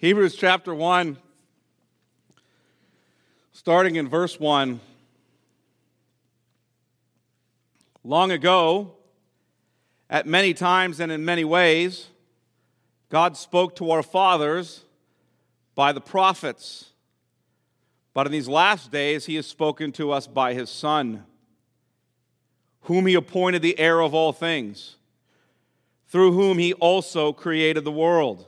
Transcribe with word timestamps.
Hebrews 0.00 0.36
chapter 0.36 0.72
1, 0.72 1.16
starting 3.50 3.96
in 3.96 4.08
verse 4.08 4.38
1. 4.38 4.78
Long 8.04 8.30
ago, 8.30 8.92
at 10.08 10.24
many 10.24 10.54
times 10.54 11.00
and 11.00 11.10
in 11.10 11.24
many 11.24 11.44
ways, 11.44 12.06
God 13.08 13.36
spoke 13.36 13.74
to 13.74 13.90
our 13.90 14.04
fathers 14.04 14.84
by 15.74 15.90
the 15.90 16.00
prophets. 16.00 16.90
But 18.14 18.26
in 18.26 18.30
these 18.30 18.46
last 18.46 18.92
days, 18.92 19.26
He 19.26 19.34
has 19.34 19.48
spoken 19.48 19.90
to 19.94 20.12
us 20.12 20.28
by 20.28 20.54
His 20.54 20.70
Son, 20.70 21.24
whom 22.82 23.06
He 23.06 23.14
appointed 23.14 23.62
the 23.62 23.76
heir 23.80 24.00
of 24.00 24.14
all 24.14 24.32
things, 24.32 24.94
through 26.06 26.34
whom 26.34 26.58
He 26.58 26.72
also 26.74 27.32
created 27.32 27.82
the 27.82 27.90
world. 27.90 28.47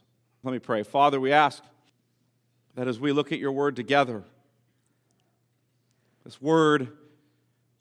Let 0.43 0.51
me 0.51 0.59
pray. 0.59 0.83
Father, 0.83 1.19
we 1.19 1.31
ask 1.31 1.63
that 2.75 2.87
as 2.87 2.99
we 2.99 3.11
look 3.11 3.31
at 3.31 3.39
your 3.39 3.51
word 3.51 3.75
together, 3.75 4.23
this 6.23 6.41
word 6.41 6.89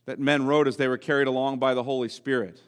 that 0.05 0.19
men 0.19 0.47
wrote 0.47 0.67
as 0.67 0.77
they 0.77 0.89
were 0.89 0.99
carried 0.99 1.29
along 1.29 1.59
by 1.59 1.75
the 1.75 1.83
Holy 1.83 2.09
Spirit, 2.09 2.61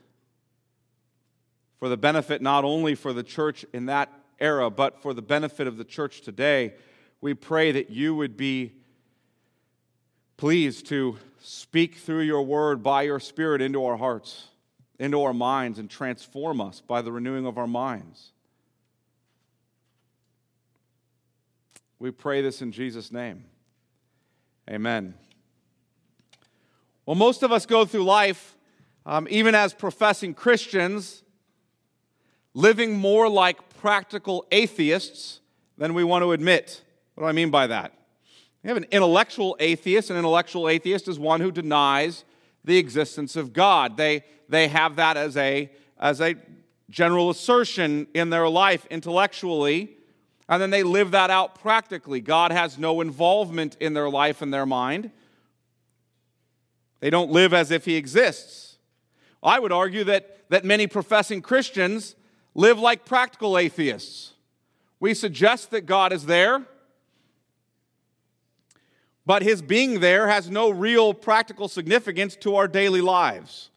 for 1.79 1.89
the 1.89 1.97
benefit 1.97 2.41
not 2.41 2.65
only 2.65 2.95
for 2.95 3.12
the 3.12 3.23
church 3.23 3.65
in 3.73 3.87
that 3.87 4.11
era, 4.39 4.71
but 4.71 5.03
for 5.03 5.12
the 5.12 5.23
benefit 5.23 5.67
of 5.67 5.77
the 5.77 5.84
church 5.84 6.21
today, 6.23 6.75
we 7.21 7.34
pray 7.34 7.73
that 7.73 7.91
you 7.91 8.15
would 8.15 8.37
be 8.37 8.73
pleased 10.37 10.87
to 10.87 11.17
speak 11.41 11.97
through 11.97 12.21
your 12.21 12.43
word 12.43 12.83
by 12.83 13.03
your 13.03 13.21
Spirit 13.21 13.61
into 13.61 13.84
our 13.84 13.97
hearts, 13.97 14.49
into 14.99 15.23
our 15.23 15.34
minds, 15.34 15.79
and 15.79 15.91
transform 15.91 16.61
us 16.61 16.81
by 16.81 17.03
the 17.03 17.12
renewing 17.12 17.47
of 17.47 17.59
our 17.59 17.67
minds. 17.67 18.33
We 22.03 22.11
pray 22.11 22.42
this 22.42 22.62
in 22.62 22.72
Jesus' 22.72 23.12
name. 23.12 23.45
Amen. 24.69 25.14
Well, 27.06 27.14
most 27.14 27.44
of 27.44 27.53
us 27.53 27.64
go 27.64 27.84
through 27.84 28.03
life, 28.03 28.56
um, 29.06 29.28
even 29.31 29.55
as 29.55 29.72
professing 29.72 30.34
Christians, 30.34 31.22
living 32.55 32.97
more 32.97 33.28
like 33.28 33.78
practical 33.78 34.44
atheists 34.50 35.39
than 35.78 35.94
we 35.94 36.03
want 36.03 36.25
to 36.25 36.33
admit. 36.33 36.83
What 37.14 37.22
do 37.22 37.28
I 37.28 37.33
mean 37.33 37.53
by 37.53 37.69
that? 37.69 37.92
We 38.64 38.69
have 38.69 38.77
an 38.77 38.87
intellectual 38.91 39.56
atheist. 39.61 40.11
An 40.11 40.16
intellectual 40.16 40.69
atheist 40.69 41.06
is 41.06 41.20
one 41.20 41.41
who 41.41 41.53
denies 41.53 42.25
the 42.64 42.78
existence 42.78 43.37
of 43.37 43.53
God. 43.53 43.97
They, 43.97 44.25
they 44.48 44.66
have 44.66 44.97
that 44.97 45.16
as 45.16 45.37
a, 45.37 45.70
as 46.00 46.20
a 46.20 46.34
general 46.91 47.31
assertion 47.31 48.09
in 48.12 48.31
their 48.31 48.48
life 48.48 48.89
intellectually 48.91 49.98
and 50.53 50.61
then 50.61 50.69
they 50.69 50.83
live 50.83 51.12
that 51.12 51.31
out 51.31 51.55
practically. 51.55 52.20
God 52.20 52.53
has 52.53 52.77
no 52.77 53.00
involvement 53.00 53.75
in 53.81 53.95
their 53.95 54.11
life 54.11 54.42
and 54.42 54.53
their 54.53 54.67
mind. 54.67 55.11
They 57.00 57.09
don't 57.09 57.31
live 57.31 57.55
as 57.55 57.70
if 57.70 57.86
He 57.86 57.97
exists. 57.97 58.77
I 59.43 59.59
would 59.59 59.72
argue 59.72 60.04
that, 60.04 60.50
that 60.50 60.62
many 60.62 60.87
professing 60.87 61.41
Christians 61.41 62.16
live 62.54 62.78
like 62.78 63.06
practical 63.06 63.56
atheists. 63.56 64.34
We 65.00 65.15
suggest 65.15 65.71
that 65.71 65.87
God 65.87 66.12
is 66.12 66.27
there, 66.27 66.66
but 69.25 69.41
His 69.41 69.62
being 69.62 70.00
there 70.00 70.28
has 70.28 70.50
no 70.50 70.69
real 70.69 71.15
practical 71.15 71.66
significance 71.66 72.37
to 72.37 72.56
our 72.56 72.69
daily 72.69 73.00
lives. 73.00 73.71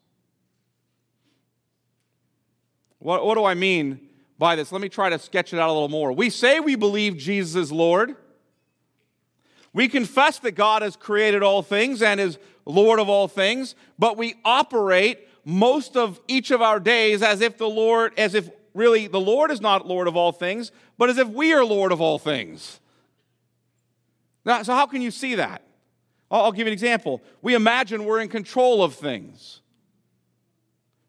What, 2.98 3.24
what 3.24 3.36
do 3.36 3.46
I 3.46 3.54
mean 3.54 4.05
by 4.38 4.56
this. 4.56 4.72
Let 4.72 4.80
me 4.80 4.88
try 4.88 5.10
to 5.10 5.18
sketch 5.18 5.52
it 5.52 5.58
out 5.58 5.68
a 5.68 5.72
little 5.72 5.88
more. 5.88 6.12
We 6.12 6.30
say 6.30 6.60
we 6.60 6.74
believe 6.74 7.16
Jesus 7.16 7.54
is 7.54 7.72
Lord. 7.72 8.16
We 9.72 9.88
confess 9.88 10.38
that 10.40 10.52
God 10.52 10.82
has 10.82 10.96
created 10.96 11.42
all 11.42 11.62
things 11.62 12.02
and 12.02 12.18
is 12.18 12.38
Lord 12.64 12.98
of 12.98 13.08
all 13.08 13.28
things, 13.28 13.74
but 13.98 14.16
we 14.16 14.34
operate 14.44 15.28
most 15.44 15.96
of 15.96 16.20
each 16.26 16.50
of 16.50 16.60
our 16.60 16.80
days 16.80 17.22
as 17.22 17.40
if 17.40 17.56
the 17.58 17.68
Lord, 17.68 18.12
as 18.18 18.34
if 18.34 18.50
really 18.74 19.06
the 19.06 19.20
Lord 19.20 19.50
is 19.50 19.60
not 19.60 19.86
Lord 19.86 20.08
of 20.08 20.16
all 20.16 20.32
things, 20.32 20.72
but 20.98 21.08
as 21.08 21.18
if 21.18 21.28
we 21.28 21.52
are 21.52 21.64
Lord 21.64 21.92
of 21.92 22.00
all 22.00 22.18
things. 22.18 22.80
Now, 24.44 24.62
so, 24.62 24.74
how 24.74 24.86
can 24.86 25.02
you 25.02 25.10
see 25.10 25.36
that? 25.36 25.62
I'll 26.30 26.52
give 26.52 26.66
you 26.66 26.68
an 26.68 26.72
example. 26.72 27.22
We 27.42 27.54
imagine 27.54 28.04
we're 28.04 28.20
in 28.20 28.28
control 28.28 28.82
of 28.82 28.94
things. 28.94 29.60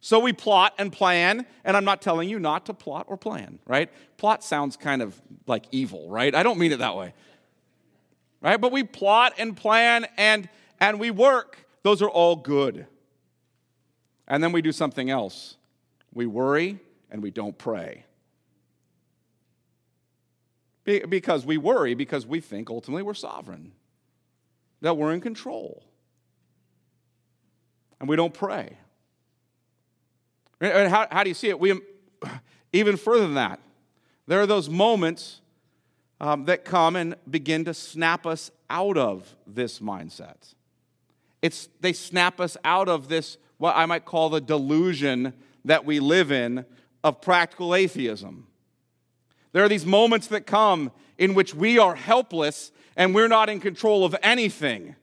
So 0.07 0.19
we 0.19 0.31
plot 0.31 0.73
and 0.77 0.89
plan, 0.89 1.45
and 1.65 1.75
I'm 1.75 1.83
not 1.83 2.01
telling 2.01 2.29
you 2.29 2.39
not 2.39 2.67
to 2.67 2.73
plot 2.73 3.07
or 3.09 3.17
plan, 3.17 3.59
right? 3.67 3.89
Plot 4.15 4.41
sounds 4.41 4.77
kind 4.77 5.01
of 5.01 5.21
like 5.47 5.65
evil, 5.73 6.09
right? 6.09 6.33
I 6.33 6.43
don't 6.43 6.57
mean 6.57 6.71
it 6.71 6.79
that 6.79 6.95
way. 6.95 7.13
Right? 8.39 8.55
But 8.55 8.71
we 8.71 8.83
plot 8.83 9.33
and 9.37 9.57
plan 9.57 10.07
and 10.15 10.47
and 10.79 10.97
we 10.97 11.11
work. 11.11 11.67
Those 11.83 12.01
are 12.01 12.09
all 12.09 12.37
good. 12.37 12.87
And 14.29 14.41
then 14.41 14.53
we 14.53 14.61
do 14.61 14.71
something 14.71 15.09
else. 15.09 15.57
We 16.13 16.25
worry 16.25 16.79
and 17.11 17.21
we 17.21 17.29
don't 17.29 17.57
pray. 17.57 18.05
Because 20.85 21.45
we 21.45 21.57
worry 21.57 21.95
because 21.95 22.25
we 22.25 22.39
think 22.39 22.69
ultimately 22.69 23.03
we're 23.03 23.13
sovereign, 23.13 23.73
that 24.79 24.95
we're 24.95 25.11
in 25.11 25.19
control. 25.19 25.83
And 27.99 28.07
we 28.07 28.15
don't 28.15 28.33
pray. 28.33 28.77
How, 30.61 31.07
how 31.11 31.23
do 31.23 31.29
you 31.29 31.35
see 31.35 31.49
it? 31.49 31.59
We, 31.59 31.79
even 32.73 32.97
further 32.97 33.23
than 33.23 33.35
that, 33.35 33.59
there 34.27 34.41
are 34.41 34.47
those 34.47 34.69
moments 34.69 35.41
um, 36.19 36.45
that 36.45 36.65
come 36.65 36.95
and 36.95 37.15
begin 37.29 37.65
to 37.65 37.73
snap 37.73 38.25
us 38.25 38.51
out 38.69 38.97
of 38.97 39.35
this 39.45 39.79
mindset. 39.79 40.53
It's, 41.41 41.69
they 41.79 41.93
snap 41.93 42.39
us 42.39 42.57
out 42.63 42.89
of 42.89 43.07
this, 43.07 43.37
what 43.57 43.75
I 43.75 43.85
might 43.85 44.05
call 44.05 44.29
the 44.29 44.41
delusion 44.41 45.33
that 45.65 45.85
we 45.85 45.99
live 45.99 46.31
in 46.31 46.65
of 47.03 47.21
practical 47.21 47.75
atheism. 47.75 48.47
There 49.51 49.63
are 49.63 49.69
these 49.69 49.85
moments 49.85 50.27
that 50.27 50.45
come 50.45 50.91
in 51.17 51.33
which 51.33 51.53
we 51.53 51.77
are 51.77 51.95
helpless 51.95 52.71
and 52.95 53.13
we're 53.13 53.27
not 53.27 53.49
in 53.49 53.59
control 53.59 54.03
of 54.03 54.15
anything. 54.23 54.95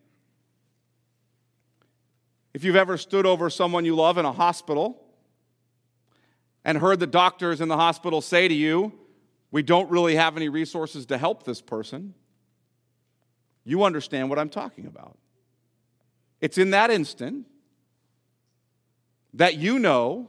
If 2.53 2.65
you've 2.65 2.77
ever 2.77 2.99
stood 2.99 3.27
over 3.27 3.51
someone 3.51 3.85
you 3.85 3.95
love 3.95 4.19
in 4.19 4.25
a 4.25 4.33
hospital, 4.33 5.04
and 6.65 6.79
heard 6.79 7.01
the 7.01 7.07
doctors 7.07 7.61
in 7.61 7.69
the 7.69 7.77
hospital 7.77 8.21
say 8.21 8.49
to 8.49 8.55
you, 8.55 8.93
We 9.51 9.63
don't 9.63 9.91
really 9.91 10.17
have 10.17 10.37
any 10.37 10.49
resources 10.49 11.07
to 11.07 11.19
help 11.19 11.45
this 11.45 11.61
person, 11.61 12.15
you 13.65 13.85
understand 13.85 14.29
what 14.29 14.39
I'm 14.39 14.51
talking 14.51 14.87
about. 14.87 15.17
It's 16.41 16.59
in 16.59 16.71
that 16.71 16.91
instant 16.91 17.47
that 19.33 19.57
you 19.57 19.79
know 19.79 20.29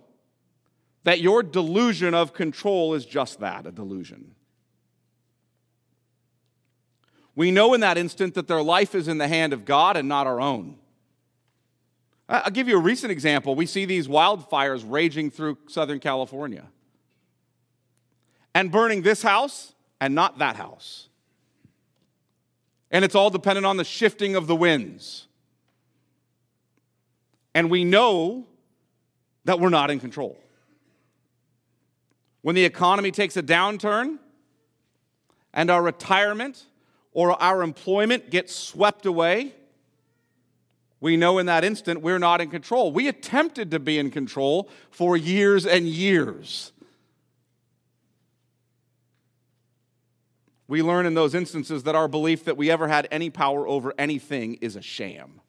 that 1.03 1.21
your 1.21 1.43
delusion 1.43 2.13
of 2.13 2.33
control 2.33 2.93
is 2.93 3.05
just 3.05 3.39
that 3.39 3.67
a 3.67 3.71
delusion. 3.71 4.33
We 7.35 7.51
know 7.51 7.73
in 7.73 7.81
that 7.81 7.97
instant 7.97 8.33
that 8.35 8.47
their 8.47 8.63
life 8.63 8.95
is 8.95 9.07
in 9.07 9.17
the 9.17 9.27
hand 9.27 9.51
of 9.51 9.65
God 9.65 9.97
and 9.97 10.07
not 10.07 10.25
our 10.25 10.39
own. 10.39 10.77
I'll 12.27 12.51
give 12.51 12.67
you 12.67 12.77
a 12.77 12.81
recent 12.81 13.11
example. 13.11 13.55
We 13.55 13.65
see 13.65 13.85
these 13.85 14.07
wildfires 14.07 14.83
raging 14.85 15.29
through 15.29 15.57
Southern 15.67 15.99
California 15.99 16.65
and 18.55 18.71
burning 18.71 19.03
this 19.03 19.21
house 19.21 19.73
and 20.01 20.15
not 20.15 20.39
that 20.39 20.55
house. 20.55 21.09
And 22.89 23.05
it's 23.05 23.13
all 23.13 23.29
dependent 23.29 23.65
on 23.65 23.77
the 23.77 23.83
shifting 23.83 24.35
of 24.35 24.47
the 24.47 24.55
winds. 24.55 25.27
And 27.53 27.69
we 27.69 27.83
know 27.83 28.47
that 29.43 29.59
we're 29.59 29.69
not 29.69 29.91
in 29.91 29.99
control. 29.99 30.37
When 32.41 32.55
the 32.55 32.65
economy 32.65 33.11
takes 33.11 33.37
a 33.37 33.43
downturn 33.43 34.17
and 35.53 35.69
our 35.69 35.81
retirement 35.81 36.63
or 37.11 37.41
our 37.41 37.63
employment 37.63 38.29
gets 38.29 38.55
swept 38.55 39.05
away, 39.05 39.53
we 41.05 41.17
know 41.17 41.37
in 41.37 41.45
that 41.45 41.63
instant 41.63 42.01
we're 42.01 42.17
not 42.17 42.41
in 42.41 42.49
control. 42.49 42.91
We 42.91 43.07
attempted 43.07 43.69
to 43.69 43.79
be 43.79 43.99
in 43.99 44.09
control 44.09 44.71
for 44.89 45.15
years 45.15 45.67
and 45.67 45.85
years. 45.85 46.71
we 50.67 50.81
learn 50.81 51.05
in 51.05 51.13
those 51.13 51.35
instances 51.35 51.83
that 51.83 51.93
our 51.93 52.07
belief 52.07 52.45
that 52.45 52.57
we 52.57 52.71
ever 52.71 52.87
had 52.87 53.07
any 53.11 53.29
power 53.29 53.67
over 53.67 53.93
anything 53.99 54.55
is 54.55 54.75
a 54.75 54.81
sham. 54.81 55.41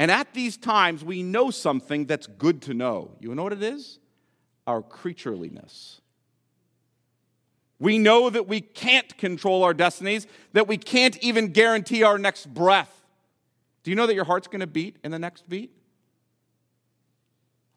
And 0.00 0.10
at 0.10 0.34
these 0.34 0.56
times, 0.56 1.04
we 1.04 1.22
know 1.22 1.52
something 1.52 2.06
that's 2.06 2.26
good 2.26 2.62
to 2.62 2.74
know. 2.74 3.12
You 3.20 3.32
know 3.32 3.44
what 3.44 3.52
it 3.52 3.62
is? 3.62 4.00
Our 4.66 4.82
creatureliness. 4.82 6.00
We 7.78 7.98
know 7.98 8.30
that 8.30 8.48
we 8.48 8.60
can't 8.60 9.16
control 9.18 9.62
our 9.62 9.74
destinies, 9.74 10.26
that 10.52 10.66
we 10.66 10.78
can't 10.78 11.16
even 11.18 11.48
guarantee 11.48 12.02
our 12.02 12.18
next 12.18 12.52
breath. 12.52 12.92
Do 13.82 13.90
you 13.90 13.96
know 13.96 14.06
that 14.06 14.14
your 14.14 14.24
heart's 14.24 14.48
going 14.48 14.60
to 14.60 14.66
beat 14.66 14.96
in 15.04 15.10
the 15.10 15.18
next 15.18 15.48
beat? 15.48 15.70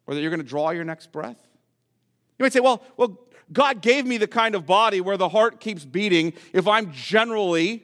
Or 0.07 0.15
that 0.15 0.21
you're 0.21 0.31
going 0.31 0.41
to 0.41 0.47
draw 0.47 0.71
your 0.71 0.85
next 0.85 1.11
breath? 1.11 1.37
You 2.37 2.43
might 2.43 2.53
say, 2.53 2.61
well, 2.61 2.81
well, 2.97 3.19
God 3.51 3.81
gave 3.81 4.05
me 4.05 4.17
the 4.17 4.27
kind 4.27 4.55
of 4.55 4.65
body 4.65 5.01
where 5.01 5.17
the 5.17 5.29
heart 5.29 5.59
keeps 5.59 5.83
beating 5.85 6.33
if 6.53 6.67
I'm 6.67 6.91
generally 6.91 7.83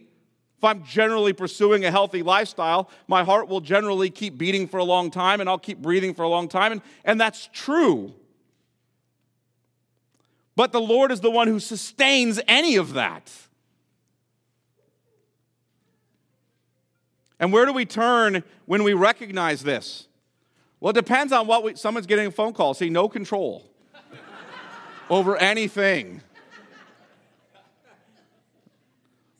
if 0.57 0.63
I'm 0.63 0.83
generally 0.85 1.33
pursuing 1.33 1.83
a 1.83 1.91
healthy 1.91 2.23
lifestyle, 2.23 2.89
my 3.07 3.25
heart 3.25 3.49
will 3.49 3.59
generally 3.59 4.09
keep 4.09 4.37
beating 4.37 4.69
for 4.69 4.77
a 4.77 4.85
long 4.85 5.11
time 5.11 5.41
and 5.41 5.49
I'll 5.49 5.59
keep 5.59 5.79
breathing 5.79 6.13
for 6.13 6.23
a 6.23 6.29
long 6.29 6.47
time. 6.47 6.71
And, 6.71 6.81
and 7.03 7.19
that's 7.19 7.49
true. 7.51 8.15
But 10.55 10.71
the 10.71 10.81
Lord 10.81 11.11
is 11.11 11.19
the 11.19 11.31
one 11.31 11.47
who 11.47 11.59
sustains 11.59 12.39
any 12.47 12.75
of 12.77 12.93
that. 12.93 13.31
And 17.39 17.51
where 17.51 17.65
do 17.65 17.73
we 17.73 17.85
turn 17.85 18.43
when 18.65 18.83
we 18.83 18.93
recognize 18.93 19.63
this? 19.63 20.07
Well, 20.79 20.91
it 20.91 20.93
depends 20.93 21.33
on 21.33 21.47
what 21.47 21.63
we, 21.63 21.75
someone's 21.75 22.07
getting 22.07 22.27
a 22.27 22.31
phone 22.31 22.53
call. 22.53 22.73
See, 22.73 22.89
no 22.89 23.09
control 23.09 23.69
over 25.09 25.35
anything. 25.37 26.21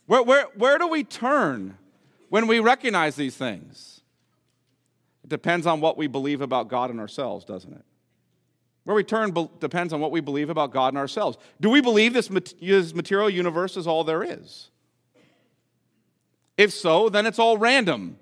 Where, 0.07 0.21
where, 0.21 0.45
where 0.55 0.77
do 0.77 0.87
we 0.87 1.03
turn 1.03 1.77
when 2.29 2.47
we 2.47 2.59
recognize 2.59 3.15
these 3.15 3.35
things? 3.35 4.01
It 5.23 5.29
depends 5.29 5.65
on 5.65 5.81
what 5.81 5.97
we 5.97 6.07
believe 6.07 6.41
about 6.41 6.67
God 6.67 6.89
and 6.89 6.99
ourselves, 6.99 7.45
doesn't 7.45 7.73
it? 7.73 7.85
Where 8.85 8.95
we 8.95 9.03
turn 9.03 9.35
depends 9.59 9.93
on 9.93 9.99
what 9.99 10.11
we 10.11 10.21
believe 10.21 10.49
about 10.49 10.71
God 10.71 10.89
and 10.89 10.97
ourselves. 10.97 11.37
Do 11.59 11.69
we 11.69 11.81
believe 11.81 12.13
this 12.13 12.29
material 12.29 13.29
universe 13.29 13.77
is 13.77 13.87
all 13.87 14.03
there 14.03 14.23
is? 14.23 14.69
If 16.57 16.71
so, 16.71 17.09
then 17.09 17.25
it's 17.25 17.39
all 17.39 17.57
random. 17.57 18.17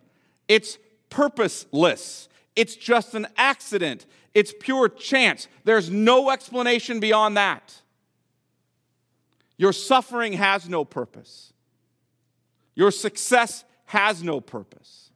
It's 0.47 0.77
purposeless. 1.09 2.29
It's 2.55 2.75
just 2.75 3.13
an 3.13 3.27
accident. 3.37 4.05
It's 4.33 4.53
pure 4.59 4.89
chance. 4.89 5.47
There's 5.65 5.89
no 5.89 6.31
explanation 6.31 6.99
beyond 6.99 7.37
that. 7.37 7.81
Your 9.57 9.73
suffering 9.73 10.33
has 10.33 10.67
no 10.67 10.83
purpose. 10.83 11.53
Your 12.73 12.89
success 12.89 13.65
has 13.85 14.23
no 14.23 14.41
purpose. 14.41 15.11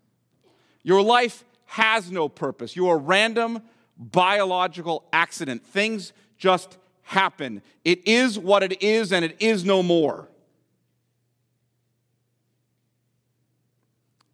Your 0.84 1.02
life 1.02 1.44
has 1.66 2.12
no 2.12 2.30
purpose. 2.30 2.76
You 2.76 2.90
are 2.90 2.98
random 2.98 3.64
biological 3.98 5.06
accident. 5.12 5.66
Things 5.66 6.14
just 6.38 6.78
happen. 7.04 7.62
It 7.84 8.08
is 8.08 8.38
what 8.38 8.64
it 8.64 8.82
is, 8.84 9.12
and 9.12 9.24
it 9.24 9.38
is 9.40 9.64
no 9.64 9.82
more. 9.82 10.28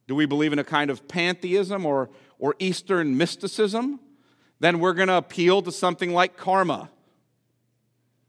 Do 0.07 0.15
we 0.15 0.25
believe 0.25 0.51
in 0.53 0.59
a 0.59 0.63
kind 0.63 0.89
of 0.89 1.07
pantheism 1.07 1.85
or, 1.85 2.09
or 2.39 2.55
Eastern 2.59 3.15
mysticism? 3.15 3.99
Then 4.59 4.79
we're 4.79 4.93
going 4.93 5.07
to 5.07 5.17
appeal 5.17 5.61
to 5.61 5.71
something 5.71 6.13
like 6.13 6.35
karma. 6.35 6.89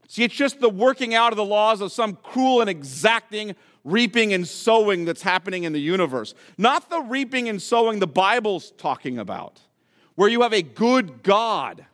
See, 0.07 0.23
it's 0.23 0.35
just 0.35 0.59
the 0.59 0.69
working 0.69 1.13
out 1.13 1.33
of 1.33 1.37
the 1.37 1.45
laws 1.45 1.81
of 1.81 1.91
some 1.91 2.15
cruel 2.15 2.61
and 2.61 2.69
exacting 2.69 3.55
reaping 3.83 4.33
and 4.33 4.47
sowing 4.47 5.05
that's 5.05 5.21
happening 5.21 5.63
in 5.63 5.73
the 5.73 5.79
universe. 5.79 6.33
Not 6.57 6.89
the 6.89 7.01
reaping 7.01 7.49
and 7.49 7.61
sowing 7.61 7.99
the 7.99 8.07
Bible's 8.07 8.71
talking 8.77 9.19
about 9.19 9.61
where 10.15 10.29
you 10.29 10.41
have 10.41 10.53
a 10.53 10.61
good 10.61 11.23
God, 11.23 11.85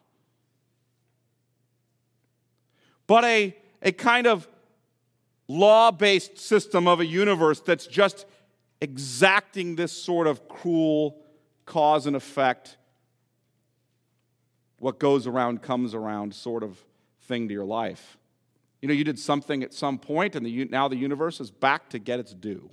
but 3.08 3.24
a, 3.24 3.56
a 3.82 3.92
kind 3.92 4.28
of 4.28 4.48
law 5.48 5.92
based 5.92 6.38
system 6.38 6.88
of 6.88 7.00
a 7.00 7.06
universe 7.06 7.60
that's 7.60 7.88
just 7.88 8.26
exacting 8.80 9.76
this 9.76 9.92
sort 9.92 10.28
of 10.28 10.48
cruel 10.48 11.18
cause 11.66 12.08
and 12.08 12.16
effect, 12.16 12.78
what 14.80 15.00
goes 15.00 15.28
around 15.28 15.62
comes 15.62 15.94
around 15.94 16.34
sort 16.34 16.64
of 16.64 16.84
thing 17.24 17.48
to 17.48 17.54
your 17.54 17.66
life. 17.66 18.18
You 18.82 18.88
know, 18.88 18.94
you 18.94 19.04
did 19.04 19.20
something 19.20 19.62
at 19.62 19.74
some 19.74 20.00
point, 20.00 20.36
and 20.36 20.46
the, 20.46 20.66
now 20.66 20.88
the 20.88 20.96
universe 20.96 21.40
is 21.40 21.52
back 21.52 21.90
to 21.90 22.00
get 22.00 22.20
its 22.20 22.34
due. 22.34 22.70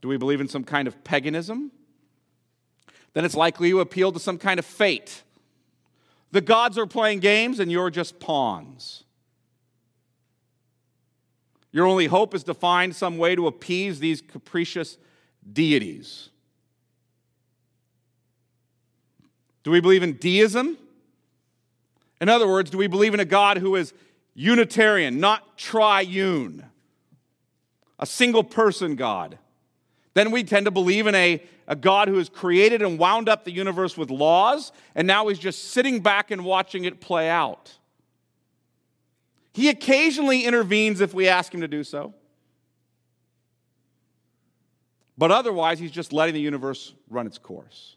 Do 0.00 0.08
we 0.08 0.16
believe 0.16 0.40
in 0.40 0.48
some 0.48 0.62
kind 0.62 0.86
of 0.86 1.02
paganism? 1.02 1.72
Then 3.14 3.24
it's 3.24 3.34
likely 3.34 3.68
you 3.68 3.80
appeal 3.80 4.12
to 4.12 4.18
some 4.18 4.38
kind 4.38 4.58
of 4.58 4.66
fate. 4.66 5.22
The 6.30 6.40
gods 6.40 6.76
are 6.76 6.86
playing 6.86 7.20
games 7.20 7.58
and 7.58 7.72
you're 7.72 7.90
just 7.90 8.20
pawns. 8.20 9.04
Your 11.72 11.86
only 11.86 12.06
hope 12.06 12.34
is 12.34 12.44
to 12.44 12.54
find 12.54 12.94
some 12.94 13.18
way 13.18 13.34
to 13.34 13.46
appease 13.46 13.98
these 13.98 14.20
capricious 14.20 14.96
deities. 15.52 16.30
Do 19.64 19.70
we 19.70 19.80
believe 19.80 20.02
in 20.02 20.14
deism? 20.14 20.78
In 22.20 22.28
other 22.28 22.48
words, 22.48 22.70
do 22.70 22.78
we 22.78 22.86
believe 22.86 23.14
in 23.14 23.20
a 23.20 23.24
God 23.24 23.58
who 23.58 23.76
is 23.76 23.92
Unitarian, 24.34 25.20
not 25.20 25.58
triune? 25.58 26.64
A 27.98 28.06
single 28.06 28.44
person 28.44 28.96
God? 28.96 29.38
Then 30.14 30.30
we 30.30 30.42
tend 30.42 30.64
to 30.64 30.70
believe 30.70 31.06
in 31.06 31.14
a, 31.14 31.42
a 31.68 31.76
God 31.76 32.08
who 32.08 32.16
has 32.16 32.30
created 32.30 32.80
and 32.80 32.98
wound 32.98 33.28
up 33.28 33.44
the 33.44 33.52
universe 33.52 33.96
with 33.96 34.10
laws, 34.10 34.72
and 34.94 35.06
now 35.06 35.28
he's 35.28 35.38
just 35.38 35.66
sitting 35.66 36.00
back 36.00 36.30
and 36.30 36.44
watching 36.44 36.84
it 36.84 36.98
play 36.98 37.28
out. 37.28 37.78
He 39.52 39.68
occasionally 39.68 40.44
intervenes 40.44 41.00
if 41.00 41.12
we 41.12 41.28
ask 41.28 41.52
him 41.52 41.60
to 41.60 41.68
do 41.68 41.84
so. 41.84 42.14
But 45.18 45.30
otherwise, 45.30 45.78
he's 45.78 45.90
just 45.90 46.12
letting 46.12 46.34
the 46.34 46.40
universe 46.40 46.94
run 47.10 47.26
its 47.26 47.38
course. 47.38 47.96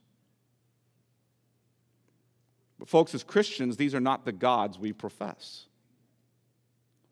But, 2.78 2.90
folks, 2.90 3.14
as 3.14 3.24
Christians, 3.24 3.78
these 3.78 3.94
are 3.96 4.00
not 4.00 4.26
the 4.26 4.32
gods 4.32 4.80
we 4.80 4.92
profess. 4.92 5.68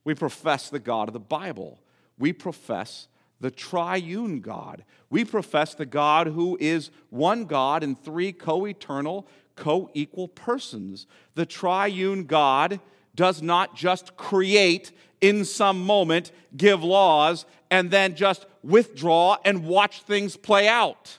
We 0.03 0.15
profess 0.15 0.69
the 0.69 0.79
God 0.79 1.07
of 1.07 1.13
the 1.13 1.19
Bible. 1.19 1.79
We 2.17 2.33
profess 2.33 3.07
the 3.39 3.51
triune 3.51 4.41
God. 4.41 4.83
We 5.09 5.25
profess 5.25 5.73
the 5.73 5.85
God 5.85 6.27
who 6.27 6.57
is 6.59 6.91
one 7.09 7.45
God 7.45 7.83
in 7.83 7.95
three 7.95 8.31
co 8.31 8.65
eternal, 8.65 9.27
co 9.55 9.89
equal 9.93 10.27
persons. 10.27 11.07
The 11.35 11.45
triune 11.45 12.25
God 12.25 12.79
does 13.15 13.41
not 13.41 13.75
just 13.75 14.15
create 14.17 14.91
in 15.21 15.43
some 15.45 15.85
moment, 15.85 16.31
give 16.55 16.83
laws, 16.83 17.45
and 17.69 17.91
then 17.91 18.15
just 18.15 18.45
withdraw 18.63 19.37
and 19.45 19.65
watch 19.65 20.03
things 20.03 20.37
play 20.37 20.67
out. 20.67 21.17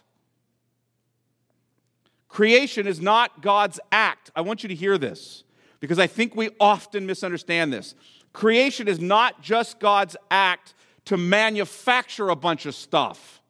Creation 2.29 2.87
is 2.87 3.01
not 3.01 3.43
God's 3.43 3.81
act. 3.91 4.31
I 4.37 4.41
want 4.43 4.63
you 4.63 4.69
to 4.69 4.75
hear 4.75 4.97
this 4.97 5.43
because 5.81 5.99
I 5.99 6.07
think 6.07 6.37
we 6.37 6.51
often 6.61 7.05
misunderstand 7.05 7.73
this. 7.73 7.95
Creation 8.33 8.87
is 8.87 9.01
not 9.01 9.43
just 9.43 9.81
God's 9.81 10.17
act 10.31 10.75
to 11.11 11.17
manufacture 11.17 12.29
a 12.29 12.37
bunch 12.37 12.67
of 12.67 12.75
stuff 12.75 13.43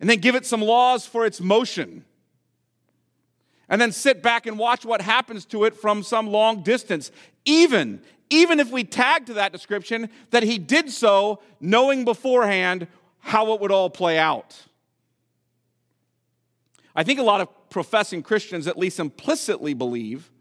and 0.00 0.10
then 0.10 0.18
give 0.18 0.34
it 0.34 0.44
some 0.44 0.60
laws 0.60 1.06
for 1.06 1.24
its 1.24 1.40
motion 1.40 2.04
and 3.68 3.80
then 3.80 3.92
sit 3.92 4.20
back 4.20 4.48
and 4.48 4.58
watch 4.58 4.84
what 4.84 5.00
happens 5.00 5.44
to 5.44 5.62
it 5.62 5.76
from 5.76 6.02
some 6.02 6.26
long 6.26 6.64
distance. 6.64 7.12
Even 7.44 8.02
even 8.30 8.58
if 8.58 8.72
we 8.72 8.82
tag 8.82 9.26
to 9.26 9.34
that 9.34 9.52
description 9.52 10.08
that 10.30 10.42
he 10.42 10.58
did 10.58 10.90
so 10.90 11.40
knowing 11.60 12.04
beforehand 12.04 12.88
how 13.20 13.52
it 13.52 13.60
would 13.60 13.70
all 13.70 13.90
play 13.90 14.18
out. 14.18 14.60
I 16.96 17.04
think 17.04 17.20
a 17.20 17.22
lot 17.22 17.40
of 17.40 17.70
professing 17.70 18.24
christians 18.24 18.66
at 18.66 18.76
least 18.76 18.98
implicitly 18.98 19.72
believe 19.72 20.32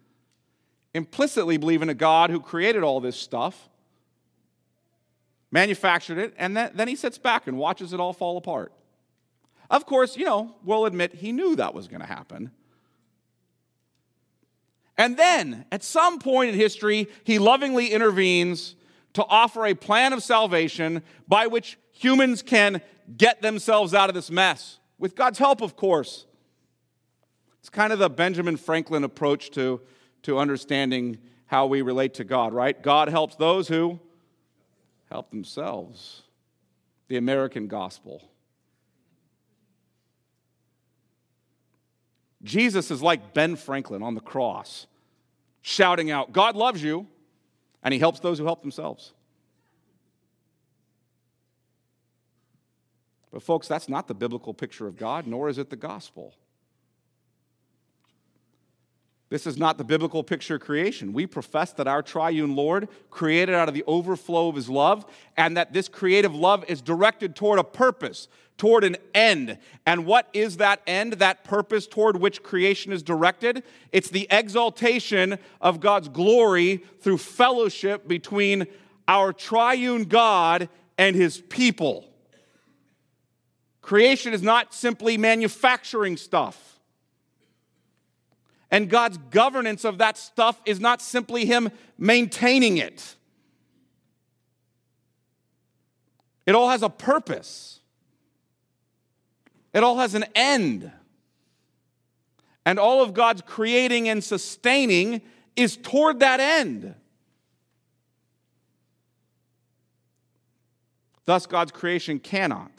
implicitly 0.96 1.58
believe 1.58 1.84
in 1.84 1.90
a 1.90 1.94
god 1.94 2.32
who 2.32 2.40
created 2.40 2.82
all 2.82 3.00
this 3.00 3.16
stuff 3.16 3.70
manufactured 5.52 6.18
it, 6.18 6.34
and 6.38 6.56
then, 6.56 6.88
he 6.88 6.96
sits 6.96 7.18
back 7.18 7.48
and 7.48 7.58
watches 7.58 7.94
it 7.94 8.00
all 8.00 8.14
fall 8.14 8.38
apart. 8.38 8.72
Of 9.70 9.86
course, 9.86 10.18
you 10.18 10.26
know, 10.26 10.56
we'll 10.64 10.86
admit 10.86 11.14
he 11.14 11.32
knew 11.32 11.56
that 11.58 11.74
was 11.74 11.88
going 11.88 12.02
to 12.02 12.08
happen. 12.08 12.52
And 14.98 15.18
then, 15.18 15.66
at 15.72 15.84
some 15.84 16.20
point 16.20 16.50
in 16.50 16.56
history, 16.56 17.08
he 17.24 17.40
lovingly 17.40 17.88
intervenes 17.88 18.76
to 19.14 19.26
offer 19.26 19.66
a 19.66 19.74
plan 19.74 20.14
of 20.14 20.24
salvation 20.24 21.02
by 21.28 21.48
which 21.48 21.78
humans 21.92 22.42
can 22.42 22.82
get 23.18 23.42
themselves 23.42 23.94
out 23.94 24.10
of 24.10 24.16
this 24.16 24.32
mess, 24.32 24.80
with 24.98 25.16
God's 25.16 25.40
help, 25.40 25.62
of 25.62 25.76
course. 25.76 26.26
It's 27.60 27.70
kind 27.70 27.92
of 27.92 28.00
the 28.00 28.10
Benjamin 28.10 28.58
Franklin 28.58 29.04
approach 29.04 29.52
to, 29.52 29.82
to 30.24 30.38
understanding 30.38 31.18
how 31.46 31.66
we 31.66 31.82
relate 31.82 32.14
to 32.16 32.24
God, 32.24 32.54
right? 32.54 32.82
God 32.82 33.10
helps 33.10 33.36
those 33.36 33.68
who 33.68 34.00
help 35.12 35.30
themselves. 35.30 36.24
The 37.10 37.18
American 37.18 37.68
gospel. 37.68 38.24
Jesus 42.44 42.90
is 42.90 43.04
like 43.04 43.34
Ben 43.34 43.56
Franklin 43.56 44.02
on 44.02 44.16
the 44.16 44.22
cross, 44.22 44.88
shouting 45.62 46.10
out, 46.10 46.32
God 46.32 46.56
loves 46.56 46.82
you, 46.82 47.06
and 47.84 47.94
he 47.94 48.00
helps 48.00 48.20
those 48.20 48.40
who 48.40 48.46
help 48.46 48.62
themselves. 48.62 49.14
But, 53.32 53.44
folks, 53.44 53.68
that's 53.68 53.88
not 53.88 54.08
the 54.08 54.14
biblical 54.14 54.54
picture 54.54 54.88
of 54.88 54.98
God, 54.98 55.28
nor 55.28 55.50
is 55.50 55.58
it 55.58 55.70
the 55.70 55.76
gospel. 55.76 56.34
This 59.32 59.48
is 59.48 59.58
not 59.58 59.78
the 59.78 59.86
biblical 59.86 60.26
picture 60.26 60.56
of 60.56 60.62
creation. 60.62 61.14
We 61.14 61.26
profess 61.26 61.72
that 61.74 61.88
our 61.88 62.02
triune 62.02 62.54
Lord 62.54 62.90
created 63.10 63.56
out 63.56 63.70
of 63.70 63.74
the 63.74 63.86
overflow 63.88 64.50
of 64.50 64.58
his 64.58 64.70
love, 64.70 65.06
and 65.38 65.56
that 65.56 65.72
this 65.72 65.88
creative 65.88 66.36
love 66.36 66.66
is 66.68 66.82
directed 66.82 67.34
toward 67.34 67.58
a 67.58 67.64
purpose, 67.64 68.28
toward 68.58 68.84
an 68.84 68.98
end. 69.16 69.58
And 69.86 70.06
what 70.06 70.28
is 70.34 70.58
that 70.58 70.82
end, 70.86 71.14
that 71.14 71.46
purpose 71.46 71.88
toward 71.88 72.18
which 72.18 72.44
creation 72.44 72.92
is 72.92 73.02
directed? 73.02 73.64
It's 73.94 74.10
the 74.10 74.28
exaltation 74.30 75.40
of 75.62 75.80
God's 75.80 76.10
glory 76.10 76.84
through 77.00 77.20
fellowship 77.20 78.10
between 78.10 78.68
our 79.08 79.32
triune 79.32 80.04
God 80.04 80.68
and 80.98 81.16
his 81.16 81.40
people. 81.40 82.06
Creation 83.82 84.34
is 84.34 84.44
not 84.44 84.74
simply 84.74 85.18
manufacturing 85.18 86.18
stuff. 86.18 86.71
And 88.72 88.90
God's 88.90 89.18
governance 89.30 89.84
of 89.84 89.98
that 89.98 90.18
stuff 90.18 90.60
is 90.66 90.80
not 90.80 91.02
simply 91.02 91.46
Him 91.46 91.70
maintaining 91.98 92.78
it, 92.78 93.16
it 96.46 96.56
all 96.56 96.70
has 96.70 96.82
a 96.82 96.90
purpose, 96.90 97.82
it 99.74 99.84
all 99.84 99.98
has 99.98 100.16
an 100.16 100.26
end. 100.34 100.92
And 102.64 102.78
all 102.78 103.02
of 103.02 103.16
God's 103.16 103.42
creating 103.42 104.08
and 104.08 104.24
sustaining 104.24 105.24
is 105.56 105.78
toward 105.78 106.20
that 106.20 106.40
end. 106.40 106.94
Thus, 111.26 111.48
God's 111.48 111.72
creation 111.72 112.20
cannot, 112.20 112.72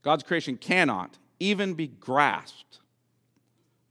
God's 0.00 0.22
creation 0.22 0.56
cannot 0.56 1.18
even 1.38 1.74
be 1.74 1.86
grasped 1.86 2.72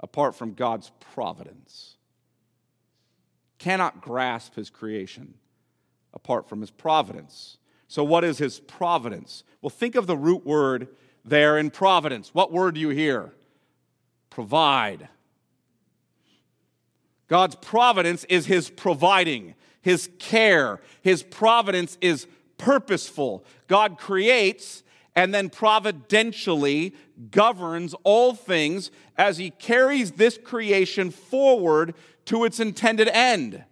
apart 0.02 0.36
from 0.36 0.54
God's 0.54 0.92
providence. 1.14 1.96
Cannot 3.58 4.02
grasp 4.02 4.56
his 4.56 4.70
creation 4.70 5.36
apart 6.14 6.50
from 6.50 6.62
his 6.62 6.72
providence. 6.72 7.58
So, 7.88 8.04
what 8.04 8.24
is 8.24 8.38
his 8.38 8.60
providence? 8.60 9.44
Well, 9.62 9.70
think 9.70 9.96
of 9.96 10.08
the 10.08 10.18
root 10.18 10.46
word 10.46 10.88
there 11.24 11.58
in 11.58 11.70
providence. 11.70 12.34
What 12.34 12.52
word 12.52 12.76
do 12.76 12.82
you 12.82 12.90
hear? 12.90 13.34
Provide. 14.30 15.10
God's 17.28 17.56
providence 17.56 18.24
is 18.26 18.46
his 18.46 18.70
providing, 18.70 19.56
his 19.82 20.10
care. 20.20 20.82
His 21.02 21.24
providence 21.24 21.98
is 22.02 22.28
purposeful. 22.58 23.46
God 23.68 23.98
creates 23.98 24.84
and 25.16 25.34
then 25.34 25.50
providentially 25.50 26.94
governs 27.32 27.94
all 28.04 28.34
things 28.34 28.92
as 29.18 29.38
he 29.38 29.50
carries 29.50 30.14
this 30.14 30.38
creation 30.38 31.12
forward 31.12 31.94
to 32.26 32.46
its 32.46 32.60
intended 32.60 33.10
end, 33.10 33.64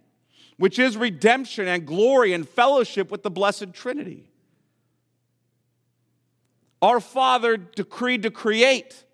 which 0.58 0.78
is 0.78 0.96
redemption 0.96 1.66
and 1.66 1.86
glory 1.86 2.32
and 2.32 2.48
fellowship 2.48 3.10
with 3.10 3.22
the 3.22 3.30
Blessed 3.30 3.72
Trinity. 3.72 4.30
Our 6.82 7.00
Father 7.00 7.56
decreed 7.56 8.22
to 8.22 8.30
create 8.30 9.04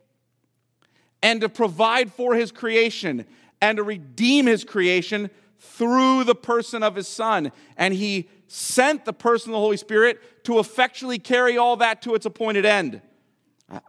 and 1.22 1.40
to 1.40 1.48
provide 1.48 2.12
for 2.12 2.34
his 2.34 2.52
creation 2.52 3.24
and 3.60 3.76
to 3.76 3.82
redeem 3.82 4.46
his 4.46 4.64
creation 4.64 5.30
through 5.58 6.24
the 6.24 6.34
person 6.34 6.82
of 6.82 6.94
his 6.94 7.08
Son. 7.08 7.50
And 7.76 7.94
he 7.94 8.28
sent 8.46 9.04
the 9.04 9.12
person 9.12 9.50
of 9.50 9.54
the 9.54 9.60
Holy 9.60 9.76
Spirit 9.76 10.20
to 10.46 10.60
effectually 10.60 11.18
carry 11.18 11.58
all 11.58 11.76
that 11.78 12.02
to 12.02 12.14
its 12.14 12.24
appointed 12.24 12.64
end. 12.64 13.02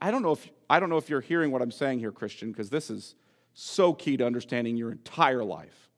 I 0.02 0.10
don't 0.10 0.24
know 0.24 0.32
if, 0.32 0.50
I 0.68 0.80
don't 0.80 0.90
know 0.90 0.98
if 0.98 1.08
you're 1.08 1.22
hearing 1.22 1.52
what 1.52 1.62
I'm 1.62 1.70
saying 1.70 2.00
here, 2.00 2.12
Christian, 2.12 2.52
because 2.52 2.72
this 2.72 2.90
is 2.90 3.14
so 3.54 3.94
key 3.94 4.18
to 4.18 4.26
understanding 4.26 4.76
your 4.76 4.92
entire 4.92 5.44
life. 5.44 5.92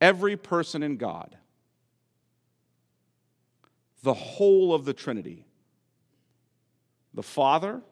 Every 0.00 0.36
person 0.36 0.84
in 0.84 0.98
God, 0.98 1.36
the 4.04 4.14
whole 4.14 4.72
of 4.72 4.84
the 4.84 4.92
Trinity, 4.92 5.44
the 7.12 7.24
Father, 7.24 7.82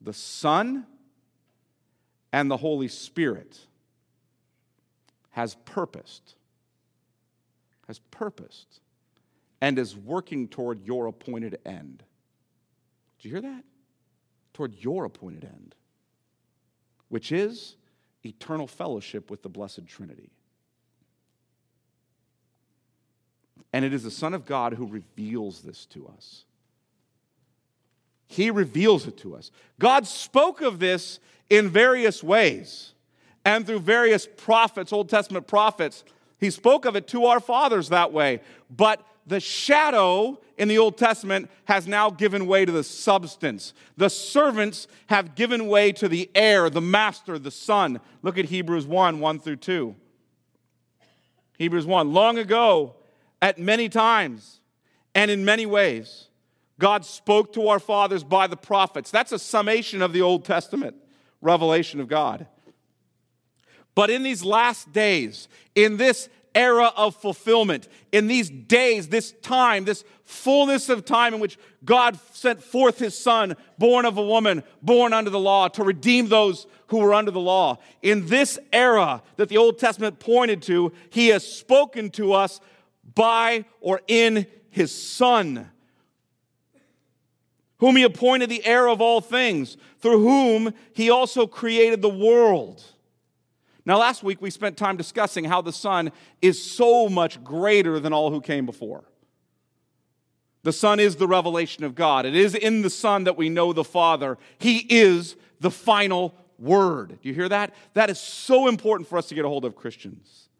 the 0.00 0.12
Son, 0.12 0.86
and 2.32 2.48
the 2.48 2.56
Holy 2.56 2.86
Spirit 2.86 3.58
has 5.30 5.56
purposed, 5.64 6.36
has 7.88 7.98
purposed, 8.10 8.80
and 9.60 9.78
is 9.78 9.96
working 9.96 10.46
toward 10.46 10.86
your 10.86 11.06
appointed 11.06 11.58
end. 11.66 12.04
Do 13.18 13.28
you 13.28 13.34
hear 13.34 13.42
that? 13.42 13.64
Toward 14.52 14.74
your 14.76 15.04
appointed 15.04 15.44
end, 15.44 15.74
which 17.08 17.32
is 17.32 17.74
eternal 18.24 18.66
fellowship 18.66 19.30
with 19.30 19.42
the 19.42 19.48
Blessed 19.48 19.86
Trinity. 19.86 20.30
And 23.72 23.84
it 23.84 23.92
is 23.92 24.04
the 24.04 24.10
Son 24.10 24.34
of 24.34 24.44
God 24.44 24.74
who 24.74 24.86
reveals 24.86 25.62
this 25.62 25.86
to 25.86 26.06
us. 26.08 26.44
He 28.26 28.50
reveals 28.50 29.06
it 29.06 29.16
to 29.18 29.34
us. 29.34 29.50
God 29.78 30.06
spoke 30.06 30.60
of 30.60 30.78
this 30.78 31.18
in 31.48 31.68
various 31.68 32.22
ways 32.22 32.92
and 33.44 33.66
through 33.66 33.80
various 33.80 34.28
prophets, 34.36 34.92
Old 34.92 35.08
Testament 35.08 35.46
prophets. 35.46 36.04
He 36.38 36.50
spoke 36.50 36.84
of 36.84 36.96
it 36.96 37.06
to 37.08 37.26
our 37.26 37.40
fathers 37.40 37.88
that 37.88 38.12
way. 38.12 38.40
But 38.70 39.04
the 39.26 39.40
shadow 39.40 40.40
in 40.56 40.68
the 40.68 40.78
Old 40.78 40.96
Testament 40.96 41.50
has 41.66 41.86
now 41.86 42.10
given 42.10 42.46
way 42.46 42.64
to 42.64 42.72
the 42.72 42.84
substance. 42.84 43.74
The 43.96 44.08
servants 44.08 44.86
have 45.08 45.34
given 45.34 45.66
way 45.68 45.92
to 45.92 46.08
the 46.08 46.30
heir, 46.34 46.70
the 46.70 46.80
master, 46.80 47.38
the 47.38 47.50
son. 47.50 48.00
Look 48.22 48.38
at 48.38 48.46
Hebrews 48.46 48.86
1 48.86 49.20
1 49.20 49.38
through 49.40 49.56
2. 49.56 49.94
Hebrews 51.58 51.86
1. 51.86 52.12
Long 52.12 52.38
ago, 52.38 52.94
at 53.42 53.58
many 53.58 53.88
times 53.88 54.60
and 55.14 55.30
in 55.30 55.44
many 55.44 55.66
ways, 55.66 56.28
God 56.78 57.04
spoke 57.04 57.52
to 57.54 57.68
our 57.68 57.80
fathers 57.80 58.22
by 58.22 58.46
the 58.46 58.56
prophets. 58.56 59.10
That's 59.10 59.32
a 59.32 59.38
summation 59.38 60.00
of 60.00 60.12
the 60.12 60.22
Old 60.22 60.44
Testament 60.44 60.96
revelation 61.40 62.00
of 62.00 62.08
God. 62.08 62.46
But 63.98 64.10
in 64.10 64.22
these 64.22 64.44
last 64.44 64.92
days, 64.92 65.48
in 65.74 65.96
this 65.96 66.28
era 66.54 66.92
of 66.96 67.16
fulfillment, 67.16 67.88
in 68.12 68.28
these 68.28 68.48
days, 68.48 69.08
this 69.08 69.32
time, 69.42 69.86
this 69.86 70.04
fullness 70.22 70.88
of 70.88 71.04
time 71.04 71.34
in 71.34 71.40
which 71.40 71.58
God 71.84 72.16
sent 72.32 72.62
forth 72.62 73.00
his 73.00 73.18
son, 73.18 73.56
born 73.76 74.04
of 74.06 74.16
a 74.16 74.22
woman, 74.22 74.62
born 74.82 75.12
under 75.12 75.30
the 75.30 75.40
law, 75.40 75.66
to 75.66 75.82
redeem 75.82 76.28
those 76.28 76.68
who 76.86 76.98
were 76.98 77.12
under 77.12 77.32
the 77.32 77.40
law. 77.40 77.78
In 78.00 78.26
this 78.28 78.56
era 78.72 79.20
that 79.34 79.48
the 79.48 79.56
Old 79.56 79.80
Testament 79.80 80.20
pointed 80.20 80.62
to, 80.62 80.92
he 81.10 81.30
has 81.30 81.44
spoken 81.44 82.10
to 82.10 82.34
us 82.34 82.60
by 83.16 83.64
or 83.80 84.00
in 84.06 84.46
his 84.70 84.94
son, 84.94 85.68
whom 87.78 87.96
he 87.96 88.04
appointed 88.04 88.48
the 88.48 88.64
heir 88.64 88.88
of 88.88 89.00
all 89.00 89.20
things, 89.20 89.76
through 89.98 90.22
whom 90.22 90.72
he 90.92 91.10
also 91.10 91.48
created 91.48 92.00
the 92.00 92.08
world. 92.08 92.84
Now, 93.88 93.98
last 93.98 94.22
week 94.22 94.42
we 94.42 94.50
spent 94.50 94.76
time 94.76 94.98
discussing 94.98 95.44
how 95.44 95.62
the 95.62 95.72
Son 95.72 96.12
is 96.42 96.62
so 96.62 97.08
much 97.08 97.42
greater 97.42 97.98
than 97.98 98.12
all 98.12 98.30
who 98.30 98.42
came 98.42 98.66
before. 98.66 99.02
The 100.62 100.74
Son 100.74 101.00
is 101.00 101.16
the 101.16 101.26
revelation 101.26 101.84
of 101.84 101.94
God. 101.94 102.26
It 102.26 102.36
is 102.36 102.54
in 102.54 102.82
the 102.82 102.90
Son 102.90 103.24
that 103.24 103.38
we 103.38 103.48
know 103.48 103.72
the 103.72 103.82
Father. 103.82 104.36
He 104.58 104.80
is 104.90 105.36
the 105.60 105.70
final 105.70 106.34
word. 106.58 107.18
Do 107.22 107.28
you 107.30 107.34
hear 107.34 107.48
that? 107.48 107.74
That 107.94 108.10
is 108.10 108.20
so 108.20 108.68
important 108.68 109.08
for 109.08 109.16
us 109.16 109.26
to 109.28 109.34
get 109.34 109.46
a 109.46 109.48
hold 109.48 109.64
of 109.64 109.74
Christians. 109.74 110.50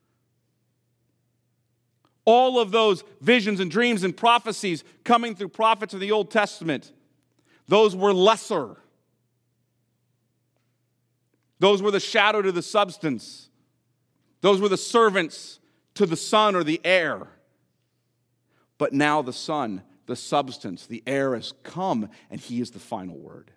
All 2.25 2.59
of 2.59 2.71
those 2.71 3.05
visions 3.21 3.61
and 3.61 3.71
dreams 3.71 4.05
and 4.05 4.17
prophecies 4.17 4.85
coming 5.05 5.35
through 5.35 5.49
prophets 5.49 5.93
of 5.93 6.01
the 6.01 6.13
Old 6.13 6.31
Testament, 6.31 6.93
those 7.67 7.95
were 7.95 8.15
lesser. 8.15 8.79
Those 11.59 11.83
were 11.83 11.91
the 11.91 12.01
shadow 12.01 12.43
to 12.43 12.53
the 12.53 12.63
substance. 12.63 13.49
Those 14.41 14.61
were 14.61 14.69
the 14.69 14.77
servants 14.77 15.59
to 15.95 16.07
the 16.07 16.17
son 16.17 16.55
or 16.55 16.63
the 16.63 16.81
heir. 16.85 17.29
But 18.79 18.93
now 18.93 19.23
the 19.23 19.33
son, 19.33 19.83
the 20.07 20.17
substance, 20.17 20.87
the 20.87 21.03
heir 21.07 21.35
has 21.35 21.53
come, 21.65 22.09
and 22.31 22.41
he 22.41 22.61
is 22.61 22.71
the 22.71 22.79
final 22.79 23.19
word. 23.19 23.51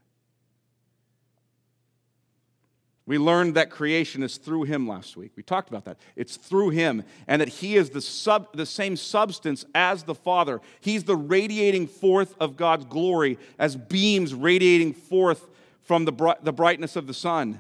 We 3.06 3.18
learned 3.18 3.56
that 3.56 3.70
creation 3.70 4.24
is 4.24 4.38
through 4.38 4.64
him 4.64 4.88
last 4.88 5.18
week. 5.18 5.34
We 5.36 5.44
talked 5.44 5.70
about 5.70 5.86
that. 5.86 5.98
It's 6.16 6.38
through 6.38 6.70
him, 6.70 7.04
and 7.28 7.42
that 7.42 7.50
he 7.50 7.76
is 7.76 7.90
the, 7.90 8.02
sub, 8.02 8.56
the 8.56 8.66
same 8.66 8.96
substance 8.96 9.66
as 9.76 10.04
the 10.04 10.16
Father. 10.16 10.62
He's 10.80 11.04
the 11.04 11.16
radiating 11.16 11.88
forth 11.88 12.36
of 12.40 12.58
God's 12.58 12.86
glory 12.86 13.38
as 13.60 13.76
beams 13.76 14.34
radiating 14.34 14.94
forth 14.94 15.50
from 15.82 16.06
the, 16.06 16.38
the 16.42 16.54
brightness 16.54 16.96
of 16.96 17.06
the 17.06 17.14
sun. 17.14 17.60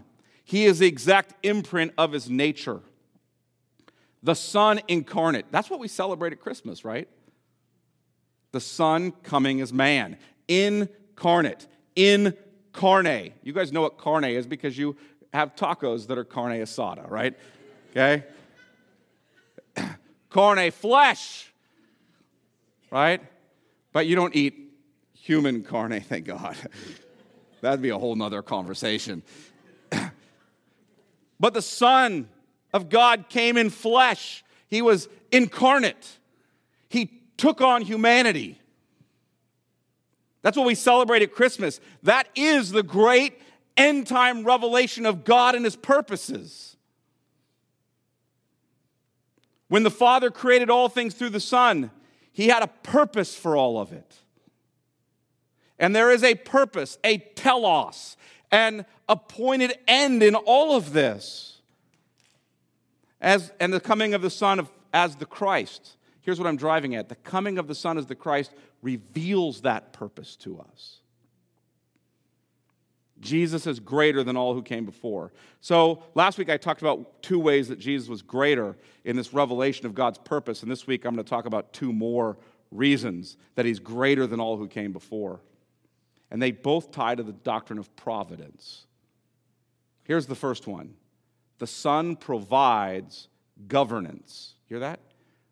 He 0.51 0.65
is 0.65 0.79
the 0.79 0.85
exact 0.85 1.33
imprint 1.45 1.93
of 1.97 2.11
his 2.11 2.29
nature. 2.29 2.81
The 4.21 4.35
Son 4.35 4.81
incarnate. 4.89 5.45
That's 5.49 5.69
what 5.69 5.79
we 5.79 5.87
celebrate 5.87 6.33
at 6.33 6.41
Christmas, 6.41 6.83
right? 6.83 7.07
The 8.51 8.59
Son 8.59 9.13
coming 9.23 9.61
as 9.61 9.71
man. 9.71 10.17
Incarnate. 10.49 11.67
Incarnate. 11.95 13.31
You 13.43 13.53
guys 13.53 13.71
know 13.71 13.79
what 13.79 13.97
carne 13.97 14.25
is 14.25 14.45
because 14.45 14.77
you 14.77 14.97
have 15.31 15.55
tacos 15.55 16.07
that 16.07 16.17
are 16.17 16.25
carne 16.25 16.59
asada, 16.59 17.09
right? 17.09 17.33
Okay? 17.91 18.25
carne 20.29 20.69
flesh, 20.71 21.49
right? 22.91 23.21
But 23.93 24.05
you 24.05 24.17
don't 24.17 24.35
eat 24.35 24.73
human 25.13 25.63
carne, 25.63 26.01
thank 26.01 26.25
God. 26.25 26.57
That'd 27.61 27.81
be 27.81 27.87
a 27.87 27.97
whole 27.97 28.17
nother 28.17 28.41
conversation. 28.41 29.23
But 31.41 31.55
the 31.55 31.61
Son 31.61 32.29
of 32.71 32.87
God 32.87 33.25
came 33.27 33.57
in 33.57 33.71
flesh, 33.71 34.45
He 34.67 34.81
was 34.83 35.09
incarnate, 35.31 36.19
He 36.87 37.19
took 37.35 37.59
on 37.61 37.81
humanity. 37.81 38.59
That's 40.43 40.55
what 40.55 40.67
we 40.67 40.75
celebrate 40.75 41.23
at 41.23 41.33
Christmas. 41.33 41.79
That 42.03 42.27
is 42.35 42.71
the 42.71 42.83
great 42.83 43.39
end 43.75 44.07
time 44.07 44.43
revelation 44.43 45.05
of 45.05 45.23
God 45.23 45.55
and 45.55 45.65
his 45.65 45.75
purposes. 45.75 46.77
When 49.67 49.83
the 49.83 49.91
Father 49.91 50.29
created 50.31 50.69
all 50.69 50.89
things 50.89 51.13
through 51.13 51.29
the 51.29 51.39
Son, 51.39 51.91
he 52.31 52.47
had 52.49 52.63
a 52.63 52.67
purpose 52.67 53.35
for 53.35 53.55
all 53.55 53.79
of 53.79 53.91
it. 53.91 54.15
And 55.79 55.95
there 55.95 56.11
is 56.11 56.23
a 56.23 56.35
purpose, 56.35 56.97
a 57.03 57.19
telos, 57.19 58.17
an 58.51 58.85
appointed 59.11 59.77
end 59.87 60.23
in 60.23 60.35
all 60.35 60.75
of 60.75 60.93
this. 60.93 61.59
As, 63.19 63.51
and 63.59 63.71
the 63.71 63.79
coming 63.79 64.15
of 64.15 64.21
the 64.23 64.29
Son 64.29 64.57
of, 64.57 64.71
as 64.93 65.17
the 65.17 65.25
Christ. 65.27 65.97
Here's 66.21 66.39
what 66.39 66.47
I'm 66.47 66.57
driving 66.57 66.95
at 66.95 67.09
the 67.09 67.15
coming 67.15 67.59
of 67.59 67.67
the 67.67 67.75
Son 67.75 67.97
as 67.97 68.07
the 68.07 68.15
Christ 68.15 68.51
reveals 68.81 69.61
that 69.61 69.93
purpose 69.93 70.35
to 70.37 70.59
us. 70.59 71.01
Jesus 73.19 73.67
is 73.67 73.79
greater 73.79 74.23
than 74.23 74.35
all 74.35 74.55
who 74.55 74.63
came 74.63 74.85
before. 74.85 75.31
So 75.59 76.01
last 76.15 76.39
week 76.39 76.49
I 76.49 76.57
talked 76.57 76.81
about 76.81 77.21
two 77.21 77.39
ways 77.39 77.67
that 77.67 77.77
Jesus 77.77 78.09
was 78.09 78.23
greater 78.23 78.75
in 79.03 79.15
this 79.15 79.33
revelation 79.33 79.85
of 79.85 79.93
God's 79.93 80.17
purpose. 80.17 80.63
And 80.63 80.71
this 80.71 80.87
week 80.87 81.05
I'm 81.05 81.13
going 81.13 81.23
to 81.23 81.29
talk 81.29 81.45
about 81.45 81.73
two 81.73 81.93
more 81.93 82.37
reasons 82.71 83.37
that 83.55 83.65
he's 83.65 83.77
greater 83.77 84.25
than 84.25 84.39
all 84.39 84.57
who 84.57 84.67
came 84.67 84.91
before. 84.91 85.41
And 86.31 86.41
they 86.41 86.51
both 86.51 86.91
tie 86.91 87.13
to 87.13 87.21
the 87.21 87.33
doctrine 87.33 87.77
of 87.77 87.95
providence. 87.95 88.85
Here's 90.03 90.27
the 90.27 90.35
first 90.35 90.67
one 90.67 90.95
the 91.59 91.67
Son 91.67 92.15
provides 92.15 93.27
governance. 93.67 94.55
Hear 94.65 94.79
that? 94.79 94.99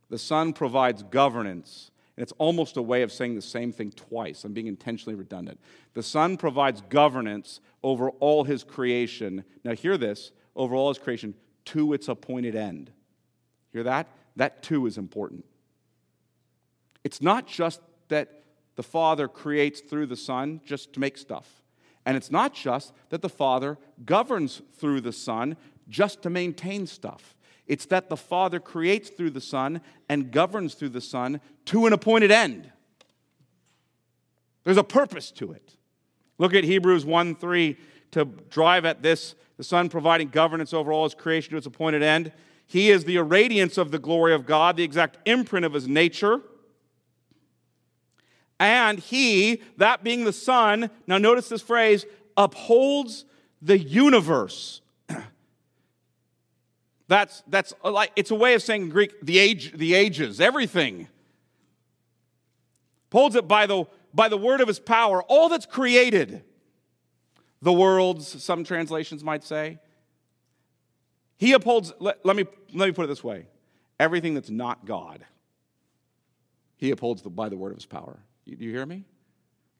The 0.10 0.18
Son 0.18 0.54
provides 0.54 1.04
governance 1.04 1.92
and 2.20 2.24
it's 2.24 2.34
almost 2.38 2.76
a 2.76 2.82
way 2.82 3.02
of 3.04 3.14
saying 3.14 3.36
the 3.36 3.42
same 3.42 3.72
thing 3.72 3.94
twice. 3.94 4.44
I'm 4.44 4.52
being 4.52 4.68
intentionally 4.68 5.16
redundant. 5.16 5.58
The 5.94 6.04
Son 6.04 6.36
provides 6.36 6.82
governance 6.90 7.62
over 7.82 8.10
all 8.10 8.44
his 8.44 8.62
creation. 8.66 9.46
Now, 9.64 9.74
hear 9.74 9.98
this 9.98 10.34
over 10.54 10.76
all 10.76 10.90
his 10.90 10.98
creation 10.98 11.34
to 11.64 11.94
its 11.94 12.10
appointed 12.10 12.58
end. 12.58 12.92
Hear 13.72 13.84
that? 13.84 14.10
That 14.36 14.62
too 14.62 14.86
is 14.86 14.98
important. 14.98 15.46
It's 17.06 17.22
not 17.22 17.48
just 17.48 17.80
that 18.10 18.44
the 18.76 18.84
Father 18.84 19.30
creates 19.30 19.80
through 19.80 20.08
the 20.08 20.18
Son 20.18 20.60
just 20.66 20.92
to 20.96 21.00
make 21.00 21.18
stuff. 21.18 21.59
And 22.10 22.18
it's 22.18 22.32
not 22.32 22.56
just 22.56 22.92
that 23.10 23.22
the 23.22 23.30
Father 23.30 23.78
governs 24.04 24.64
through 24.74 25.02
the 25.02 25.12
Son 25.12 25.56
just 25.88 26.24
to 26.24 26.32
maintain 26.32 26.88
stuff. 26.88 27.36
It's 27.68 27.86
that 27.86 28.10
the 28.10 28.18
Father 28.18 28.60
creates 28.60 29.12
through 29.12 29.30
the 29.30 29.40
Son 29.40 29.80
and 30.10 30.32
governs 30.32 30.74
through 30.74 30.90
the 30.90 31.02
Son 31.02 31.40
to 31.66 31.86
an 31.86 31.94
appointed 31.94 32.32
end. 32.32 32.72
There's 34.64 34.76
a 34.76 34.84
purpose 34.84 35.30
to 35.34 35.52
it. 35.52 35.76
Look 36.40 36.56
at 36.56 36.64
Hebrews 36.64 37.06
1 37.06 37.36
3 37.36 37.78
to 38.10 38.26
drive 38.26 38.86
at 38.86 39.04
this 39.04 39.36
the 39.58 39.64
Son 39.64 39.88
providing 39.88 40.30
governance 40.30 40.74
over 40.74 40.92
all 40.92 41.04
his 41.04 41.14
creation 41.14 41.52
to 41.52 41.58
its 41.58 41.68
appointed 41.68 42.02
end. 42.02 42.32
He 42.66 42.90
is 42.90 43.04
the 43.04 43.18
irradiance 43.18 43.78
of 43.78 43.92
the 43.92 44.00
glory 44.00 44.34
of 44.34 44.48
God, 44.48 44.78
the 44.78 44.84
exact 44.84 45.20
imprint 45.28 45.64
of 45.64 45.74
his 45.74 45.88
nature. 45.88 46.42
And 48.60 49.00
he, 49.00 49.62
that 49.78 50.04
being 50.04 50.26
the 50.26 50.34
Son, 50.34 50.90
now 51.08 51.18
notice 51.18 51.48
this 51.48 51.62
phrase, 51.62 52.06
upholds 52.36 53.26
the 53.62 53.78
universe 53.78 54.82
that's, 57.08 57.42
that's 57.48 57.74
like, 57.84 58.12
it's 58.16 58.32
a 58.32 58.36
way 58.36 58.54
of 58.54 58.62
saying 58.62 58.84
in 58.84 58.90
Greek, 58.90 59.14
the, 59.22 59.40
age, 59.40 59.74
the 59.74 59.94
ages, 59.94 60.42
everything. 60.42 61.08
Holds 63.12 63.36
it 63.36 63.48
by 63.48 63.66
the, 63.66 63.86
by 64.14 64.28
the 64.28 64.38
word 64.38 64.62
of 64.62 64.68
his 64.68 64.80
power, 64.80 65.24
all 65.24 65.50
that's 65.50 65.66
created. 65.66 66.44
The 67.62 67.74
worlds, 67.74 68.44
some 68.44 68.64
translations 68.64 69.24
might 69.24 69.44
say. 69.44 69.80
He 71.38 71.54
upholds, 71.54 71.94
let, 72.00 72.24
let, 72.26 72.36
me, 72.36 72.46
let 72.74 72.88
me 72.88 72.92
put 72.92 73.06
it 73.06 73.08
this 73.08 73.24
way 73.24 73.48
everything 74.00 74.34
that's 74.34 74.50
not 74.50 74.86
God, 74.86 75.26
he 76.78 76.92
upholds 76.92 77.22
the, 77.22 77.30
by 77.30 77.50
the 77.50 77.58
word 77.58 77.72
of 77.72 77.78
his 77.78 77.86
power. 77.86 78.20
You, 78.50 78.56
do 78.56 78.66
you 78.66 78.72
hear 78.72 78.86
me? 78.86 79.06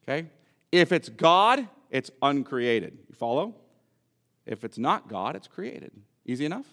Okay? 0.04 0.28
If 0.72 0.92
it's 0.92 1.10
God, 1.10 1.68
it's 1.90 2.12
uncreated. 2.22 2.98
You 3.08 3.16
follow? 3.16 3.56
If 4.46 4.64
it's 4.64 4.78
not 4.78 5.10
God, 5.10 5.36
it's 5.36 5.48
created. 5.48 5.92
Easy 6.26 6.46
enough? 6.46 6.66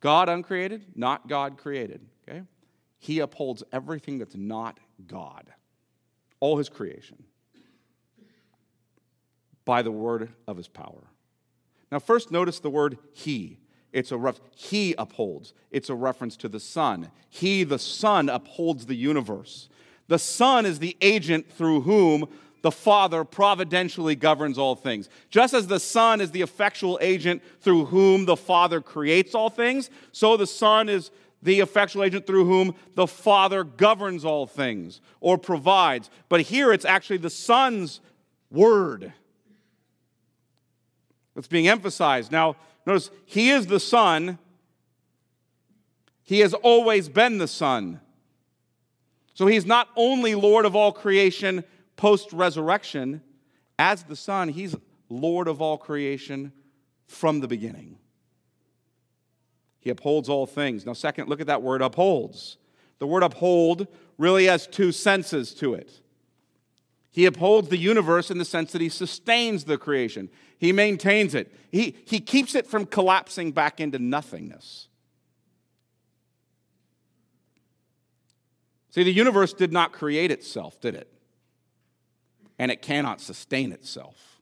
God 0.00 0.28
uncreated, 0.28 0.84
not 0.94 1.28
God 1.28 1.56
created. 1.56 2.06
Okay? 2.28 2.42
He 2.98 3.20
upholds 3.20 3.62
everything 3.72 4.18
that's 4.18 4.36
not 4.36 4.78
God, 5.06 5.46
all 6.40 6.58
his 6.58 6.68
creation, 6.68 7.22
by 9.64 9.82
the 9.82 9.90
word 9.90 10.30
of 10.46 10.56
his 10.56 10.68
power. 10.68 11.04
Now, 11.90 11.98
first 11.98 12.30
notice 12.30 12.58
the 12.58 12.70
word 12.70 12.98
he. 13.12 13.58
It's 13.92 14.12
a 14.12 14.18
ref- 14.18 14.40
he 14.54 14.94
upholds. 14.98 15.54
It's 15.70 15.88
a 15.88 15.94
reference 15.94 16.36
to 16.38 16.48
the 16.48 16.60
Son. 16.60 17.10
He, 17.30 17.64
the 17.64 17.78
Son, 17.78 18.28
upholds 18.28 18.86
the 18.86 18.94
universe. 18.94 19.68
The 20.08 20.18
Son 20.18 20.66
is 20.66 20.78
the 20.78 20.96
agent 21.00 21.50
through 21.50 21.82
whom 21.82 22.28
the 22.62 22.70
Father 22.70 23.24
providentially 23.24 24.16
governs 24.16 24.58
all 24.58 24.74
things. 24.74 25.08
Just 25.30 25.54
as 25.54 25.66
the 25.66 25.78
Son 25.80 26.20
is 26.20 26.32
the 26.32 26.42
effectual 26.42 26.98
agent 27.00 27.42
through 27.60 27.86
whom 27.86 28.24
the 28.24 28.36
Father 28.36 28.80
creates 28.80 29.34
all 29.34 29.50
things, 29.50 29.90
so 30.12 30.36
the 30.36 30.46
Son 30.46 30.88
is 30.88 31.10
the 31.42 31.60
effectual 31.60 32.02
agent 32.02 32.26
through 32.26 32.44
whom 32.44 32.74
the 32.94 33.06
Father 33.06 33.62
governs 33.62 34.24
all 34.24 34.46
things 34.46 35.00
or 35.20 35.38
provides. 35.38 36.10
But 36.28 36.40
here 36.40 36.72
it's 36.72 36.84
actually 36.84 37.18
the 37.18 37.30
Son's 37.30 38.00
word 38.50 39.12
that's 41.34 41.46
being 41.46 41.68
emphasized. 41.68 42.32
Now, 42.32 42.56
notice, 42.84 43.10
He 43.26 43.50
is 43.50 43.66
the 43.66 43.78
Son, 43.78 44.38
He 46.24 46.40
has 46.40 46.54
always 46.54 47.08
been 47.08 47.38
the 47.38 47.48
Son. 47.48 48.00
So 49.36 49.46
He's 49.46 49.66
not 49.66 49.90
only 49.96 50.34
Lord 50.34 50.64
of 50.64 50.74
all 50.74 50.92
creation 50.92 51.62
post 51.96 52.32
resurrection, 52.32 53.20
as 53.78 54.02
the 54.02 54.16
Son, 54.16 54.48
He's 54.48 54.74
Lord 55.10 55.46
of 55.46 55.60
all 55.60 55.76
creation 55.76 56.52
from 57.06 57.40
the 57.40 57.46
beginning. 57.46 57.98
He 59.78 59.90
upholds 59.90 60.30
all 60.30 60.46
things. 60.46 60.86
Now, 60.86 60.94
second, 60.94 61.28
look 61.28 61.42
at 61.42 61.48
that 61.48 61.62
word 61.62 61.82
upholds. 61.82 62.56
The 62.98 63.06
word 63.06 63.22
uphold 63.22 63.88
really 64.16 64.46
has 64.46 64.66
two 64.66 64.90
senses 64.90 65.52
to 65.56 65.74
it. 65.74 66.00
He 67.10 67.26
upholds 67.26 67.68
the 67.68 67.76
universe 67.76 68.30
in 68.30 68.38
the 68.38 68.44
sense 68.44 68.72
that 68.72 68.80
he 68.80 68.88
sustains 68.88 69.64
the 69.64 69.76
creation, 69.76 70.30
he 70.58 70.72
maintains 70.72 71.34
it, 71.34 71.52
he, 71.70 71.94
he 72.06 72.20
keeps 72.20 72.54
it 72.54 72.66
from 72.66 72.86
collapsing 72.86 73.52
back 73.52 73.80
into 73.80 73.98
nothingness. 73.98 74.85
See, 78.96 79.04
the 79.04 79.12
universe 79.12 79.52
did 79.52 79.72
not 79.72 79.92
create 79.92 80.32
itself, 80.32 80.80
did 80.80 80.96
it? 80.96 81.12
and 82.58 82.70
it 82.70 82.82
cannot 82.82 83.20
sustain 83.20 83.72
itself. 83.72 84.40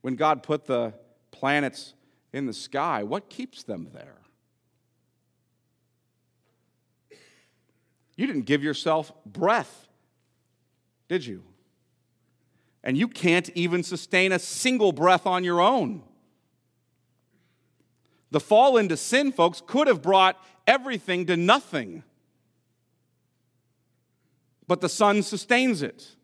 When 0.00 0.16
God 0.16 0.42
put 0.42 0.66
the 0.66 0.94
planets 1.30 1.94
in 2.32 2.46
the 2.46 2.52
sky, 2.52 3.02
what 3.02 3.28
keeps 3.28 3.62
them 3.62 3.88
there? 3.92 4.18
You 8.16 8.26
didn't 8.26 8.46
give 8.46 8.64
yourself 8.64 9.12
breath, 9.24 9.86
did 11.08 11.24
you? 11.24 11.44
And 12.82 12.96
you 12.96 13.06
can't 13.06 13.48
even 13.50 13.82
sustain 13.82 14.32
a 14.32 14.38
single 14.38 14.92
breath 14.92 15.26
on 15.26 15.44
your 15.44 15.60
own. 15.60 16.02
The 18.30 18.40
fall 18.40 18.76
into 18.76 18.96
sin, 18.96 19.30
folks, 19.30 19.62
could 19.64 19.86
have 19.86 20.02
brought 20.02 20.42
everything 20.66 21.26
to 21.26 21.36
nothing. 21.36 22.02
But 24.68 24.82
the 24.82 24.88
Son 24.88 25.22
sustains 25.22 25.82
it. 25.82 26.14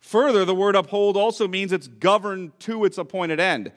Further, 0.00 0.44
the 0.44 0.54
word 0.54 0.74
uphold 0.74 1.16
also 1.16 1.46
means 1.46 1.72
it's 1.72 1.86
governed 1.86 2.58
to 2.60 2.84
its 2.84 2.98
appointed 2.98 3.40
end. 3.40 3.72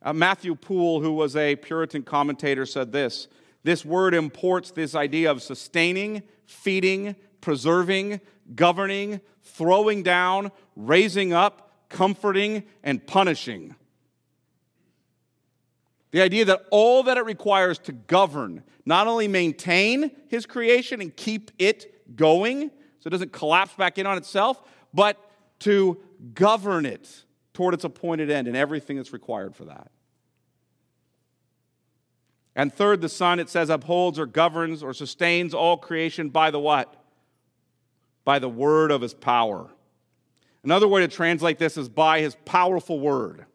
Uh, 0.00 0.12
Matthew 0.12 0.54
Poole, 0.54 1.00
who 1.00 1.12
was 1.12 1.36
a 1.36 1.56
Puritan 1.56 2.02
commentator, 2.02 2.64
said 2.64 2.92
this 2.92 3.28
this 3.64 3.84
word 3.84 4.14
imports 4.14 4.70
this 4.70 4.94
idea 4.94 5.30
of 5.30 5.42
sustaining, 5.42 6.22
feeding, 6.46 7.16
preserving, 7.40 8.20
governing, 8.54 9.20
throwing 9.42 10.02
down, 10.02 10.50
raising 10.76 11.32
up, 11.32 11.88
comforting, 11.88 12.64
and 12.82 13.06
punishing. 13.06 13.74
The 16.12 16.20
idea 16.22 16.44
that 16.44 16.66
all 16.70 17.02
that 17.04 17.16
it 17.16 17.24
requires 17.24 17.78
to 17.80 17.92
govern, 17.92 18.62
not 18.86 19.06
only 19.06 19.28
maintain 19.28 20.10
his 20.28 20.46
creation 20.46 21.00
and 21.00 21.14
keep 21.16 21.50
it 21.58 22.16
going 22.16 22.70
so 23.00 23.08
it 23.08 23.10
doesn't 23.10 23.32
collapse 23.32 23.74
back 23.74 23.98
in 23.98 24.06
on 24.06 24.16
itself, 24.16 24.62
but 24.94 25.18
to 25.60 25.98
govern 26.34 26.86
it 26.86 27.24
toward 27.52 27.74
its 27.74 27.84
appointed 27.84 28.30
end 28.30 28.46
and 28.46 28.56
everything 28.56 28.96
that's 28.96 29.12
required 29.12 29.56
for 29.56 29.64
that. 29.64 29.90
And 32.54 32.72
third, 32.72 33.00
the 33.00 33.08
Son, 33.08 33.40
it 33.40 33.48
says, 33.48 33.70
upholds 33.70 34.18
or 34.18 34.26
governs 34.26 34.82
or 34.82 34.92
sustains 34.92 35.54
all 35.54 35.76
creation 35.78 36.28
by 36.28 36.50
the 36.50 36.60
what? 36.60 36.94
By 38.24 38.38
the 38.38 38.48
word 38.48 38.90
of 38.90 39.00
his 39.00 39.14
power. 39.14 39.70
Another 40.62 40.86
way 40.86 41.00
to 41.00 41.08
translate 41.08 41.58
this 41.58 41.76
is 41.76 41.88
by 41.88 42.20
his 42.20 42.36
powerful 42.44 43.00
word. 43.00 43.46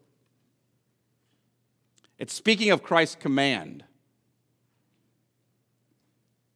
It's 2.18 2.34
speaking 2.34 2.70
of 2.70 2.82
Christ's 2.82 3.16
command. 3.16 3.84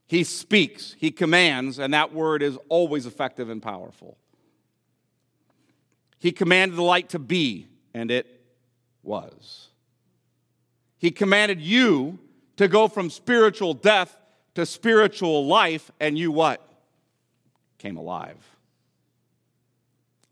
He 0.06 0.24
speaks, 0.24 0.94
he 0.98 1.10
commands, 1.10 1.78
and 1.78 1.94
that 1.94 2.12
word 2.12 2.42
is 2.42 2.58
always 2.68 3.06
effective 3.06 3.48
and 3.48 3.62
powerful. 3.62 4.18
He 6.18 6.32
commanded 6.32 6.76
the 6.76 6.82
light 6.82 7.08
to 7.10 7.18
be, 7.18 7.66
and 7.94 8.10
it 8.10 8.44
was. 9.02 9.68
He 10.98 11.10
commanded 11.10 11.60
you 11.60 12.18
to 12.56 12.68
go 12.68 12.88
from 12.88 13.10
spiritual 13.10 13.74
death 13.74 14.16
to 14.54 14.66
spiritual 14.66 15.46
life, 15.46 15.90
and 15.98 16.18
you 16.18 16.30
what? 16.30 16.60
Came 17.78 17.96
alive. 17.96 18.36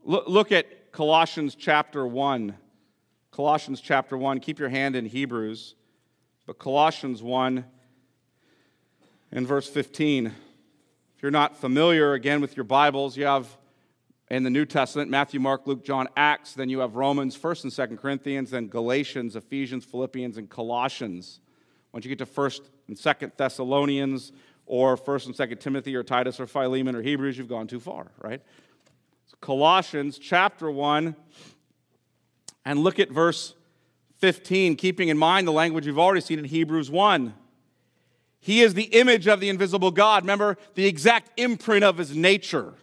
Look, 0.05 0.53
at 0.53 0.93
Colossians 0.93 1.55
chapter 1.55 2.07
1. 2.07 2.55
Colossians 3.33 3.81
chapter 3.81 4.19
1. 4.19 4.41
Keep 4.41 4.59
your 4.59 4.71
hand 4.71 4.97
in 4.97 5.07
Hebrews, 5.07 5.77
but 6.47 6.59
Colossians 6.59 7.23
1 7.23 7.65
and 9.31 9.47
verse 9.47 9.69
15. 9.69 10.27
If 10.27 11.23
you're 11.23 11.31
not 11.31 11.57
familiar 11.57 12.15
again 12.15 12.41
with 12.41 12.57
your 12.57 12.65
Bibles, 12.65 13.17
you 13.17 13.27
have 13.27 13.57
in 14.31 14.43
the 14.43 14.51
New 14.51 14.65
Testament 14.65 15.13
Matthew, 15.13 15.39
Mark, 15.39 15.69
Luke, 15.69 15.85
John, 15.85 16.09
Acts, 16.17 16.55
then 16.55 16.69
you 16.69 16.81
have 16.81 16.97
Romans, 16.97 17.39
1st 17.39 17.65
and 17.65 17.73
2nd 17.73 18.01
Corinthians, 18.01 18.51
then 18.51 18.67
Galatians, 18.67 19.37
Ephesians, 19.37 19.85
Philippians, 19.85 20.37
and 20.37 20.51
Colossians. 20.51 21.39
Once 21.93 22.05
you 22.05 22.09
get 22.09 22.19
to 22.19 22.27
1st 22.27 22.63
and 22.89 22.97
2nd 22.97 23.37
Thessalonians 23.37 24.33
or 24.67 24.97
1st 24.97 25.27
and 25.27 25.35
2nd 25.37 25.61
Timothy 25.61 25.95
or 25.95 26.03
Titus 26.03 26.41
or 26.41 26.49
Philemon 26.49 26.97
or 26.97 27.03
Hebrews, 27.03 27.39
you've 27.39 27.49
gone 27.49 27.69
too 27.69 27.81
far, 27.81 28.11
right? 28.19 28.43
So 29.27 29.37
Colossians 29.41 30.19
chapter 30.19 30.69
1, 30.69 31.15
and 32.65 32.81
look 32.81 32.99
at 32.99 33.11
verse 33.11 33.55
15, 34.19 34.77
keeping 34.77 35.09
in 35.09 35.19
mind 35.19 35.47
the 35.47 35.53
language 35.53 35.87
we've 35.87 35.99
already 35.99 36.21
seen 36.21 36.39
in 36.39 36.45
Hebrews 36.45 36.91
1. 36.91 37.35
He 38.39 38.63
is 38.63 38.75
the 38.75 38.85
image 38.85 39.27
of 39.27 39.41
the 39.41 39.49
invisible 39.49 39.91
God. 39.91 40.23
Remember, 40.23 40.57
the 40.75 40.87
exact 40.87 41.39
imprint 41.39 41.85
of 41.85 41.99
his 41.99 42.17
nature. 42.17 42.75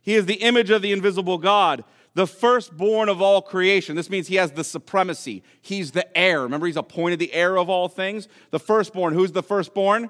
He 0.00 0.14
is 0.14 0.26
the 0.26 0.34
image 0.34 0.70
of 0.70 0.82
the 0.82 0.92
invisible 0.92 1.38
God 1.38 1.84
the 2.16 2.26
firstborn 2.26 3.10
of 3.10 3.20
all 3.20 3.42
creation. 3.42 3.94
This 3.94 4.08
means 4.08 4.26
he 4.26 4.36
has 4.36 4.50
the 4.52 4.64
supremacy. 4.64 5.42
He's 5.60 5.90
the 5.90 6.16
heir. 6.16 6.40
Remember, 6.40 6.66
he's 6.66 6.78
appointed 6.78 7.18
the 7.18 7.30
heir 7.34 7.58
of 7.58 7.68
all 7.68 7.88
things. 7.88 8.26
The 8.52 8.58
firstborn. 8.58 9.12
Who's 9.12 9.32
the 9.32 9.42
firstborn 9.42 10.08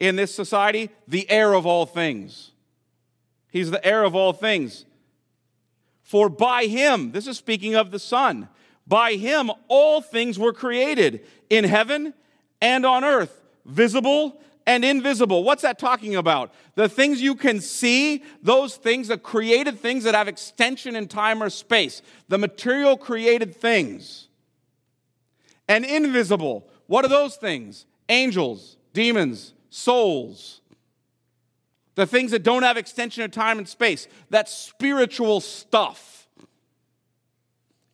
in 0.00 0.16
this 0.16 0.34
society? 0.34 0.90
The 1.06 1.30
heir 1.30 1.54
of 1.54 1.64
all 1.64 1.86
things. 1.86 2.50
He's 3.48 3.70
the 3.70 3.84
heir 3.86 4.02
of 4.02 4.16
all 4.16 4.32
things. 4.32 4.85
For 6.06 6.28
by 6.28 6.66
him, 6.66 7.10
this 7.10 7.26
is 7.26 7.36
speaking 7.36 7.74
of 7.74 7.90
the 7.90 7.98
Son, 7.98 8.48
by 8.86 9.14
him 9.14 9.50
all 9.66 10.00
things 10.00 10.38
were 10.38 10.52
created 10.52 11.26
in 11.50 11.64
heaven 11.64 12.14
and 12.62 12.86
on 12.86 13.02
earth, 13.02 13.42
visible 13.64 14.40
and 14.68 14.84
invisible. 14.84 15.42
What's 15.42 15.62
that 15.62 15.80
talking 15.80 16.14
about? 16.14 16.54
The 16.76 16.88
things 16.88 17.20
you 17.20 17.34
can 17.34 17.60
see, 17.60 18.22
those 18.40 18.76
things, 18.76 19.08
the 19.08 19.18
created 19.18 19.80
things 19.80 20.04
that 20.04 20.14
have 20.14 20.28
extension 20.28 20.94
in 20.94 21.08
time 21.08 21.42
or 21.42 21.50
space, 21.50 22.02
the 22.28 22.38
material 22.38 22.96
created 22.96 23.56
things. 23.56 24.28
And 25.66 25.84
invisible, 25.84 26.68
what 26.86 27.04
are 27.04 27.08
those 27.08 27.34
things? 27.34 27.84
Angels, 28.08 28.76
demons, 28.92 29.54
souls. 29.70 30.60
The 31.96 32.06
things 32.06 32.30
that 32.30 32.42
don't 32.42 32.62
have 32.62 32.76
extension 32.76 33.24
of 33.24 33.32
time 33.32 33.58
and 33.58 33.68
space, 33.68 34.06
that 34.30 34.48
spiritual 34.48 35.40
stuff. 35.40 36.28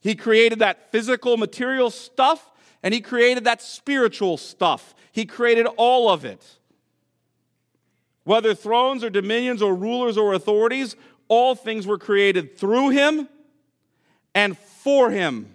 He 0.00 0.14
created 0.14 0.58
that 0.58 0.90
physical, 0.92 1.36
material 1.36 1.90
stuff, 1.90 2.50
and 2.82 2.92
He 2.92 3.00
created 3.00 3.44
that 3.44 3.62
spiritual 3.62 4.36
stuff. 4.36 4.94
He 5.12 5.24
created 5.24 5.66
all 5.76 6.10
of 6.10 6.24
it. 6.24 6.58
Whether 8.24 8.54
thrones 8.54 9.02
or 9.02 9.10
dominions 9.10 9.62
or 9.62 9.74
rulers 9.74 10.16
or 10.16 10.32
authorities, 10.32 10.96
all 11.28 11.54
things 11.54 11.86
were 11.86 11.98
created 11.98 12.58
through 12.58 12.90
him 12.90 13.28
and 14.34 14.56
for 14.56 15.10
him. 15.10 15.54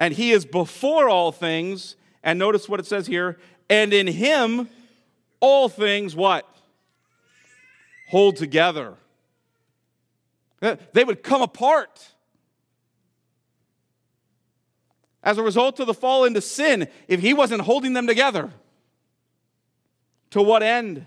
And 0.00 0.14
he 0.14 0.32
is 0.32 0.44
before 0.44 1.08
all 1.08 1.32
things. 1.32 1.96
And 2.22 2.38
notice 2.38 2.68
what 2.68 2.80
it 2.80 2.86
says 2.86 3.06
here. 3.06 3.38
And 3.70 3.92
in 3.92 4.06
him, 4.06 4.68
all 5.40 5.68
things 5.68 6.16
what? 6.16 6.45
Hold 8.06 8.36
together. 8.36 8.94
They 10.60 11.04
would 11.04 11.22
come 11.22 11.42
apart. 11.42 12.12
As 15.22 15.38
a 15.38 15.42
result 15.42 15.80
of 15.80 15.86
the 15.86 15.94
fall 15.94 16.24
into 16.24 16.40
sin, 16.40 16.88
if 17.08 17.20
he 17.20 17.34
wasn't 17.34 17.62
holding 17.62 17.92
them 17.92 18.06
together. 18.06 18.50
To 20.30 20.42
what 20.42 20.62
end? 20.62 21.06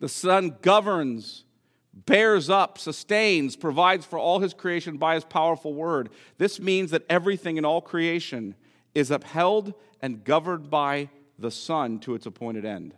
The 0.00 0.08
Son 0.08 0.56
governs, 0.62 1.44
bears 1.92 2.48
up, 2.48 2.78
sustains, 2.78 3.56
provides 3.56 4.06
for 4.06 4.18
all 4.18 4.38
his 4.38 4.54
creation 4.54 4.98
by 4.98 5.14
his 5.14 5.24
powerful 5.24 5.74
word. 5.74 6.10
This 6.38 6.60
means 6.60 6.92
that 6.92 7.04
everything 7.08 7.56
in 7.56 7.64
all 7.64 7.80
creation 7.80 8.54
is 8.94 9.10
upheld 9.10 9.74
and 10.00 10.22
governed 10.22 10.70
by 10.70 11.10
the 11.38 11.50
Son 11.50 11.98
to 12.00 12.14
its 12.14 12.26
appointed 12.26 12.64
end. 12.64 12.94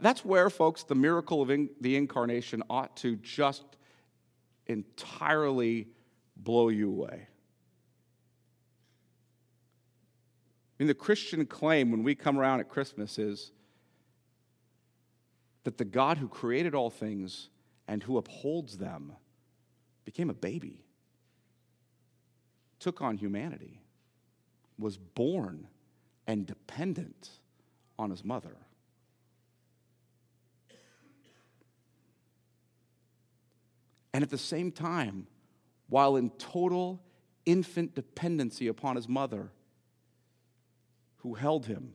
That's 0.00 0.24
where, 0.24 0.50
folks, 0.50 0.82
the 0.82 0.94
miracle 0.94 1.42
of 1.42 1.50
in, 1.50 1.70
the 1.80 1.96
incarnation 1.96 2.62
ought 2.70 2.96
to 2.98 3.16
just 3.16 3.64
entirely 4.66 5.88
blow 6.36 6.68
you 6.68 6.88
away. 6.90 7.28
I 10.74 10.82
mean, 10.82 10.88
the 10.88 10.94
Christian 10.94 11.46
claim 11.46 11.90
when 11.90 12.02
we 12.02 12.14
come 12.14 12.38
around 12.38 12.60
at 12.60 12.68
Christmas 12.68 13.18
is 13.18 13.52
that 15.64 15.78
the 15.78 15.84
God 15.84 16.18
who 16.18 16.28
created 16.28 16.74
all 16.74 16.90
things 16.90 17.48
and 17.86 18.02
who 18.02 18.16
upholds 18.16 18.78
them 18.78 19.12
became 20.04 20.30
a 20.30 20.34
baby, 20.34 20.84
took 22.78 23.00
on 23.00 23.16
humanity, 23.16 23.80
was 24.78 24.96
born 24.98 25.68
and 26.26 26.46
dependent 26.46 27.30
on 27.98 28.10
his 28.10 28.24
mother. 28.24 28.56
And 34.14 34.22
at 34.22 34.30
the 34.30 34.38
same 34.38 34.70
time, 34.70 35.26
while 35.88 36.14
in 36.16 36.30
total 36.30 37.02
infant 37.44 37.96
dependency 37.96 38.68
upon 38.68 38.96
his 38.96 39.08
mother, 39.08 39.50
who 41.16 41.34
held 41.34 41.66
him, 41.66 41.94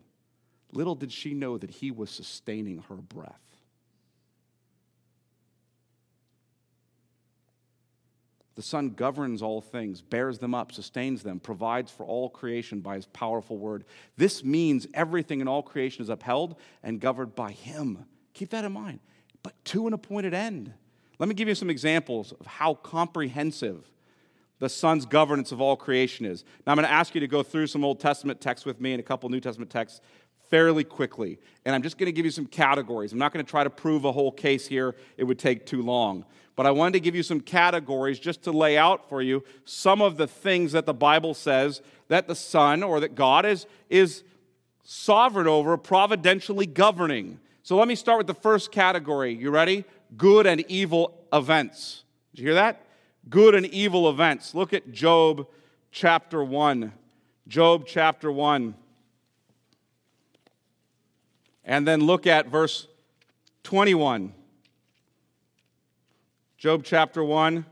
little 0.73 0.95
did 0.95 1.11
she 1.13 1.33
know 1.33 1.57
that 1.57 1.69
he 1.71 1.89
was 1.89 2.09
sustaining 2.09 2.83
her 2.89 2.95
breath. 2.95 3.39
The 8.55 8.63
Son 8.63 8.89
governs 8.89 9.41
all 9.41 9.61
things, 9.61 10.01
bears 10.01 10.39
them 10.39 10.53
up, 10.53 10.73
sustains 10.73 11.23
them, 11.23 11.39
provides 11.39 11.89
for 11.89 12.05
all 12.05 12.29
creation 12.29 12.81
by 12.81 12.95
His 12.95 13.05
powerful 13.05 13.57
word. 13.57 13.85
This 14.17 14.43
means 14.43 14.85
everything 14.93 15.39
in 15.39 15.47
all 15.47 15.63
creation 15.63 16.01
is 16.01 16.09
upheld 16.09 16.57
and 16.83 16.99
governed 16.99 17.35
by 17.35 17.53
Him. 17.53 18.03
Keep 18.33 18.49
that 18.49 18.65
in 18.65 18.73
mind. 18.73 18.99
But 19.43 19.53
to 19.63 19.87
an 19.87 19.93
appointed 19.93 20.33
end. 20.33 20.73
Let 21.19 21.27
me 21.27 21.35
give 21.35 21.47
you 21.47 21.55
some 21.55 21.69
examples 21.69 22.31
of 22.31 22.45
how 22.45 22.75
comprehensive 22.75 23.85
the 24.59 24.69
Son's 24.69 25.05
governance 25.05 25.51
of 25.51 25.61
all 25.61 25.75
creation 25.75 26.25
is. 26.25 26.43
Now, 26.65 26.71
I'm 26.71 26.77
going 26.77 26.87
to 26.87 26.93
ask 26.93 27.13
you 27.13 27.21
to 27.21 27.27
go 27.27 27.43
through 27.43 27.67
some 27.67 27.83
Old 27.83 27.99
Testament 27.99 28.41
texts 28.41 28.65
with 28.65 28.79
me 28.79 28.93
and 28.93 28.99
a 28.99 29.03
couple 29.03 29.29
New 29.29 29.39
Testament 29.39 29.69
texts 29.69 30.01
fairly 30.49 30.83
quickly. 30.83 31.39
And 31.65 31.75
I'm 31.75 31.83
just 31.83 31.97
going 31.97 32.07
to 32.07 32.11
give 32.11 32.25
you 32.25 32.31
some 32.31 32.45
categories. 32.45 33.11
I'm 33.11 33.19
not 33.19 33.33
going 33.33 33.45
to 33.45 33.49
try 33.49 33.63
to 33.63 33.69
prove 33.69 34.05
a 34.05 34.11
whole 34.11 34.31
case 34.31 34.67
here, 34.67 34.95
it 35.17 35.25
would 35.25 35.39
take 35.39 35.65
too 35.65 35.81
long. 35.81 36.25
But 36.55 36.65
I 36.65 36.71
wanted 36.71 36.93
to 36.93 36.99
give 36.99 37.15
you 37.15 37.23
some 37.23 37.39
categories 37.39 38.19
just 38.19 38.43
to 38.43 38.51
lay 38.51 38.77
out 38.77 39.07
for 39.07 39.21
you 39.21 39.43
some 39.63 40.01
of 40.01 40.17
the 40.17 40.27
things 40.27 40.73
that 40.73 40.85
the 40.85 40.93
Bible 40.93 41.33
says 41.33 41.81
that 42.09 42.27
the 42.27 42.35
Son 42.35 42.83
or 42.83 42.99
that 42.99 43.15
God 43.15 43.45
is, 43.45 43.65
is 43.89 44.23
sovereign 44.83 45.47
over, 45.47 45.77
providentially 45.77 46.65
governing. 46.65 47.39
So 47.63 47.77
let 47.77 47.87
me 47.87 47.95
start 47.95 48.17
with 48.17 48.27
the 48.27 48.33
first 48.33 48.71
category. 48.71 49.33
You 49.33 49.51
ready? 49.51 49.85
Good 50.17 50.47
and 50.47 50.61
evil 50.67 51.13
events. 51.31 52.03
Did 52.33 52.41
you 52.41 52.47
hear 52.47 52.55
that? 52.55 52.85
Good 53.29 53.55
and 53.55 53.65
evil 53.67 54.09
events. 54.09 54.55
Look 54.55 54.73
at 54.73 54.91
Job 54.91 55.47
chapter 55.91 56.43
1. 56.43 56.91
Job 57.47 57.85
chapter 57.85 58.31
1. 58.31 58.75
And 61.65 61.87
then 61.87 62.01
look 62.01 62.25
at 62.25 62.47
verse 62.47 62.87
21. 63.63 64.33
Job 66.57 66.83
chapter 66.83 67.23
1 67.23 67.65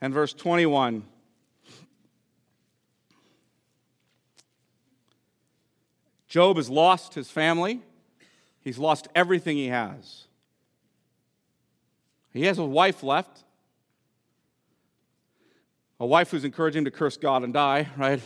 and 0.00 0.14
verse 0.14 0.32
21. 0.32 1.04
Job 6.28 6.56
has 6.56 6.68
lost 6.68 7.14
his 7.14 7.30
family. 7.30 7.80
He's 8.60 8.78
lost 8.78 9.08
everything 9.14 9.56
he 9.56 9.68
has. 9.68 10.27
He 12.32 12.44
has 12.44 12.58
a 12.58 12.64
wife 12.64 13.02
left. 13.02 13.44
A 16.00 16.06
wife 16.06 16.30
who's 16.30 16.44
encouraging 16.44 16.80
him 16.80 16.84
to 16.84 16.90
curse 16.90 17.16
God 17.16 17.42
and 17.42 17.52
die, 17.52 17.88
right? 17.96 18.20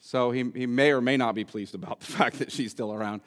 So 0.00 0.30
he, 0.30 0.50
he 0.54 0.66
may 0.66 0.90
or 0.92 1.00
may 1.00 1.16
not 1.16 1.34
be 1.34 1.44
pleased 1.44 1.74
about 1.74 2.00
the 2.00 2.06
fact 2.06 2.38
that 2.38 2.50
she's 2.50 2.70
still 2.70 2.92
around. 2.92 3.20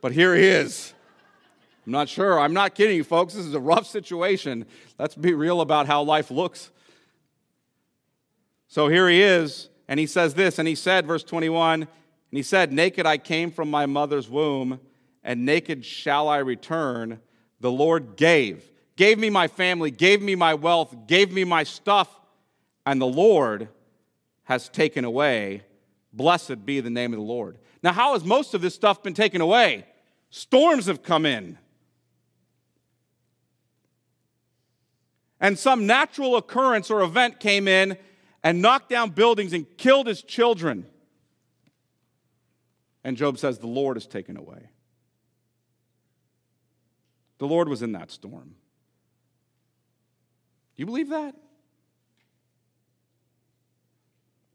But 0.00 0.12
here 0.12 0.34
he 0.34 0.44
is. 0.44 0.92
I'm 1.86 1.92
not 1.92 2.08
sure. 2.08 2.38
I'm 2.38 2.52
not 2.52 2.74
kidding 2.74 2.96
you, 2.96 3.04
folks. 3.04 3.34
This 3.34 3.46
is 3.46 3.54
a 3.54 3.60
rough 3.60 3.86
situation. 3.86 4.66
Let's 4.98 5.14
be 5.14 5.34
real 5.34 5.60
about 5.60 5.86
how 5.86 6.02
life 6.02 6.30
looks. 6.30 6.70
So 8.68 8.88
here 8.88 9.08
he 9.08 9.20
is, 9.20 9.68
and 9.86 10.00
he 10.00 10.06
says 10.06 10.32
this, 10.32 10.58
and 10.58 10.66
he 10.66 10.74
said, 10.74 11.06
verse 11.06 11.22
21, 11.22 11.82
and 11.82 11.88
he 12.30 12.42
said, 12.42 12.72
Naked 12.72 13.04
I 13.04 13.18
came 13.18 13.50
from 13.50 13.70
my 13.70 13.84
mother's 13.84 14.30
womb, 14.30 14.80
and 15.22 15.44
naked 15.44 15.84
shall 15.84 16.28
I 16.28 16.38
return. 16.38 17.20
The 17.62 17.70
Lord 17.70 18.16
gave, 18.16 18.68
gave 18.96 19.20
me 19.20 19.30
my 19.30 19.46
family, 19.46 19.92
gave 19.92 20.20
me 20.20 20.34
my 20.34 20.52
wealth, 20.54 21.06
gave 21.06 21.32
me 21.32 21.44
my 21.44 21.62
stuff, 21.62 22.08
and 22.84 23.00
the 23.00 23.06
Lord 23.06 23.68
has 24.42 24.68
taken 24.68 25.04
away. 25.04 25.62
Blessed 26.12 26.66
be 26.66 26.80
the 26.80 26.90
name 26.90 27.12
of 27.12 27.20
the 27.20 27.24
Lord. 27.24 27.58
Now, 27.80 27.92
how 27.92 28.14
has 28.14 28.24
most 28.24 28.52
of 28.54 28.62
this 28.62 28.74
stuff 28.74 29.04
been 29.04 29.14
taken 29.14 29.40
away? 29.40 29.86
Storms 30.30 30.86
have 30.86 31.04
come 31.04 31.24
in. 31.24 31.56
And 35.40 35.56
some 35.56 35.86
natural 35.86 36.34
occurrence 36.34 36.90
or 36.90 37.00
event 37.02 37.38
came 37.38 37.68
in 37.68 37.96
and 38.42 38.60
knocked 38.60 38.88
down 38.88 39.10
buildings 39.10 39.52
and 39.52 39.66
killed 39.78 40.08
his 40.08 40.20
children. 40.20 40.84
And 43.04 43.16
Job 43.16 43.38
says, 43.38 43.58
The 43.58 43.68
Lord 43.68 43.96
has 43.96 44.08
taken 44.08 44.36
away. 44.36 44.71
The 47.42 47.48
Lord 47.48 47.68
was 47.68 47.82
in 47.82 47.90
that 47.90 48.12
storm. 48.12 48.54
Do 50.76 50.80
you 50.80 50.86
believe 50.86 51.08
that? 51.08 51.34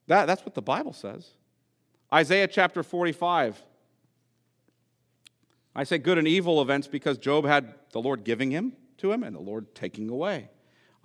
That, 0.07 0.25
that's 0.25 0.45
what 0.45 0.55
the 0.55 0.61
Bible 0.61 0.93
says. 0.93 1.31
Isaiah 2.13 2.47
chapter 2.47 2.83
45. 2.83 3.61
I 5.75 5.83
say 5.83 5.97
good 5.97 6.17
and 6.17 6.29
evil 6.29 6.61
events 6.61 6.87
because 6.87 7.17
Job 7.17 7.45
had 7.45 7.73
the 7.91 7.99
Lord 7.99 8.23
giving 8.23 8.51
him 8.51 8.71
to 8.99 9.11
him 9.11 9.21
and 9.21 9.35
the 9.35 9.41
Lord 9.41 9.75
taking 9.75 10.09
away. 10.09 10.49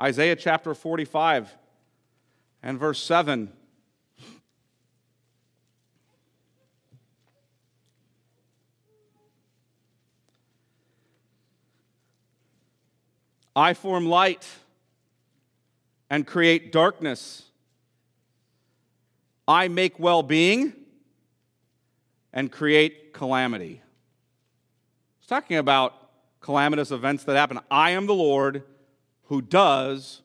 Isaiah 0.00 0.36
chapter 0.36 0.74
45 0.74 1.52
and 2.62 2.78
verse 2.78 3.02
7. 3.02 3.52
I 13.54 13.74
form 13.74 14.06
light 14.06 14.48
and 16.08 16.26
create 16.26 16.72
darkness. 16.72 17.44
I 19.46 19.68
make 19.68 19.98
well 19.98 20.22
being 20.22 20.72
and 22.32 22.50
create 22.50 23.12
calamity. 23.12 23.82
It's 25.18 25.26
talking 25.26 25.58
about 25.58 25.94
calamitous 26.40 26.90
events 26.90 27.24
that 27.24 27.36
happen. 27.36 27.60
I 27.70 27.90
am 27.90 28.06
the 28.06 28.14
Lord 28.14 28.62
who 29.24 29.42
does 29.42 30.22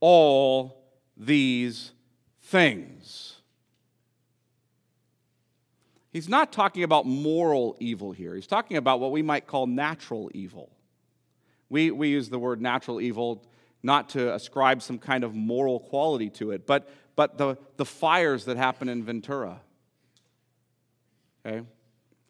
all 0.00 0.84
these 1.16 1.92
things. 2.40 3.36
He's 6.10 6.28
not 6.28 6.52
talking 6.52 6.82
about 6.82 7.06
moral 7.06 7.76
evil 7.80 8.12
here. 8.12 8.34
He's 8.34 8.46
talking 8.46 8.76
about 8.76 9.00
what 9.00 9.12
we 9.12 9.22
might 9.22 9.46
call 9.46 9.66
natural 9.66 10.30
evil. 10.32 10.70
We, 11.70 11.90
we 11.90 12.08
use 12.08 12.28
the 12.28 12.38
word 12.38 12.60
natural 12.60 13.00
evil 13.00 13.44
not 13.82 14.10
to 14.10 14.34
ascribe 14.34 14.82
some 14.82 14.98
kind 14.98 15.24
of 15.24 15.34
moral 15.34 15.80
quality 15.80 16.30
to 16.30 16.50
it, 16.50 16.66
but, 16.66 16.88
but 17.16 17.38
the, 17.38 17.56
the 17.76 17.84
fires 17.84 18.44
that 18.46 18.56
happen 18.56 18.88
in 18.88 19.04
Ventura. 19.04 19.60
Okay? 21.46 21.64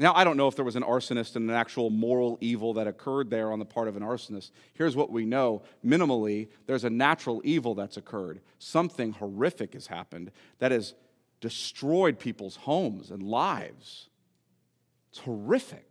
Now, 0.01 0.15
I 0.15 0.23
don't 0.23 0.37
know 0.37 0.47
if 0.47 0.55
there 0.55 0.65
was 0.65 0.77
an 0.77 0.85
arsonist 0.85 1.35
and 1.35 1.51
an 1.51 1.57
actual 1.57 1.91
moral 1.91 2.39
evil 2.41 2.75
that 2.75 2.87
occurred 2.87 3.31
there 3.31 3.51
on 3.51 3.59
the 3.59 3.65
part 3.65 3.89
of 3.89 3.97
an 3.97 4.03
arsonist. 4.03 4.53
Here's 4.75 4.95
what 4.95 5.11
we 5.11 5.25
know 5.25 5.63
minimally, 5.85 6.49
there's 6.67 6.85
a 6.85 6.91
natural 6.91 7.41
evil 7.45 7.75
that's 7.75 7.97
occurred. 7.97 8.41
Something 8.59 9.13
horrific 9.13 9.73
has 9.75 9.89
happened 9.89 10.31
that 10.61 10.71
has 10.71 10.95
destroyed 11.41 12.19
people's 12.19 12.57
homes 12.57 13.11
and 13.11 13.23
lives. 13.23 14.09
It's 15.11 15.21
horrific 15.21 15.88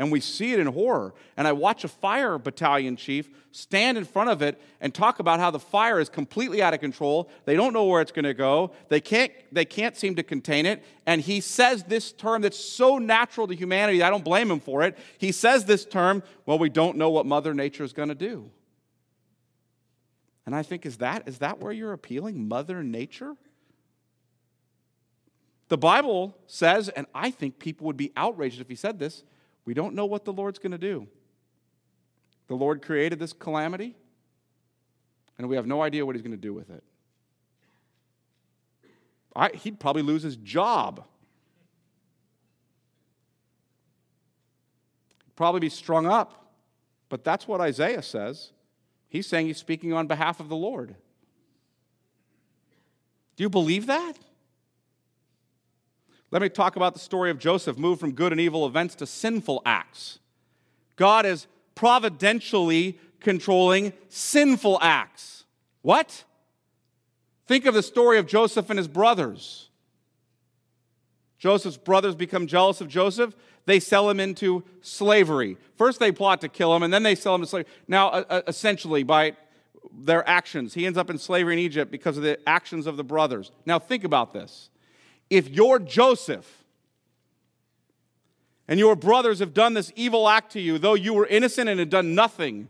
and 0.00 0.10
we 0.10 0.18
see 0.18 0.54
it 0.54 0.58
in 0.58 0.66
horror. 0.66 1.12
And 1.36 1.46
I 1.46 1.52
watch 1.52 1.84
a 1.84 1.88
fire 1.88 2.38
battalion 2.38 2.96
chief 2.96 3.28
stand 3.52 3.98
in 3.98 4.06
front 4.06 4.30
of 4.30 4.40
it 4.40 4.58
and 4.80 4.94
talk 4.94 5.18
about 5.18 5.40
how 5.40 5.50
the 5.50 5.58
fire 5.58 6.00
is 6.00 6.08
completely 6.08 6.62
out 6.62 6.72
of 6.72 6.80
control. 6.80 7.28
They 7.44 7.54
don't 7.54 7.74
know 7.74 7.84
where 7.84 8.00
it's 8.00 8.10
going 8.10 8.24
to 8.24 8.32
go. 8.32 8.70
They 8.88 9.02
can't, 9.02 9.30
they 9.52 9.66
can't 9.66 9.94
seem 9.94 10.14
to 10.14 10.22
contain 10.22 10.64
it. 10.64 10.82
And 11.04 11.20
he 11.20 11.42
says 11.42 11.82
this 11.84 12.12
term 12.12 12.40
that's 12.40 12.58
so 12.58 12.96
natural 12.96 13.46
to 13.48 13.54
humanity, 13.54 14.02
I 14.02 14.08
don't 14.08 14.24
blame 14.24 14.50
him 14.50 14.58
for 14.58 14.82
it. 14.84 14.96
He 15.18 15.32
says 15.32 15.66
this 15.66 15.84
term, 15.84 16.22
well, 16.46 16.58
we 16.58 16.70
don't 16.70 16.96
know 16.96 17.10
what 17.10 17.26
Mother 17.26 17.52
Nature 17.52 17.84
is 17.84 17.92
going 17.92 18.08
to 18.08 18.14
do. 18.14 18.50
And 20.46 20.54
I 20.54 20.62
think, 20.62 20.86
is 20.86 20.96
that, 20.96 21.28
is 21.28 21.38
that 21.40 21.60
where 21.60 21.72
you're 21.72 21.92
appealing? 21.92 22.48
Mother 22.48 22.82
Nature? 22.82 23.36
The 25.68 25.76
Bible 25.76 26.38
says, 26.46 26.88
and 26.88 27.06
I 27.14 27.30
think 27.30 27.58
people 27.58 27.86
would 27.86 27.98
be 27.98 28.12
outraged 28.16 28.62
if 28.62 28.68
he 28.70 28.74
said 28.74 28.98
this 28.98 29.24
we 29.64 29.74
don't 29.74 29.94
know 29.94 30.06
what 30.06 30.24
the 30.24 30.32
Lord's 30.32 30.58
going 30.58 30.72
to 30.72 30.78
do. 30.78 31.06
The 32.48 32.54
Lord 32.54 32.82
created 32.82 33.18
this 33.18 33.32
calamity, 33.32 33.96
and 35.38 35.48
we 35.48 35.56
have 35.56 35.66
no 35.66 35.82
idea 35.82 36.04
what 36.04 36.16
He's 36.16 36.22
going 36.22 36.32
to 36.32 36.36
do 36.36 36.52
with 36.52 36.70
it. 36.70 36.82
I, 39.34 39.50
he'd 39.50 39.78
probably 39.78 40.02
lose 40.02 40.22
his 40.22 40.36
job. 40.36 41.04
Probably 45.36 45.60
be 45.60 45.68
strung 45.68 46.06
up. 46.06 46.52
But 47.08 47.24
that's 47.24 47.46
what 47.48 47.60
Isaiah 47.60 48.02
says. 48.02 48.52
He's 49.08 49.26
saying 49.26 49.46
he's 49.46 49.58
speaking 49.58 49.92
on 49.92 50.06
behalf 50.06 50.40
of 50.40 50.48
the 50.48 50.56
Lord. 50.56 50.94
Do 53.36 53.42
you 53.42 53.48
believe 53.48 53.86
that? 53.86 54.14
Let 56.30 56.42
me 56.42 56.48
talk 56.48 56.76
about 56.76 56.94
the 56.94 57.00
story 57.00 57.30
of 57.30 57.38
Joseph, 57.38 57.76
moved 57.76 58.00
from 58.00 58.12
good 58.12 58.32
and 58.32 58.40
evil 58.40 58.66
events 58.66 58.94
to 58.96 59.06
sinful 59.06 59.62
acts. 59.66 60.20
God 60.96 61.26
is 61.26 61.46
providentially 61.74 62.98
controlling 63.20 63.92
sinful 64.08 64.78
acts. 64.80 65.44
What? 65.82 66.24
Think 67.46 67.66
of 67.66 67.74
the 67.74 67.82
story 67.82 68.18
of 68.18 68.26
Joseph 68.26 68.70
and 68.70 68.78
his 68.78 68.86
brothers. 68.86 69.68
Joseph's 71.38 71.78
brothers 71.78 72.14
become 72.14 72.46
jealous 72.46 72.80
of 72.80 72.88
Joseph. 72.88 73.34
They 73.64 73.80
sell 73.80 74.08
him 74.08 74.20
into 74.20 74.62
slavery. 74.82 75.56
First, 75.76 75.98
they 75.98 76.12
plot 76.12 76.42
to 76.42 76.48
kill 76.48 76.74
him, 76.76 76.82
and 76.82 76.92
then 76.92 77.02
they 77.02 77.14
sell 77.14 77.34
him 77.34 77.40
to 77.40 77.46
slavery. 77.46 77.70
Now, 77.88 78.24
essentially, 78.46 79.02
by 79.02 79.36
their 79.92 80.26
actions, 80.28 80.74
he 80.74 80.86
ends 80.86 80.98
up 80.98 81.10
in 81.10 81.18
slavery 81.18 81.54
in 81.54 81.58
Egypt 81.58 81.90
because 81.90 82.16
of 82.16 82.22
the 82.22 82.38
actions 82.48 82.86
of 82.86 82.96
the 82.96 83.04
brothers. 83.04 83.50
Now, 83.66 83.78
think 83.78 84.04
about 84.04 84.32
this 84.32 84.70
if 85.30 85.48
you're 85.48 85.78
Joseph 85.78 86.64
and 88.68 88.78
your 88.78 88.96
brothers 88.96 89.38
have 89.38 89.54
done 89.54 89.74
this 89.74 89.92
evil 89.96 90.28
act 90.28 90.52
to 90.52 90.60
you, 90.60 90.78
though 90.78 90.94
you 90.94 91.14
were 91.14 91.26
innocent 91.26 91.68
and 91.68 91.78
had 91.78 91.88
done 91.88 92.14
nothing 92.14 92.68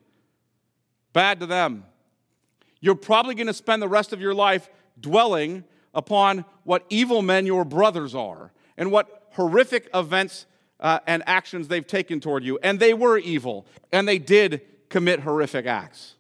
bad 1.13 1.41
to 1.41 1.47
them. 1.47 1.85
You're 2.81 2.95
probably 2.95 3.35
going 3.35 3.49
to 3.49 3.55
spend 3.55 3.83
the 3.83 3.89
rest 3.89 4.13
of 4.13 4.21
your 4.21 4.35
life 4.35 4.69
dwelling 4.99 5.65
upon 5.93 6.45
what 6.65 6.85
evil 6.89 7.23
men 7.23 7.47
your 7.47 7.65
brothers 7.65 8.15
are 8.15 8.53
and 8.77 8.91
what 8.93 9.29
horrific 9.33 9.89
events 9.93 10.47
uh, 10.79 11.01
and 11.07 11.23
actions 11.27 11.69
they've 11.69 11.87
taken 11.87 12.21
toward 12.21 12.45
you. 12.45 12.59
And 12.63 12.81
they 12.81 12.95
were 12.95 13.19
evil, 13.19 13.67
and 13.93 14.09
they 14.09 14.19
did 14.19 14.63
commit 14.89 15.21
horrific 15.21 15.67
acts 15.67 16.15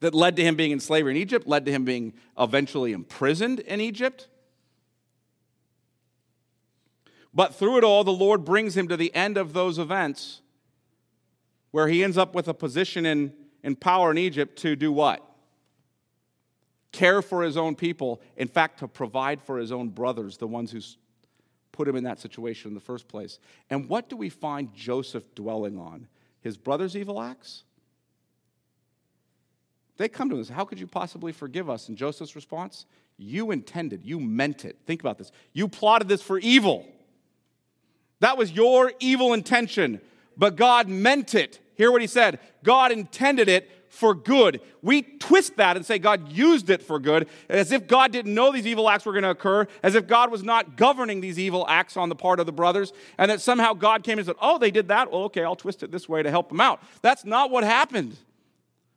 that 0.00 0.14
led 0.14 0.36
to 0.36 0.42
him 0.42 0.56
being 0.56 0.70
in 0.70 0.80
slavery 0.80 1.12
in 1.12 1.16
Egypt, 1.16 1.46
led 1.46 1.64
to 1.66 1.72
him 1.72 1.84
being 1.84 2.12
eventually 2.38 2.92
imprisoned 2.92 3.60
in 3.60 3.80
Egypt. 3.80 4.28
But 7.38 7.54
through 7.54 7.78
it 7.78 7.84
all, 7.84 8.02
the 8.02 8.10
Lord 8.10 8.44
brings 8.44 8.76
him 8.76 8.88
to 8.88 8.96
the 8.96 9.14
end 9.14 9.36
of 9.36 9.52
those 9.52 9.78
events 9.78 10.40
where 11.70 11.86
he 11.86 12.02
ends 12.02 12.18
up 12.18 12.34
with 12.34 12.48
a 12.48 12.52
position 12.52 13.06
in, 13.06 13.32
in 13.62 13.76
power 13.76 14.10
in 14.10 14.18
Egypt 14.18 14.58
to 14.62 14.74
do 14.74 14.90
what? 14.90 15.24
Care 16.90 17.22
for 17.22 17.44
his 17.44 17.56
own 17.56 17.76
people. 17.76 18.20
In 18.36 18.48
fact, 18.48 18.80
to 18.80 18.88
provide 18.88 19.40
for 19.40 19.56
his 19.56 19.70
own 19.70 19.90
brothers, 19.90 20.38
the 20.38 20.48
ones 20.48 20.72
who 20.72 20.80
put 21.70 21.86
him 21.86 21.94
in 21.94 22.02
that 22.02 22.18
situation 22.18 22.70
in 22.72 22.74
the 22.74 22.80
first 22.80 23.06
place. 23.06 23.38
And 23.70 23.88
what 23.88 24.08
do 24.08 24.16
we 24.16 24.30
find 24.30 24.74
Joseph 24.74 25.32
dwelling 25.36 25.78
on? 25.78 26.08
His 26.40 26.56
brother's 26.56 26.96
evil 26.96 27.22
acts? 27.22 27.62
They 29.96 30.08
come 30.08 30.28
to 30.30 30.34
him 30.34 30.40
and 30.40 30.48
say, 30.48 30.54
How 30.54 30.64
could 30.64 30.80
you 30.80 30.88
possibly 30.88 31.30
forgive 31.30 31.70
us? 31.70 31.88
And 31.88 31.96
Joseph's 31.96 32.34
response, 32.34 32.84
You 33.16 33.52
intended, 33.52 34.04
you 34.04 34.18
meant 34.18 34.64
it. 34.64 34.76
Think 34.86 35.02
about 35.02 35.18
this. 35.18 35.30
You 35.52 35.68
plotted 35.68 36.08
this 36.08 36.20
for 36.20 36.40
evil. 36.40 36.84
That 38.20 38.36
was 38.36 38.50
your 38.52 38.92
evil 39.00 39.32
intention, 39.32 40.00
but 40.36 40.56
God 40.56 40.88
meant 40.88 41.34
it. 41.34 41.60
Hear 41.76 41.92
what 41.92 42.00
he 42.00 42.06
said 42.06 42.40
God 42.64 42.92
intended 42.92 43.48
it 43.48 43.70
for 43.88 44.14
good. 44.14 44.60
We 44.82 45.02
twist 45.02 45.56
that 45.56 45.76
and 45.76 45.84
say 45.84 45.98
God 45.98 46.30
used 46.30 46.70
it 46.70 46.82
for 46.82 46.98
good, 46.98 47.28
as 47.48 47.72
if 47.72 47.86
God 47.86 48.12
didn't 48.12 48.34
know 48.34 48.52
these 48.52 48.66
evil 48.66 48.88
acts 48.88 49.06
were 49.06 49.12
going 49.12 49.24
to 49.24 49.30
occur, 49.30 49.66
as 49.82 49.94
if 49.94 50.06
God 50.06 50.30
was 50.30 50.42
not 50.42 50.76
governing 50.76 51.20
these 51.20 51.38
evil 51.38 51.66
acts 51.68 51.96
on 51.96 52.08
the 52.08 52.14
part 52.14 52.38
of 52.38 52.46
the 52.46 52.52
brothers, 52.52 52.92
and 53.16 53.30
that 53.30 53.40
somehow 53.40 53.72
God 53.72 54.04
came 54.04 54.18
and 54.18 54.26
said, 54.26 54.36
Oh, 54.40 54.58
they 54.58 54.70
did 54.70 54.88
that? 54.88 55.10
Well, 55.10 55.22
okay, 55.24 55.42
I'll 55.42 55.56
twist 55.56 55.82
it 55.82 55.90
this 55.90 56.08
way 56.08 56.22
to 56.22 56.30
help 56.30 56.48
them 56.48 56.60
out. 56.60 56.82
That's 57.02 57.24
not 57.24 57.50
what 57.50 57.64
happened. 57.64 58.16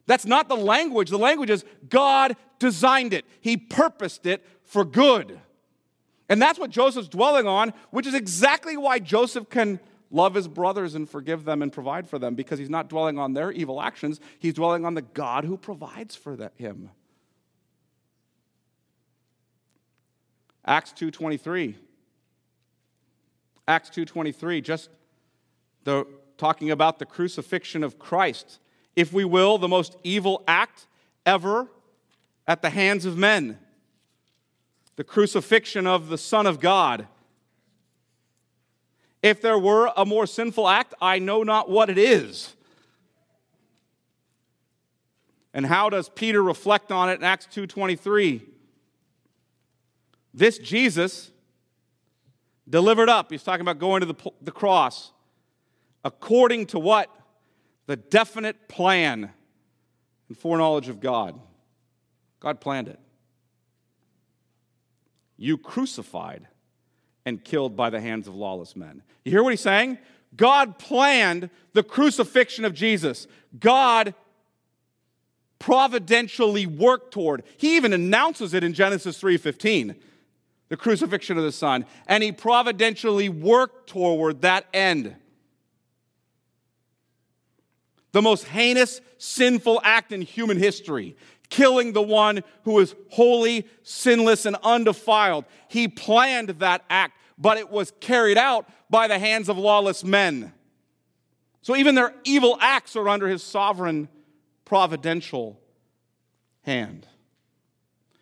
That's 0.08 0.26
not 0.26 0.50
the 0.50 0.58
language. 0.58 1.10
The 1.10 1.18
language 1.18 1.50
is 1.50 1.64
God 1.88 2.36
designed 2.60 3.14
it, 3.14 3.26
He 3.40 3.58
purposed 3.58 4.26
it 4.26 4.46
for 4.64 4.84
good. 4.86 5.40
And 6.32 6.42
that's 6.42 6.58
what 6.58 6.70
Joseph's 6.70 7.10
dwelling 7.10 7.46
on, 7.46 7.74
which 7.90 8.08
is 8.08 8.14
exactly 8.14 8.78
why 8.78 9.00
Joseph 9.00 9.50
can 9.50 9.82
love 10.10 10.34
his 10.34 10.48
brothers 10.48 10.96
and 10.96 11.08
forgive 11.10 11.44
them 11.44 11.62
and 11.62 11.74
provide 11.74 12.08
for 12.08 12.18
them 12.18 12.36
because 12.36 12.58
he's 12.58 12.70
not 12.70 12.88
dwelling 12.88 13.20
on 13.20 13.34
their 13.34 13.52
evil 13.52 13.82
actions, 13.82 14.22
he's 14.40 14.54
dwelling 14.54 14.86
on 14.86 14.94
the 14.94 15.02
God 15.02 15.44
who 15.44 15.58
provides 15.58 16.16
for 16.16 16.50
him. 16.56 16.90
Acts 20.64 20.94
2:23 20.94 21.76
Acts 23.68 23.90
2:23 23.90 24.62
just 24.62 24.90
the 25.84 26.08
talking 26.38 26.72
about 26.72 26.98
the 26.98 27.06
crucifixion 27.06 27.84
of 27.84 28.00
Christ. 28.00 28.60
If 28.96 29.12
we 29.12 29.26
will, 29.26 29.58
the 29.58 29.68
most 29.68 29.98
evil 30.02 30.46
act 30.48 30.88
ever 31.26 31.70
at 32.48 32.62
the 32.62 32.70
hands 32.70 33.04
of 33.04 33.18
men 33.18 33.60
the 34.96 35.04
crucifixion 35.04 35.88
of 35.88 36.10
the 36.10 36.18
Son 36.18 36.46
of 36.46 36.60
God. 36.60 37.08
If 39.24 39.42
there 39.42 39.58
were 39.58 39.92
a 39.96 40.06
more 40.06 40.26
sinful 40.26 40.68
act, 40.68 40.94
I 41.02 41.20
know 41.20 41.44
not 41.44 41.70
what 41.70 41.90
it 41.90 41.98
is. 41.98 42.56
And 45.54 45.66
how 45.66 45.90
does 45.90 46.10
Peter 46.10 46.42
reflect 46.42 46.92
on 46.92 47.10
it 47.10 47.16
in 47.16 47.24
Acts 47.24 47.48
2:23? 47.48 48.42
This 50.34 50.58
Jesus 50.58 51.32
delivered 52.70 53.10
up. 53.10 53.32
He's 53.32 53.44
talking 53.44 53.62
about 53.62 53.80
going 53.80 54.00
to 54.00 54.06
the, 54.06 54.32
the 54.42 54.52
cross 54.52 55.12
according 56.04 56.68
to 56.68 56.80
what? 56.80 57.10
The 57.88 57.98
definite 57.98 58.70
plan 58.70 59.32
and 60.30 60.38
foreknowledge 60.38 60.88
of 60.88 61.02
God. 61.02 61.40
God 62.40 62.62
planned 62.62 62.88
it 62.88 63.00
you 65.42 65.58
crucified 65.58 66.48
and 67.26 67.44
killed 67.44 67.76
by 67.76 67.90
the 67.90 68.00
hands 68.00 68.28
of 68.28 68.36
lawless 68.36 68.76
men. 68.76 69.02
You 69.26 69.32
hear 69.32 69.44
what 69.44 69.50
he's 69.50 69.62
saying? 69.62 69.98
God 70.36 70.78
planned 70.78 71.50
the 71.74 71.82
crucifixion 71.84 72.64
of 72.64 72.76
Jesus. 72.76 73.28
God 73.60 74.14
providentially 75.58 76.68
worked 76.68 77.12
toward. 77.12 77.44
He 77.58 77.76
even 77.76 77.92
announces 77.92 78.54
it 78.54 78.64
in 78.64 78.74
Genesis 78.74 79.20
3:15, 79.20 79.96
the 80.70 80.78
crucifixion 80.78 81.38
of 81.38 81.44
the 81.44 81.52
son, 81.52 81.86
and 82.08 82.24
he 82.24 82.32
providentially 82.32 83.28
worked 83.28 83.90
toward 83.90 84.42
that 84.42 84.68
end. 84.74 85.16
The 88.12 88.22
most 88.22 88.46
heinous 88.46 89.02
sinful 89.18 89.82
act 89.84 90.12
in 90.12 90.22
human 90.22 90.58
history 90.58 91.16
killing 91.52 91.94
the 91.94 92.02
one 92.02 92.42
who 92.64 92.80
is 92.80 92.96
holy, 93.12 93.68
sinless, 93.84 94.48
and 94.48 94.56
undefiled. 94.64 95.46
He 95.68 95.88
planned 95.88 96.50
that 96.50 96.84
act, 96.90 97.14
but 97.38 97.60
it 97.60 97.70
was 97.70 97.94
carried 98.00 98.40
out 98.40 98.68
by 98.90 99.08
the 99.08 99.20
hands 99.20 99.50
of 99.50 99.60
lawless 99.60 100.04
men. 100.04 100.52
So 101.62 101.76
even 101.76 101.94
their 101.94 102.16
evil 102.24 102.58
acts 102.60 102.96
are 102.96 103.08
under 103.08 103.28
his 103.28 103.44
sovereign, 103.44 104.10
providential 104.66 105.60
hand. 106.64 107.06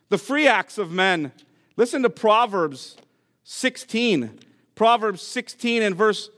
The 0.10 0.18
free 0.18 0.48
acts 0.48 0.78
of 0.78 0.92
men, 0.92 1.32
listen 1.78 2.02
to 2.04 2.10
Proverbs 2.10 2.98
16. 3.44 4.40
Proverbs 4.76 5.22
16 5.22 5.84
and 5.84 5.96
verse 5.96 6.30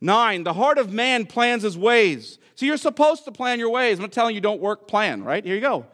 9. 0.00 0.44
The 0.44 0.54
heart 0.54 0.78
of 0.78 0.92
man 0.92 1.26
plans 1.26 1.62
his 1.62 1.76
ways. 1.76 2.38
So 2.54 2.64
you're 2.64 2.76
supposed 2.78 3.24
to 3.26 3.32
plan 3.32 3.58
your 3.58 3.70
ways. 3.70 3.98
I'm 3.98 4.02
not 4.02 4.12
telling 4.12 4.34
you 4.34 4.40
don't 4.40 4.60
work, 4.60 4.88
plan, 4.88 5.22
right? 5.22 5.44
Here 5.44 5.54
you 5.54 5.60
go. 5.60 5.86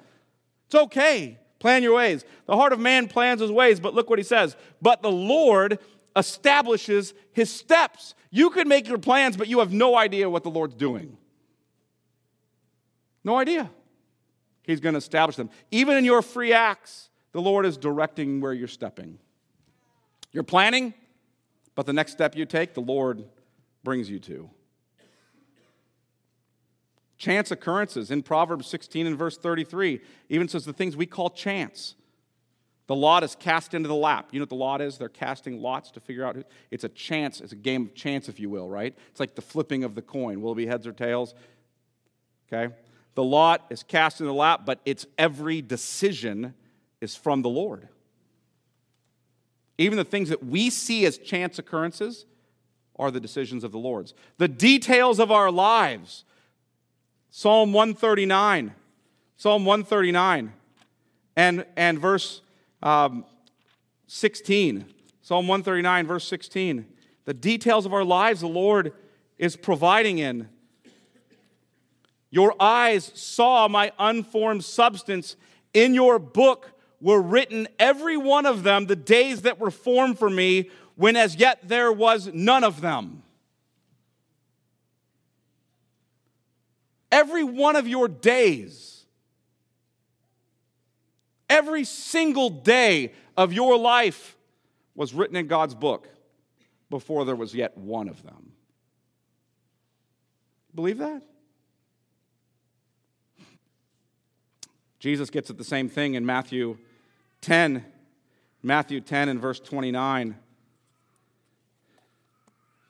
It's 0.72 0.82
okay. 0.84 1.38
Plan 1.58 1.82
your 1.82 1.96
ways. 1.96 2.24
The 2.46 2.56
heart 2.56 2.72
of 2.72 2.80
man 2.80 3.06
plans 3.06 3.42
his 3.42 3.52
ways, 3.52 3.78
but 3.78 3.92
look 3.92 4.08
what 4.08 4.18
he 4.18 4.22
says. 4.22 4.56
But 4.80 5.02
the 5.02 5.10
Lord 5.10 5.78
establishes 6.16 7.12
his 7.34 7.52
steps. 7.52 8.14
You 8.30 8.48
can 8.48 8.68
make 8.68 8.88
your 8.88 8.96
plans, 8.96 9.36
but 9.36 9.48
you 9.48 9.58
have 9.58 9.70
no 9.70 9.94
idea 9.94 10.30
what 10.30 10.44
the 10.44 10.48
Lord's 10.48 10.74
doing. 10.74 11.18
No 13.22 13.36
idea. 13.36 13.70
He's 14.62 14.80
going 14.80 14.94
to 14.94 14.98
establish 14.98 15.36
them. 15.36 15.50
Even 15.70 15.98
in 15.98 16.06
your 16.06 16.22
free 16.22 16.54
acts, 16.54 17.10
the 17.32 17.42
Lord 17.42 17.66
is 17.66 17.76
directing 17.76 18.40
where 18.40 18.54
you're 18.54 18.66
stepping. 18.66 19.18
You're 20.32 20.42
planning, 20.42 20.94
but 21.74 21.84
the 21.84 21.92
next 21.92 22.12
step 22.12 22.34
you 22.34 22.46
take, 22.46 22.72
the 22.72 22.80
Lord 22.80 23.26
brings 23.84 24.08
you 24.08 24.18
to 24.20 24.48
chance 27.22 27.52
occurrences 27.52 28.10
in 28.10 28.20
Proverbs 28.20 28.66
16 28.66 29.06
and 29.06 29.16
verse 29.16 29.38
33 29.38 30.00
even 30.28 30.48
says 30.48 30.64
the 30.64 30.72
things 30.72 30.96
we 30.96 31.06
call 31.06 31.30
chance. 31.30 31.94
The 32.88 32.96
lot 32.96 33.22
is 33.22 33.36
cast 33.36 33.74
into 33.74 33.88
the 33.88 33.94
lap. 33.94 34.30
You 34.32 34.40
know 34.40 34.42
what 34.42 34.48
the 34.48 34.56
lot 34.56 34.80
is? 34.80 34.98
They're 34.98 35.08
casting 35.08 35.62
lots 35.62 35.92
to 35.92 36.00
figure 36.00 36.24
out. 36.24 36.34
Who, 36.34 36.42
it's 36.72 36.82
a 36.82 36.88
chance. 36.88 37.40
It's 37.40 37.52
a 37.52 37.56
game 37.56 37.82
of 37.82 37.94
chance, 37.94 38.28
if 38.28 38.40
you 38.40 38.50
will, 38.50 38.68
right? 38.68 38.92
It's 39.10 39.20
like 39.20 39.36
the 39.36 39.40
flipping 39.40 39.84
of 39.84 39.94
the 39.94 40.02
coin. 40.02 40.40
Will 40.40 40.50
it 40.50 40.56
be 40.56 40.66
heads 40.66 40.84
or 40.84 40.92
tails? 40.92 41.36
Okay? 42.52 42.74
The 43.14 43.22
lot 43.22 43.66
is 43.70 43.84
cast 43.84 44.20
in 44.20 44.26
the 44.26 44.34
lap, 44.34 44.62
but 44.66 44.80
its 44.84 45.06
every 45.16 45.62
decision 45.62 46.54
is 47.00 47.14
from 47.14 47.42
the 47.42 47.48
Lord. 47.48 47.88
Even 49.78 49.96
the 49.96 50.04
things 50.04 50.28
that 50.30 50.44
we 50.44 50.70
see 50.70 51.06
as 51.06 51.18
chance 51.18 51.60
occurrences 51.60 52.26
are 52.96 53.12
the 53.12 53.20
decisions 53.20 53.62
of 53.62 53.70
the 53.70 53.78
Lord's. 53.78 54.12
The 54.38 54.48
details 54.48 55.20
of 55.20 55.30
our 55.30 55.52
lives 55.52 56.24
Psalm 57.34 57.72
139. 57.72 58.74
Psalm 59.38 59.64
139 59.64 60.52
and, 61.34 61.64
and 61.78 61.98
verse 61.98 62.42
um, 62.82 63.24
16. 64.06 64.84
Psalm 65.22 65.48
139, 65.48 66.06
verse 66.06 66.28
16. 66.28 66.86
The 67.24 67.32
details 67.32 67.86
of 67.86 67.94
our 67.94 68.04
lives 68.04 68.42
the 68.42 68.48
Lord 68.48 68.92
is 69.38 69.56
providing 69.56 70.18
in. 70.18 70.50
Your 72.30 72.54
eyes 72.60 73.10
saw 73.14 73.66
my 73.66 73.92
unformed 73.98 74.62
substance. 74.62 75.36
In 75.72 75.94
your 75.94 76.18
book 76.18 76.72
were 77.00 77.22
written, 77.22 77.66
every 77.78 78.18
one 78.18 78.44
of 78.44 78.62
them, 78.62 78.86
the 78.86 78.94
days 78.94 79.42
that 79.42 79.58
were 79.58 79.70
formed 79.70 80.18
for 80.18 80.28
me, 80.28 80.68
when 80.96 81.16
as 81.16 81.36
yet 81.36 81.60
there 81.66 81.90
was 81.90 82.28
none 82.34 82.62
of 82.62 82.82
them. 82.82 83.22
Every 87.12 87.44
one 87.44 87.76
of 87.76 87.86
your 87.86 88.08
days, 88.08 89.04
every 91.48 91.84
single 91.84 92.48
day 92.48 93.12
of 93.36 93.52
your 93.52 93.76
life 93.76 94.36
was 94.94 95.12
written 95.12 95.36
in 95.36 95.46
God's 95.46 95.74
book 95.74 96.08
before 96.88 97.26
there 97.26 97.36
was 97.36 97.54
yet 97.54 97.76
one 97.76 98.08
of 98.08 98.22
them. 98.22 98.52
Believe 100.74 100.98
that? 100.98 101.22
Jesus 104.98 105.28
gets 105.28 105.50
at 105.50 105.58
the 105.58 105.64
same 105.64 105.88
thing 105.88 106.14
in 106.14 106.24
Matthew 106.24 106.78
10, 107.42 107.84
Matthew 108.62 109.00
10 109.00 109.28
and 109.28 109.40
verse 109.40 109.60
29. 109.60 110.36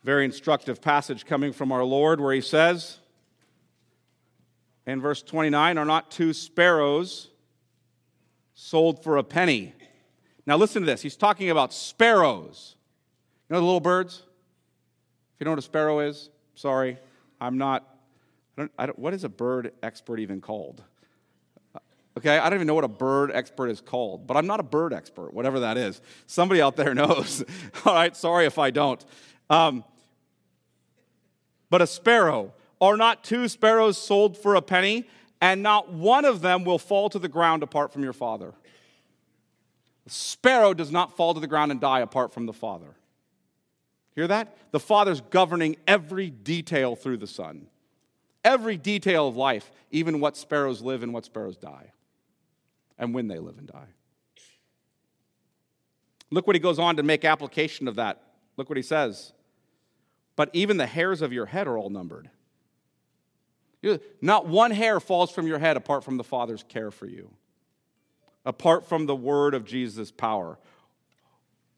Very 0.05 0.25
instructive 0.25 0.81
passage 0.81 1.25
coming 1.25 1.53
from 1.53 1.73
our 1.73 1.85
Lord 1.85 2.21
where 2.21 2.35
he 2.35 2.41
says, 2.41 2.99
in 4.87 5.01
verse 5.01 5.23
29, 5.23 5.79
are 5.79 5.85
not 5.85 6.11
two 6.11 6.33
sparrows 6.33 7.29
sold 8.55 9.03
for 9.03 9.17
a 9.17 9.23
penny? 9.23 9.75
Now 10.47 10.57
listen 10.57 10.83
to 10.83 10.87
this. 10.87 11.03
He's 11.03 11.17
talking 11.17 11.51
about 11.51 11.73
sparrows. 11.73 12.77
You 13.49 13.55
know 13.55 13.61
the 13.61 13.67
little 13.67 13.81
birds? 13.81 14.23
If 15.35 15.41
you 15.41 15.45
know 15.45 15.53
what 15.53 15.59
a 15.59 15.63
sparrow 15.63 16.01
is, 16.01 16.31
sorry, 16.55 16.99
I'm 17.41 17.59
not. 17.59 17.89
I 18.57 18.63
don't, 18.63 18.73
I 18.79 18.87
don't, 18.87 18.99
what 18.99 19.15
is 19.15 19.25
a 19.25 19.29
bird 19.29 19.73
expert 19.83 20.21
even 20.21 20.41
called? 20.41 20.83
Okay, 22.19 22.37
I 22.37 22.51
don't 22.51 22.59
even 22.59 22.67
know 22.67 22.75
what 22.75 22.85
a 22.85 22.89
bird 22.89 23.31
expert 23.33 23.69
is 23.69 23.81
called, 23.81 24.27
but 24.27 24.37
I'm 24.37 24.47
not 24.47 24.61
a 24.61 24.65
bird 24.65 24.93
expert, 24.93 25.33
whatever 25.33 25.61
that 25.61 25.79
is. 25.79 26.03
Somebody 26.27 26.61
out 26.61 26.77
there 26.77 26.95
knows. 26.95 27.43
All 27.87 27.95
right, 27.95 28.15
sorry 28.15 28.47
if 28.47 28.59
I 28.59 28.71
don't. 28.71 29.03
Um, 29.49 29.85
but 31.71 31.81
a 31.81 31.87
sparrow, 31.87 32.53
are 32.83 32.99
not 32.99 33.25
two 33.25 33.49
sparrows 33.49 33.97
sold 33.97 34.37
for 34.37 34.57
a 34.57 34.61
penny? 34.61 35.09
And 35.41 35.63
not 35.63 35.93
one 35.93 36.25
of 36.25 36.41
them 36.41 36.65
will 36.65 36.79
fall 36.79 37.09
to 37.11 37.19
the 37.19 37.29
ground 37.29 37.63
apart 37.63 37.93
from 37.93 38.05
your 38.05 38.13
father. 38.13 38.53
A 40.07 40.11
sparrow 40.11 40.75
does 40.75 40.93
not 40.93 41.17
fall 41.17 41.33
to 41.35 41.41
the 41.41 41.47
ground 41.47 41.71
and 41.71 41.81
die 41.81 42.01
apart 42.01 42.35
from 42.35 42.47
the 42.47 42.53
father. 42.53 42.95
Hear 44.15 44.27
that? 44.29 44.57
The 44.73 44.81
father's 44.81 45.21
governing 45.21 45.77
every 45.87 46.29
detail 46.29 46.95
through 46.95 47.17
the 47.17 47.27
son. 47.27 47.69
Every 48.45 48.77
detail 48.77 49.29
of 49.29 49.37
life, 49.37 49.71
even 49.91 50.21
what 50.21 50.37
sparrows 50.37 50.83
live 50.83 51.03
and 51.03 51.15
what 51.15 51.25
sparrows 51.25 51.57
die 51.57 51.93
and 52.99 53.15
when 53.15 53.29
they 53.29 53.39
live 53.39 53.59
and 53.59 53.67
die. 53.67 53.89
Look 56.31 56.47
what 56.47 56.57
he 56.57 56.61
goes 56.61 56.79
on 56.79 56.97
to 56.97 57.03
make 57.03 57.25
application 57.25 57.89
of 57.89 57.97
that. 57.97 58.23
Look 58.57 58.69
what 58.69 58.77
he 58.77 58.83
says. 58.83 59.33
But 60.35 60.51
even 60.53 60.77
the 60.77 60.87
hairs 60.87 61.21
of 61.21 61.33
your 61.33 61.47
head 61.47 61.67
are 61.67 61.77
all 61.77 61.91
numbered. 61.91 62.31
Not 64.21 64.47
one 64.47 64.71
hair 64.71 65.01
falls 65.01 65.31
from 65.31 65.47
your 65.47 65.59
head 65.59 65.77
apart 65.77 66.05
from 66.05 66.17
the 66.17 66.25
Father's 66.25 66.63
care 66.63 66.91
for 66.91 67.07
you, 67.07 67.31
apart 68.45 68.89
from 68.89 69.07
the 69.07 69.17
word 69.17 69.55
of 69.55 69.65
Jesus' 69.65 70.11
power. 70.11 70.59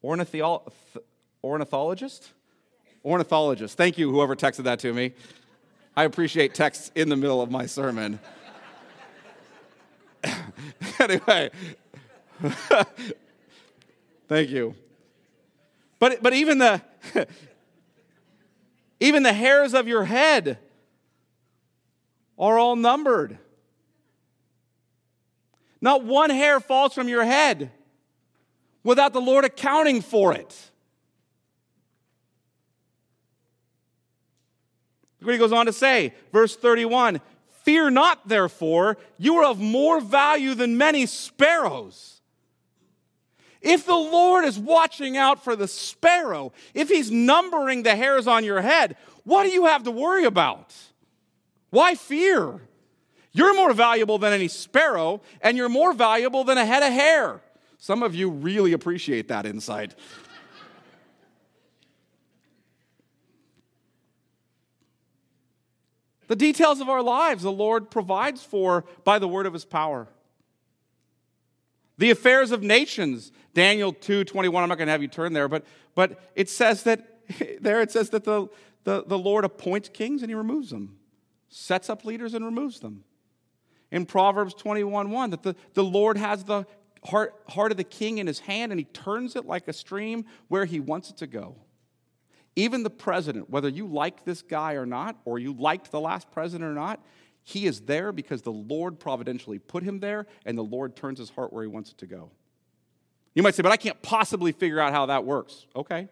Ornitholo- 0.03 0.71
ornithologist? 1.43 2.31
Ornithologist. 3.05 3.77
Thank 3.77 3.97
you, 3.97 4.11
whoever 4.11 4.37
texted 4.37 4.65
that 4.65 4.81
to 4.81 4.93
me. 4.93 5.13
I 5.97 6.05
appreciate 6.05 6.55
texts 6.55 6.91
in 6.95 7.09
the 7.09 7.17
middle 7.17 7.41
of 7.41 7.51
my 7.51 7.67
sermon. 7.67 8.19
anyway, 10.99 11.51
thank 14.29 14.51
you. 14.51 14.75
But, 15.99 16.23
but 16.23 16.35
even 16.35 16.59
the 16.59 16.83
even 19.01 19.23
the 19.23 19.33
hairs 19.33 19.75
of 19.75 19.87
your 19.87 20.05
head 20.05 20.59
are 22.39 22.59
all 22.59 22.76
numbered. 22.76 23.39
Not 25.80 26.05
one 26.05 26.30
hair 26.30 26.61
falls 26.61 26.95
from 26.95 27.09
your 27.09 27.24
head 27.24 27.70
without 28.82 29.12
the 29.12 29.20
Lord 29.20 29.45
accounting 29.45 30.01
for 30.01 30.32
it. 30.32 30.70
Look 35.20 35.28
what 35.28 35.32
he 35.32 35.39
goes 35.39 35.53
on 35.53 35.66
to 35.66 35.72
say, 35.72 36.14
verse 36.32 36.57
31 36.57 37.20
Fear 37.64 37.91
not, 37.91 38.28
therefore, 38.28 38.99
you 39.16 39.37
are 39.37 39.47
of 39.47 39.59
more 39.59 39.99
value 40.01 40.55
than 40.55 40.76
many 40.76 41.07
sparrows. 41.07 42.20
If 43.62 43.87
the 43.87 43.95
Lord 43.95 44.45
is 44.45 44.59
watching 44.59 45.16
out 45.16 45.43
for 45.43 45.57
the 45.57 45.66
sparrow, 45.66 46.53
if 46.74 46.91
He's 46.91 47.11
numbering 47.11 47.82
the 47.82 47.97
hairs 47.97 48.26
on 48.26 48.45
your 48.45 48.61
head, 48.61 48.97
what 49.24 49.45
do 49.45 49.49
you 49.49 49.64
have 49.64 49.85
to 49.85 49.91
worry 49.91 50.24
about? 50.24 50.74
Why 51.75 51.97
fear? 51.97 52.61
You're 53.33 53.53
more 53.57 53.72
valuable 53.72 54.16
than 54.18 54.33
any 54.33 54.47
sparrow, 54.47 55.22
and 55.41 55.57
you're 55.57 55.68
more 55.68 55.93
valuable 55.93 56.45
than 56.45 56.57
a 56.57 56.64
head 56.64 56.85
of 56.85 56.93
hair. 56.93 57.41
Some 57.79 58.05
of 58.05 58.14
you 58.14 58.31
really 58.31 58.72
appreciate 58.72 59.27
that 59.29 59.45
insight. 59.45 59.95
The 66.27 66.37
details 66.37 66.81
of 66.81 66.89
our 66.89 67.03
lives 67.03 67.43
the 67.43 67.53
Lord 67.53 67.91
provides 67.91 68.43
for 68.43 68.87
by 69.05 69.18
the 69.18 69.29
word 69.29 69.45
of 69.45 69.53
his 69.53 69.66
power. 69.66 70.09
The 71.99 72.11
affairs 72.11 72.51
of 72.51 72.62
nations, 72.62 73.31
Daniel 73.53 73.93
2 73.93 74.25
21, 74.25 74.62
I'm 74.62 74.70
not 74.70 74.79
going 74.79 74.87
to 74.87 74.93
have 74.93 75.03
you 75.03 75.09
turn 75.09 75.35
there, 75.35 75.49
but, 75.49 75.66
but 75.95 76.33
it 76.35 76.49
says 76.49 76.85
that, 76.85 77.20
there 77.61 77.83
it 77.83 77.93
says 77.93 78.09
that 78.11 78.25
the, 78.25 78.49
the, 78.85 79.05
the 79.07 79.18
Lord 79.18 79.45
appoints 79.45 79.91
kings 79.91 80.22
and 80.22 80.31
he 80.31 80.35
removes 80.35 80.70
them, 80.70 80.97
sets 81.55 81.89
up 81.89 82.05
leaders 82.05 82.35
and 82.35 82.45
removes 82.45 82.81
them. 82.81 83.05
In 83.93 84.07
Proverbs 84.07 84.55
21 84.55 85.11
1, 85.11 85.31
that 85.31 85.43
the, 85.43 85.55
the 85.75 85.85
Lord 85.85 86.17
has 86.17 86.43
the 86.45 86.67
heart, 87.05 87.35
heart 87.49 87.71
of 87.71 87.77
the 87.77 87.85
king 87.85 88.19
in 88.19 88.27
his 88.27 88.41
hand 88.41 88.73
and 88.73 88.79
he 88.79 88.85
turns 88.87 89.37
it 89.37 89.47
like 89.47 89.69
a 89.69 89.73
stream 89.73 90.25
where 90.49 90.65
he 90.65 90.81
wants 90.81 91.11
it 91.11 91.19
to 91.19 91.27
go. 91.29 91.57
Even 92.57 92.83
the 92.83 92.91
president, 92.91 93.51
whether 93.51 93.69
you 93.69 93.87
like 93.87 94.25
this 94.25 94.43
guy 94.43 94.75
or 94.75 94.87
not, 94.87 95.17
or 95.25 95.39
you 95.39 95.53
liked 95.53 95.91
the 95.91 96.01
last 96.01 96.31
president 96.31 96.69
or 96.69 96.75
not, 96.75 97.01
he 97.43 97.67
is 97.67 97.83
there 97.83 98.11
because 98.11 98.43
the 98.43 98.53
Lord 98.53 98.99
providentially 98.99 99.59
put 99.59 99.83
him 99.83 100.01
there, 100.01 100.27
and 100.47 100.57
the 100.57 100.63
Lord 100.63 100.97
turns 100.97 101.19
his 101.19 101.31
heart 101.31 101.53
where 101.53 101.63
he 101.63 101.69
wants 101.69 101.91
it 101.91 101.99
to 101.99 102.07
go. 102.07 102.31
You 103.35 103.43
might 103.43 103.55
say, 103.55 103.63
but 103.63 103.73
I 103.73 103.77
can't 103.77 104.01
possibly 104.03 104.53
figure 104.53 104.81
out 104.81 104.93
how 104.93 105.07
that 105.07 105.25
works. 105.25 105.67
Okay. 105.75 106.09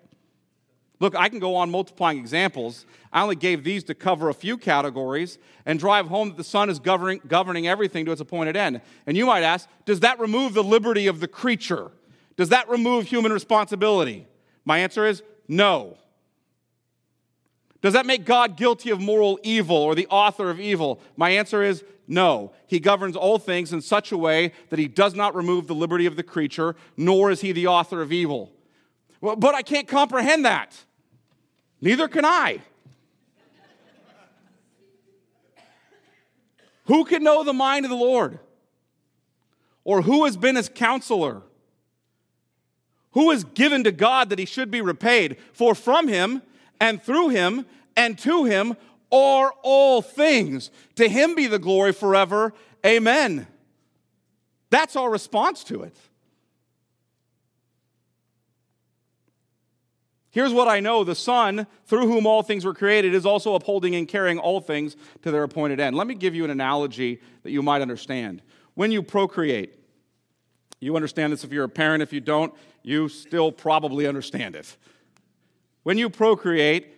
Look, 1.03 1.17
I 1.17 1.29
can 1.29 1.41
go 1.41 1.57
on 1.57 1.69
multiplying 1.69 2.19
examples. 2.19 2.87
I 3.13 3.23
only 3.23 3.35
gave 3.35 3.65
these 3.65 3.83
to 3.85 3.95
cover 3.95 4.29
a 4.29 4.35
few 4.35 4.57
categories 4.57 5.37
and 5.67 5.77
drive 5.77 6.07
home 6.07 6.29
that 6.29 6.37
the 6.37 6.45
Son 6.45 6.71
is 6.71 6.79
governing, 6.79 7.21
governing 7.27 7.67
everything 7.67 8.05
to 8.05 8.13
its 8.13 8.21
appointed 8.21 8.57
end. 8.57 8.81
And 9.05 9.17
you 9.17 9.27
might 9.27 9.43
ask, 9.43 9.69
does 9.85 9.99
that 9.99 10.21
remove 10.21 10.55
the 10.55 10.63
liberty 10.63 11.09
of 11.09 11.19
the 11.19 11.27
creature? 11.27 11.91
Does 12.37 12.51
that 12.51 12.69
remove 12.69 13.07
human 13.07 13.33
responsibility? 13.33 14.29
My 14.65 14.79
answer 14.79 15.05
is 15.05 15.25
no. 15.49 15.97
Does 17.81 17.95
that 17.95 18.07
make 18.07 18.25
God 18.25 18.57
guilty 18.57 18.91
of 18.91 19.01
moral 19.01 19.41
evil 19.43 19.79
or 19.79 19.97
the 19.97 20.07
author 20.07 20.51
of 20.51 20.61
evil? 20.61 21.01
My 21.17 21.31
answer 21.31 21.65
is 21.65 21.83
no. 22.07 22.53
He 22.69 22.79
governs 22.79 23.17
all 23.17 23.41
things 23.41 23.73
in 23.73 23.81
such 23.81 24.13
a 24.13 24.17
way 24.17 24.53
that 24.69 24.79
he 24.79 24.87
does 24.87 25.17
not 25.17 25.35
remove 25.35 25.67
the 25.67 25.75
liberty 25.75 26.07
of 26.07 26.15
the 26.15 26.23
creature, 26.23 26.77
nor 26.97 27.33
is 27.33 27.41
he 27.41 27.51
the 27.51 27.67
author 27.67 28.03
of 28.03 28.13
evil. 28.13 28.53
Well, 29.21 29.35
but 29.35 29.57
I 29.57 29.63
can't 29.63 29.89
comprehend 29.89 30.45
that. 30.45 30.85
Neither 31.83 32.09
can 32.09 32.25
I. 32.25 32.61
who 36.87 37.05
can 37.05 37.23
know 37.23 37.43
the 37.43 37.53
mind 37.53 37.85
of 37.85 37.91
the 37.91 37.97
Lord? 37.97 38.39
Or 39.85 40.03
who 40.03 40.25
has 40.25 40.37
been 40.37 40.57
his 40.57 40.69
counselor? 40.69 41.43
Who 43.13 43.31
is 43.33 43.45
given 43.45 43.85
to 43.85 43.93
God 43.93 44.31
that 44.31 44.39
he 44.39 44.45
should 44.45 44.71
be 44.71 44.81
repaid? 44.81 45.37
For 45.53 45.75
from 45.75 46.07
him, 46.07 46.43
and 46.81 47.03
through 47.03 47.31
him 47.31 47.67
and 47.97 48.19
to 48.21 48.45
him 48.45 48.77
are 49.11 49.53
all 49.63 50.03
things. 50.03 50.71
To 50.97 51.09
him 51.09 51.35
be 51.35 51.47
the 51.47 51.59
glory 51.59 51.93
forever. 51.93 52.55
Amen. 52.87 53.47
That's 54.71 54.97
our 54.97 55.11
response 55.11 55.65
to 55.65 55.83
it. 55.83 55.97
Here's 60.33 60.53
what 60.53 60.67
I 60.67 60.81
know 60.81 61.05
the 61.05 61.15
Son, 61.15 61.67
through 61.85 62.09
whom 62.09 62.27
all 62.27 62.43
things 62.43 62.65
were 62.65 62.73
created, 62.73 63.15
is 63.15 63.27
also 63.27 63.55
upholding 63.55 63.95
and 63.95 64.09
carrying 64.09 64.39
all 64.39 64.63
things 64.63 64.97
to 65.21 65.31
their 65.31 65.43
appointed 65.43 65.79
end. 65.79 65.95
Let 65.95 66.07
me 66.07 66.15
give 66.15 66.35
you 66.35 66.43
an 66.45 66.51
analogy 66.51 67.21
that 67.43 67.51
you 67.51 67.63
might 67.63 67.83
understand. 67.83 68.41
When 68.73 68.91
you 68.91 69.03
procreate, 69.03 69.79
you 70.81 70.97
understand 70.97 71.35
this 71.35 71.45
if 71.45 71.53
you're 71.53 71.65
a 71.65 71.69
parent. 71.69 72.03
If 72.03 72.15
you 72.15 72.21
don't, 72.21 72.55
you 72.83 73.11
still 73.11 73.53
probably 73.53 74.07
understand 74.07 74.57
it. 74.57 74.75
When 75.83 75.99
you 75.99 76.09
procreate, 76.09 76.89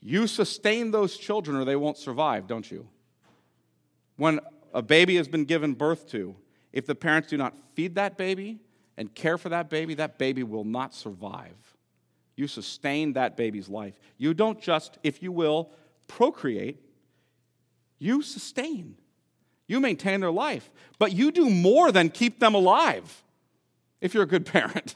you 0.00 0.26
sustain 0.26 0.90
those 0.90 1.16
children 1.16 1.56
or 1.56 1.64
they 1.64 1.74
won't 1.74 1.96
survive, 1.96 2.46
don't 2.46 2.70
you? 2.70 2.86
When 4.16 4.40
a 4.74 4.82
baby 4.82 5.16
has 5.16 5.26
been 5.26 5.46
given 5.46 5.72
birth 5.72 6.06
to, 6.10 6.36
if 6.70 6.84
the 6.84 6.94
parents 6.94 7.28
do 7.28 7.38
not 7.38 7.56
feed 7.72 7.94
that 7.94 8.18
baby 8.18 8.60
and 8.98 9.14
care 9.14 9.38
for 9.38 9.48
that 9.48 9.70
baby, 9.70 9.94
that 9.94 10.18
baby 10.18 10.42
will 10.42 10.64
not 10.64 10.92
survive. 10.92 11.73
You 12.36 12.48
sustain 12.48 13.12
that 13.12 13.36
baby's 13.36 13.68
life. 13.68 13.98
You 14.18 14.34
don't 14.34 14.60
just, 14.60 14.98
if 15.02 15.22
you 15.22 15.30
will, 15.30 15.70
procreate, 16.08 16.80
you 17.98 18.22
sustain. 18.22 18.96
You 19.66 19.80
maintain 19.80 20.20
their 20.20 20.30
life. 20.30 20.70
But 20.98 21.12
you 21.12 21.30
do 21.30 21.48
more 21.48 21.92
than 21.92 22.10
keep 22.10 22.40
them 22.40 22.54
alive 22.54 23.22
if 24.00 24.14
you're 24.14 24.24
a 24.24 24.26
good 24.26 24.46
parent. 24.52 24.94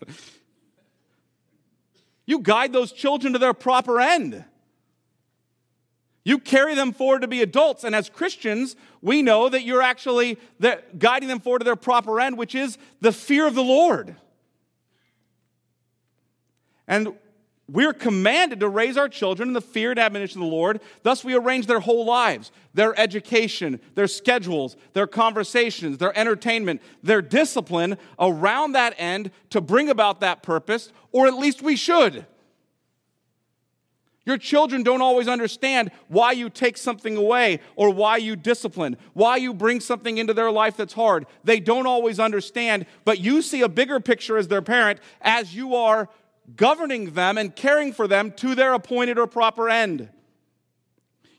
You 2.26 2.40
guide 2.40 2.72
those 2.72 2.92
children 2.92 3.32
to 3.32 3.38
their 3.38 3.54
proper 3.54 4.00
end. 4.00 4.44
You 6.24 6.38
carry 6.38 6.74
them 6.74 6.92
forward 6.92 7.22
to 7.22 7.28
be 7.28 7.40
adults. 7.40 7.84
And 7.84 7.94
as 7.94 8.10
Christians, 8.10 8.76
we 9.00 9.22
know 9.22 9.48
that 9.48 9.62
you're 9.62 9.80
actually 9.80 10.38
guiding 10.98 11.28
them 11.28 11.40
forward 11.40 11.60
to 11.60 11.64
their 11.64 11.76
proper 11.76 12.20
end, 12.20 12.36
which 12.36 12.54
is 12.54 12.76
the 13.00 13.12
fear 13.12 13.46
of 13.46 13.54
the 13.54 13.62
Lord. 13.62 14.14
And 16.86 17.14
we're 17.70 17.92
commanded 17.92 18.60
to 18.60 18.68
raise 18.68 18.96
our 18.96 19.08
children 19.08 19.50
in 19.50 19.52
the 19.52 19.60
fear 19.60 19.90
and 19.90 20.00
admonition 20.00 20.40
of 20.40 20.48
the 20.48 20.56
Lord. 20.56 20.80
Thus, 21.02 21.22
we 21.22 21.34
arrange 21.34 21.66
their 21.66 21.80
whole 21.80 22.06
lives, 22.06 22.50
their 22.72 22.98
education, 22.98 23.78
their 23.94 24.06
schedules, 24.06 24.76
their 24.94 25.06
conversations, 25.06 25.98
their 25.98 26.16
entertainment, 26.18 26.80
their 27.02 27.20
discipline 27.20 27.98
around 28.18 28.72
that 28.72 28.94
end 28.96 29.30
to 29.50 29.60
bring 29.60 29.90
about 29.90 30.20
that 30.20 30.42
purpose, 30.42 30.90
or 31.12 31.26
at 31.26 31.34
least 31.34 31.60
we 31.60 31.76
should. 31.76 32.24
Your 34.24 34.36
children 34.36 34.82
don't 34.82 35.00
always 35.00 35.26
understand 35.26 35.90
why 36.08 36.32
you 36.32 36.50
take 36.50 36.76
something 36.76 37.16
away 37.16 37.60
or 37.76 37.88
why 37.88 38.18
you 38.18 38.36
discipline, 38.36 38.98
why 39.14 39.36
you 39.36 39.54
bring 39.54 39.80
something 39.80 40.18
into 40.18 40.34
their 40.34 40.50
life 40.50 40.76
that's 40.76 40.92
hard. 40.92 41.26
They 41.44 41.60
don't 41.60 41.86
always 41.86 42.20
understand, 42.20 42.84
but 43.06 43.20
you 43.20 43.40
see 43.40 43.62
a 43.62 43.70
bigger 43.70 44.00
picture 44.00 44.36
as 44.36 44.48
their 44.48 44.60
parent 44.60 45.00
as 45.22 45.54
you 45.54 45.74
are 45.74 46.10
governing 46.56 47.12
them 47.12 47.38
and 47.38 47.54
caring 47.54 47.92
for 47.92 48.06
them 48.06 48.32
to 48.32 48.54
their 48.54 48.74
appointed 48.74 49.18
or 49.18 49.26
proper 49.26 49.68
end. 49.68 50.08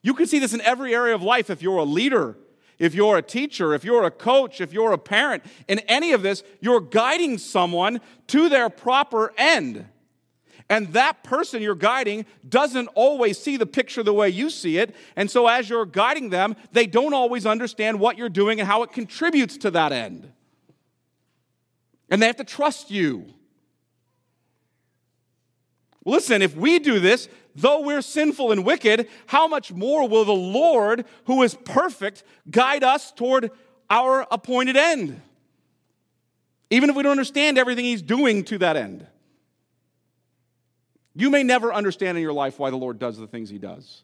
You 0.01 0.13
can 0.13 0.27
see 0.27 0.39
this 0.39 0.53
in 0.53 0.61
every 0.61 0.93
area 0.93 1.15
of 1.15 1.23
life 1.23 1.49
if 1.49 1.61
you're 1.61 1.77
a 1.77 1.83
leader, 1.83 2.37
if 2.77 2.93
you're 2.93 3.17
a 3.17 3.21
teacher, 3.21 3.73
if 3.73 3.83
you're 3.83 4.05
a 4.05 4.11
coach, 4.11 4.61
if 4.61 4.71
you're 4.71 4.93
a 4.93 4.97
parent. 4.97 5.43
In 5.67 5.79
any 5.79 6.13
of 6.13 6.21
this, 6.21 6.43
you're 6.61 6.79
guiding 6.79 7.37
someone 7.37 7.99
to 8.27 8.47
their 8.47 8.69
proper 8.69 9.33
end. 9.37 9.85
And 10.69 10.93
that 10.93 11.23
person 11.23 11.63
you're 11.63 11.73
guiding 11.73 12.25
doesn't 12.47 12.87
always 12.93 13.39
see 13.39 13.57
the 13.57 13.65
picture 13.65 14.03
the 14.03 14.13
way 14.13 14.29
you 14.29 14.51
see 14.51 14.77
it. 14.77 14.95
And 15.15 15.29
so, 15.29 15.47
as 15.47 15.67
you're 15.67 15.85
guiding 15.85 16.29
them, 16.29 16.55
they 16.71 16.85
don't 16.85 17.13
always 17.13 17.47
understand 17.47 17.99
what 17.99 18.17
you're 18.17 18.29
doing 18.29 18.59
and 18.59 18.67
how 18.67 18.83
it 18.83 18.91
contributes 18.91 19.57
to 19.57 19.71
that 19.71 19.91
end. 19.91 20.31
And 22.11 22.21
they 22.21 22.27
have 22.27 22.37
to 22.37 22.43
trust 22.43 22.91
you. 22.91 23.33
Listen, 26.05 26.41
if 26.41 26.55
we 26.55 26.79
do 26.79 26.99
this, 26.99 27.27
though 27.55 27.81
we're 27.81 28.01
sinful 28.01 28.51
and 28.51 28.65
wicked, 28.65 29.07
how 29.27 29.47
much 29.47 29.71
more 29.71 30.07
will 30.07 30.25
the 30.25 30.31
Lord, 30.31 31.05
who 31.25 31.43
is 31.43 31.55
perfect, 31.65 32.23
guide 32.49 32.83
us 32.83 33.11
toward 33.11 33.51
our 33.89 34.25
appointed 34.31 34.77
end? 34.77 35.21
Even 36.69 36.89
if 36.89 36.95
we 36.95 37.03
don't 37.03 37.11
understand 37.11 37.57
everything 37.57 37.85
He's 37.85 38.01
doing 38.01 38.43
to 38.45 38.57
that 38.59 38.77
end. 38.77 39.05
You 41.15 41.29
may 41.29 41.43
never 41.43 41.73
understand 41.73 42.17
in 42.17 42.21
your 42.21 42.33
life 42.33 42.59
why 42.59 42.69
the 42.69 42.77
Lord 42.77 42.97
does 42.97 43.17
the 43.17 43.27
things 43.27 43.49
He 43.49 43.57
does, 43.57 44.03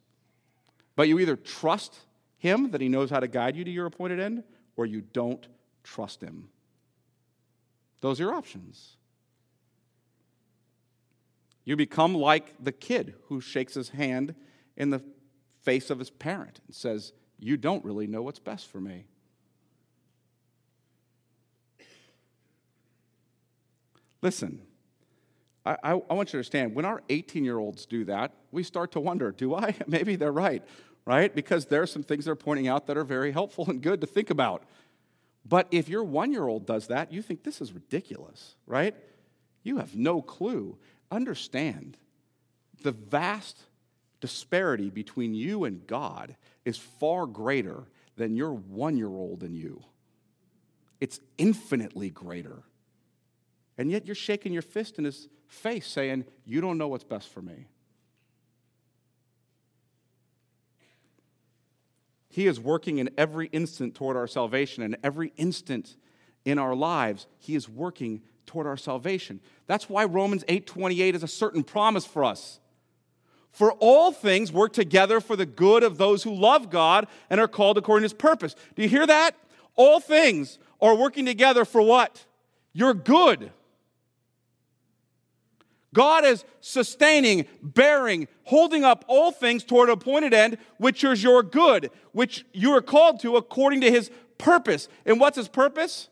but 0.96 1.08
you 1.08 1.20
either 1.20 1.38
trust 1.38 1.96
Him 2.40 2.72
that 2.72 2.82
He 2.82 2.90
knows 2.90 3.10
how 3.10 3.22
to 3.22 3.28
guide 3.28 3.56
you 3.56 3.64
to 3.64 3.72
your 3.72 3.86
appointed 3.86 4.20
end, 4.20 4.44
or 4.76 4.86
you 4.86 5.02
don't 5.02 5.48
trust 5.84 6.20
Him. 6.22 6.50
Those 8.02 8.20
are 8.20 8.24
your 8.24 8.34
options. 8.34 8.98
You 11.66 11.76
become 11.76 12.14
like 12.14 12.54
the 12.64 12.72
kid 12.72 13.16
who 13.28 13.42
shakes 13.42 13.74
his 13.74 13.90
hand 13.90 14.36
in 14.78 14.92
the 14.92 15.02
face 15.64 15.90
of 15.90 16.00
his 16.00 16.12
parent 16.12 16.62
and 16.68 16.76
says, 16.76 17.12
You 17.40 17.58
don't 17.58 17.84
really 17.84 18.08
know 18.08 18.22
what's 18.22 18.40
best 18.40 18.70
for 18.70 18.80
me. 18.80 19.08
Listen, 24.22 24.62
I, 25.66 25.78
I, 25.84 25.92
I 25.92 26.14
want 26.14 26.30
you 26.30 26.32
to 26.32 26.38
understand 26.38 26.76
when 26.76 26.86
our 26.86 27.02
18 27.10 27.44
year 27.44 27.58
olds 27.58 27.86
do 27.86 28.06
that, 28.06 28.32
we 28.52 28.64
start 28.64 28.92
to 28.94 29.00
wonder 29.00 29.32
do 29.32 29.56
I? 29.56 29.76
Maybe 29.88 30.16
they're 30.16 30.32
right, 30.32 30.64
right? 31.06 31.34
Because 31.34 31.66
there 31.66 31.82
are 31.82 31.88
some 31.88 32.04
things 32.04 32.26
they're 32.26 32.36
pointing 32.36 32.68
out 32.68 32.88
that 32.88 32.98
are 32.98 33.04
very 33.04 33.32
helpful 33.32 33.70
and 33.70 33.82
good 33.82 34.02
to 34.02 34.08
think 34.08 34.30
about. 34.30 34.64
But 35.48 35.68
if 35.72 35.90
your 35.90 36.04
one 36.04 36.32
year 36.32 36.48
old 36.48 36.66
does 36.66 36.88
that, 36.88 37.12
you 37.12 37.22
think 37.22 37.44
this 37.44 37.62
is 37.62 37.72
ridiculous, 37.74 38.56
right? 38.66 38.96
You 39.64 39.78
have 39.78 39.96
no 39.96 40.22
clue 40.22 40.78
understand 41.12 41.98
the 42.84 42.92
vast 42.92 43.58
disparity 44.22 44.90
between 44.90 45.34
you 45.34 45.66
and 45.66 45.86
God 45.88 46.36
is 46.64 46.78
far 46.78 47.26
greater 47.26 47.84
than 48.16 48.36
your 48.36 48.54
one 48.54 48.98
year 48.98 49.08
old 49.08 49.44
and 49.44 49.56
you. 49.56 49.84
It's 51.00 51.20
infinitely 51.38 52.10
greater. 52.10 52.64
And 53.78 53.92
yet 53.92 54.06
you're 54.06 54.16
shaking 54.16 54.54
your 54.54 54.62
fist 54.62 54.98
in 54.98 55.04
his 55.04 55.28
face 55.48 55.88
saying, 55.88 56.26
You 56.46 56.62
don't 56.62 56.78
know 56.78 56.88
what's 56.88 57.04
best 57.04 57.30
for 57.30 57.42
me. 57.42 57.68
He 62.30 62.48
is 62.48 62.60
working 62.60 62.98
in 62.98 63.10
every 63.18 63.48
instant 63.48 63.96
toward 63.96 64.18
our 64.18 64.28
salvation, 64.28 64.84
and 64.84 64.98
every 65.04 65.32
instant 65.38 65.96
in 66.44 66.60
our 66.60 66.76
lives, 66.76 67.28
He 67.38 67.56
is 67.56 67.70
working 67.70 68.22
toward 68.46 68.68
our 68.68 68.78
salvation. 68.78 69.40
That's 69.68 69.90
why 69.90 70.06
Romans 70.06 70.44
8:28 70.48 71.16
is 71.16 71.24
a 71.24 71.28
certain 71.28 71.64
promise 71.64 72.06
for 72.06 72.24
us. 72.24 72.60
For 73.52 73.72
all 73.74 74.12
things 74.12 74.52
work 74.52 74.74
together 74.74 75.22
for 75.22 75.36
the 75.36 75.46
good 75.46 75.84
of 75.84 75.98
those 75.98 76.24
who 76.24 76.34
love 76.34 76.70
God 76.70 77.08
and 77.30 77.40
are 77.40 77.48
called 77.48 77.78
according 77.78 78.02
to 78.02 78.14
his 78.14 78.14
purpose. 78.14 78.56
Do 78.76 78.82
you 78.82 78.90
hear 78.90 79.08
that? 79.08 79.36
All 79.76 80.00
things 80.00 80.60
are 80.82 80.96
working 80.96 81.26
together 81.26 81.64
for 81.64 81.82
what? 81.82 82.26
Your 82.74 82.94
good. 82.94 83.52
God 85.94 86.26
is 86.26 86.44
sustaining, 86.60 87.46
bearing, 87.64 88.28
holding 88.44 88.84
up 88.84 89.06
all 89.08 89.32
things 89.32 89.64
toward 89.64 89.88
an 89.88 89.94
appointed 89.94 90.34
end, 90.34 90.58
which 90.78 91.06
is 91.06 91.24
your 91.24 91.42
good, 91.42 91.90
which 92.12 92.46
you 92.52 92.74
are 92.76 92.82
called 92.82 93.22
to 93.22 93.38
according 93.38 93.80
to 93.80 93.90
his 93.90 94.12
purpose. 94.38 94.90
And 95.06 95.22
what's 95.22 95.38
his 95.38 95.48
purpose? 95.48 96.10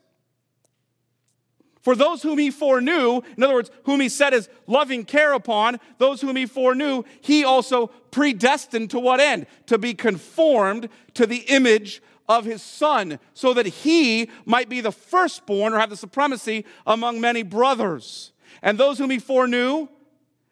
For 1.84 1.95
those 1.95 2.23
whom 2.23 2.39
he 2.39 2.49
foreknew, 2.49 3.21
in 3.36 3.43
other 3.43 3.55
words, 3.55 3.69
whom 3.84 3.99
he 3.99 4.07
set 4.07 4.31
his 4.31 4.47
loving 4.67 5.03
care 5.03 5.34
upon, 5.34 5.81
those 5.97 6.21
whom 6.21 6.38
he 6.38 6.45
foreknew, 6.45 7.03
he 7.19 7.43
also 7.43 7.88
predestined 8.09 8.89
to 8.91 8.99
what 8.99 9.19
end? 9.19 9.47
To 9.67 9.77
be 9.77 9.93
conformed 9.93 10.88
to 11.13 11.27
the 11.27 11.43
image 11.49 12.01
of 12.29 12.45
his 12.45 12.61
son, 12.61 13.19
so 13.34 13.53
that 13.53 13.65
he 13.65 14.29
might 14.45 14.69
be 14.69 14.79
the 14.79 14.93
firstborn 14.93 15.73
or 15.73 15.79
have 15.79 15.89
the 15.89 15.97
supremacy 15.97 16.65
among 16.88 17.19
many 17.19 17.43
brothers. 17.43 18.31
And 18.61 18.77
those 18.77 18.97
whom 18.97 19.09
he 19.09 19.19
foreknew, 19.19 19.89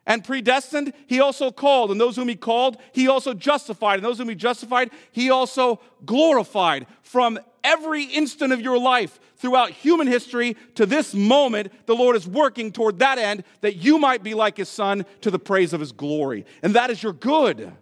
and 0.06 0.24
predestined, 0.24 0.94
he 1.08 1.20
also 1.20 1.52
called. 1.52 1.92
And 1.92 2.02
those 2.02 2.16
whom 2.16 2.28
he 2.28 2.36
called, 2.36 2.78
he 2.92 3.08
also 3.08 3.34
justified. 3.34 3.96
And 3.96 4.06
those 4.06 4.18
whom 4.18 4.30
he 4.30 4.36
justified, 4.36 4.92
he 5.12 5.30
also 5.30 5.80
glorified. 6.06 6.88
From 7.04 7.40
every 7.64 8.04
instant 8.04 8.52
of 8.52 8.62
your 8.62 8.80
life, 8.80 9.20
throughout 9.42 9.72
human 9.72 10.08
history 10.08 10.56
to 10.76 10.86
this 10.86 11.14
moment, 11.14 11.72
the 11.88 11.96
Lord 11.96 12.16
is 12.16 12.28
working 12.28 12.72
toward 12.72 13.00
that 13.00 13.18
end 13.18 13.44
that 13.62 13.76
you 13.78 13.98
might 13.98 14.22
be 14.22 14.36
like 14.36 14.58
his 14.58 14.70
son 14.70 15.06
to 15.22 15.32
the 15.32 15.40
praise 15.40 15.74
of 15.74 15.80
his 15.80 15.92
glory. 15.92 16.46
And 16.62 16.76
that 16.76 16.92
is 16.92 17.02
your 17.02 17.14
good. 17.14 17.74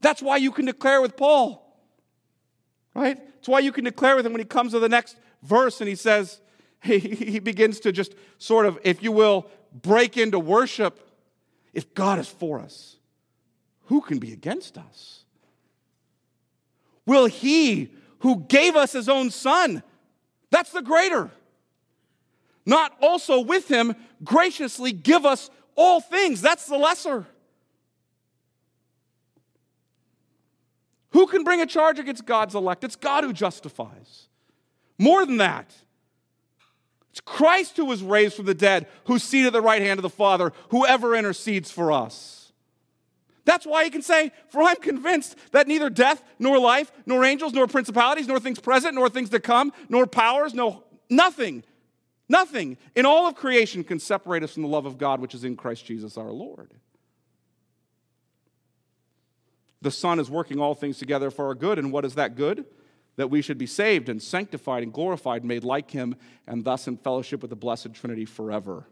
That's 0.00 0.22
why 0.22 0.36
you 0.36 0.52
can 0.52 0.66
declare 0.66 1.00
with 1.00 1.16
Paul, 1.16 1.76
right? 2.94 3.18
It's 3.38 3.48
why 3.48 3.58
you 3.58 3.72
can 3.72 3.84
declare 3.84 4.14
with 4.14 4.24
him 4.24 4.32
when 4.32 4.40
he 4.40 4.46
comes 4.46 4.70
to 4.72 4.78
the 4.78 4.88
next 4.88 5.16
verse 5.42 5.80
and 5.80 5.88
he 5.88 5.96
says, 5.96 6.40
he, 6.82 6.98
he 6.98 7.38
begins 7.40 7.80
to 7.80 7.90
just 7.90 8.14
sort 8.38 8.66
of, 8.66 8.78
if 8.84 9.02
you 9.02 9.10
will, 9.10 9.50
break 9.72 10.16
into 10.16 10.38
worship. 10.38 10.98
If 11.72 11.94
God 11.94 12.18
is 12.18 12.28
for 12.28 12.60
us, 12.60 12.96
who 13.86 14.00
can 14.00 14.18
be 14.18 14.32
against 14.32 14.78
us? 14.78 15.24
Will 17.06 17.26
he 17.26 17.92
who 18.20 18.44
gave 18.48 18.74
us 18.74 18.92
his 18.92 19.08
own 19.08 19.30
son 19.30 19.82
that's 20.50 20.70
the 20.70 20.82
greater. 20.82 21.30
Not 22.64 22.92
also 23.00 23.40
with 23.40 23.68
him 23.68 23.94
graciously 24.24 24.92
give 24.92 25.24
us 25.24 25.50
all 25.74 26.00
things. 26.00 26.40
That's 26.40 26.66
the 26.66 26.76
lesser. 26.76 27.26
Who 31.10 31.26
can 31.26 31.44
bring 31.44 31.60
a 31.60 31.66
charge 31.66 31.98
against 31.98 32.26
God's 32.26 32.54
elect? 32.54 32.84
It's 32.84 32.96
God 32.96 33.24
who 33.24 33.32
justifies. 33.32 34.28
More 34.98 35.24
than 35.24 35.38
that, 35.38 35.74
it's 37.10 37.20
Christ 37.20 37.76
who 37.76 37.84
was 37.84 38.02
raised 38.02 38.36
from 38.36 38.46
the 38.46 38.54
dead, 38.54 38.86
who's 39.04 39.22
seated 39.22 39.48
at 39.48 39.52
the 39.52 39.62
right 39.62 39.82
hand 39.82 39.98
of 39.98 40.02
the 40.02 40.10
Father, 40.10 40.52
whoever 40.70 41.14
intercedes 41.14 41.70
for 41.70 41.90
us. 41.90 42.52
That's 43.44 43.66
why 43.66 43.84
he 43.84 43.90
can 43.90 44.02
say, 44.02 44.30
For 44.50 44.62
I'm 44.62 44.76
convinced 44.76 45.34
that 45.52 45.66
neither 45.66 45.88
death, 45.88 46.22
nor 46.38 46.58
life, 46.58 46.92
nor 47.06 47.24
angels, 47.24 47.54
nor 47.54 47.66
principalities, 47.66 48.28
nor 48.28 48.38
things 48.38 48.60
present, 48.60 48.94
nor 48.94 49.08
things 49.08 49.30
to 49.30 49.40
come, 49.40 49.72
nor 49.88 50.06
powers, 50.06 50.52
no 50.52 50.84
nothing, 51.08 51.64
nothing 52.28 52.76
in 52.94 53.06
all 53.06 53.26
of 53.26 53.34
creation 53.34 53.84
can 53.84 53.98
separate 53.98 54.42
us 54.42 54.52
from 54.52 54.64
the 54.64 54.68
love 54.68 54.84
of 54.84 54.98
God 54.98 55.20
which 55.20 55.34
is 55.34 55.44
in 55.44 55.56
Christ 55.56 55.86
Jesus 55.86 56.18
our 56.18 56.30
Lord. 56.30 56.70
The 59.80 59.90
Son 59.90 60.20
is 60.20 60.28
working 60.28 60.60
all 60.60 60.74
things 60.74 60.98
together 60.98 61.30
for 61.30 61.46
our 61.46 61.54
good, 61.54 61.78
and 61.78 61.90
what 61.90 62.04
is 62.04 62.16
that 62.16 62.34
good? 62.34 62.66
That 63.18 63.30
we 63.30 63.42
should 63.42 63.58
be 63.58 63.66
saved 63.66 64.08
and 64.08 64.22
sanctified 64.22 64.84
and 64.84 64.92
glorified, 64.92 65.44
made 65.44 65.64
like 65.64 65.90
him, 65.90 66.14
and 66.46 66.64
thus 66.64 66.86
in 66.86 66.96
fellowship 66.96 67.42
with 67.42 67.50
the 67.50 67.56
blessed 67.56 67.92
Trinity 67.92 68.24
forever. 68.24 68.86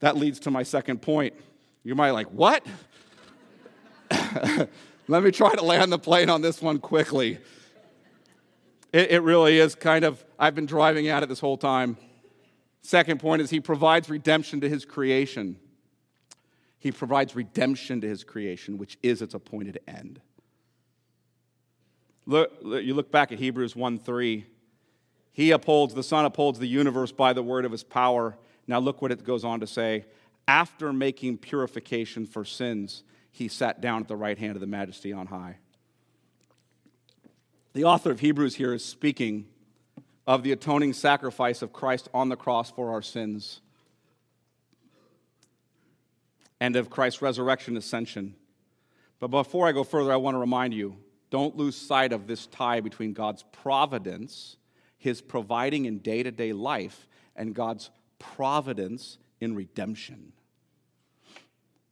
That 0.00 0.16
leads 0.16 0.40
to 0.40 0.50
my 0.50 0.62
second 0.62 1.02
point. 1.02 1.34
You 1.84 1.94
might 1.94 2.12
like, 2.12 2.30
what? 2.32 2.66
Let 5.08 5.22
me 5.22 5.30
try 5.30 5.54
to 5.54 5.62
land 5.62 5.92
the 5.92 5.98
plane 5.98 6.30
on 6.30 6.40
this 6.40 6.62
one 6.62 6.78
quickly. 6.78 7.38
It, 8.94 9.10
it 9.10 9.22
really 9.22 9.58
is 9.58 9.74
kind 9.74 10.02
of, 10.02 10.24
I've 10.38 10.54
been 10.54 10.66
driving 10.66 11.08
at 11.08 11.22
it 11.22 11.28
this 11.28 11.40
whole 11.40 11.58
time. 11.58 11.98
Second 12.80 13.20
point 13.20 13.42
is 13.42 13.50
he 13.50 13.60
provides 13.60 14.08
redemption 14.08 14.62
to 14.62 14.70
his 14.70 14.86
creation. 14.86 15.58
He 16.78 16.92
provides 16.92 17.36
redemption 17.36 18.00
to 18.00 18.08
his 18.08 18.24
creation, 18.24 18.78
which 18.78 18.96
is 19.02 19.20
its 19.20 19.34
appointed 19.34 19.80
end. 19.86 20.22
Look, 22.26 22.52
you 22.62 22.94
look 22.94 23.10
back 23.10 23.30
at 23.30 23.38
Hebrews 23.38 23.76
1 23.76 23.98
3. 23.98 24.46
He 25.32 25.50
upholds, 25.50 25.94
the 25.94 26.02
Son 26.02 26.24
upholds 26.24 26.58
the 26.58 26.66
universe 26.66 27.12
by 27.12 27.32
the 27.32 27.42
word 27.42 27.64
of 27.64 27.72
his 27.72 27.84
power. 27.84 28.36
Now 28.66 28.78
look 28.80 29.00
what 29.00 29.12
it 29.12 29.22
goes 29.22 29.44
on 29.44 29.60
to 29.60 29.66
say. 29.66 30.06
After 30.48 30.92
making 30.92 31.38
purification 31.38 32.26
for 32.26 32.44
sins, 32.44 33.02
he 33.30 33.48
sat 33.48 33.80
down 33.80 34.02
at 34.02 34.08
the 34.08 34.16
right 34.16 34.38
hand 34.38 34.56
of 34.56 34.60
the 34.60 34.66
majesty 34.66 35.12
on 35.12 35.26
high. 35.26 35.58
The 37.74 37.84
author 37.84 38.10
of 38.10 38.20
Hebrews 38.20 38.54
here 38.54 38.72
is 38.72 38.84
speaking 38.84 39.46
of 40.26 40.42
the 40.42 40.52
atoning 40.52 40.94
sacrifice 40.94 41.62
of 41.62 41.72
Christ 41.72 42.08
on 42.14 42.28
the 42.28 42.36
cross 42.36 42.70
for 42.70 42.90
our 42.90 43.02
sins 43.02 43.60
and 46.58 46.74
of 46.74 46.90
Christ's 46.90 47.22
resurrection 47.22 47.76
ascension. 47.76 48.34
But 49.20 49.28
before 49.28 49.68
I 49.68 49.72
go 49.72 49.84
further, 49.84 50.12
I 50.12 50.16
want 50.16 50.34
to 50.34 50.38
remind 50.38 50.74
you 50.74 50.96
don't 51.36 51.54
lose 51.54 51.76
sight 51.76 52.14
of 52.14 52.26
this 52.26 52.46
tie 52.46 52.80
between 52.80 53.12
God's 53.12 53.44
providence, 53.52 54.56
his 54.96 55.20
providing 55.20 55.84
in 55.84 55.98
day 55.98 56.22
to 56.22 56.30
day 56.30 56.54
life, 56.54 57.06
and 57.36 57.54
God's 57.54 57.90
providence 58.18 59.18
in 59.38 59.54
redemption. 59.54 60.32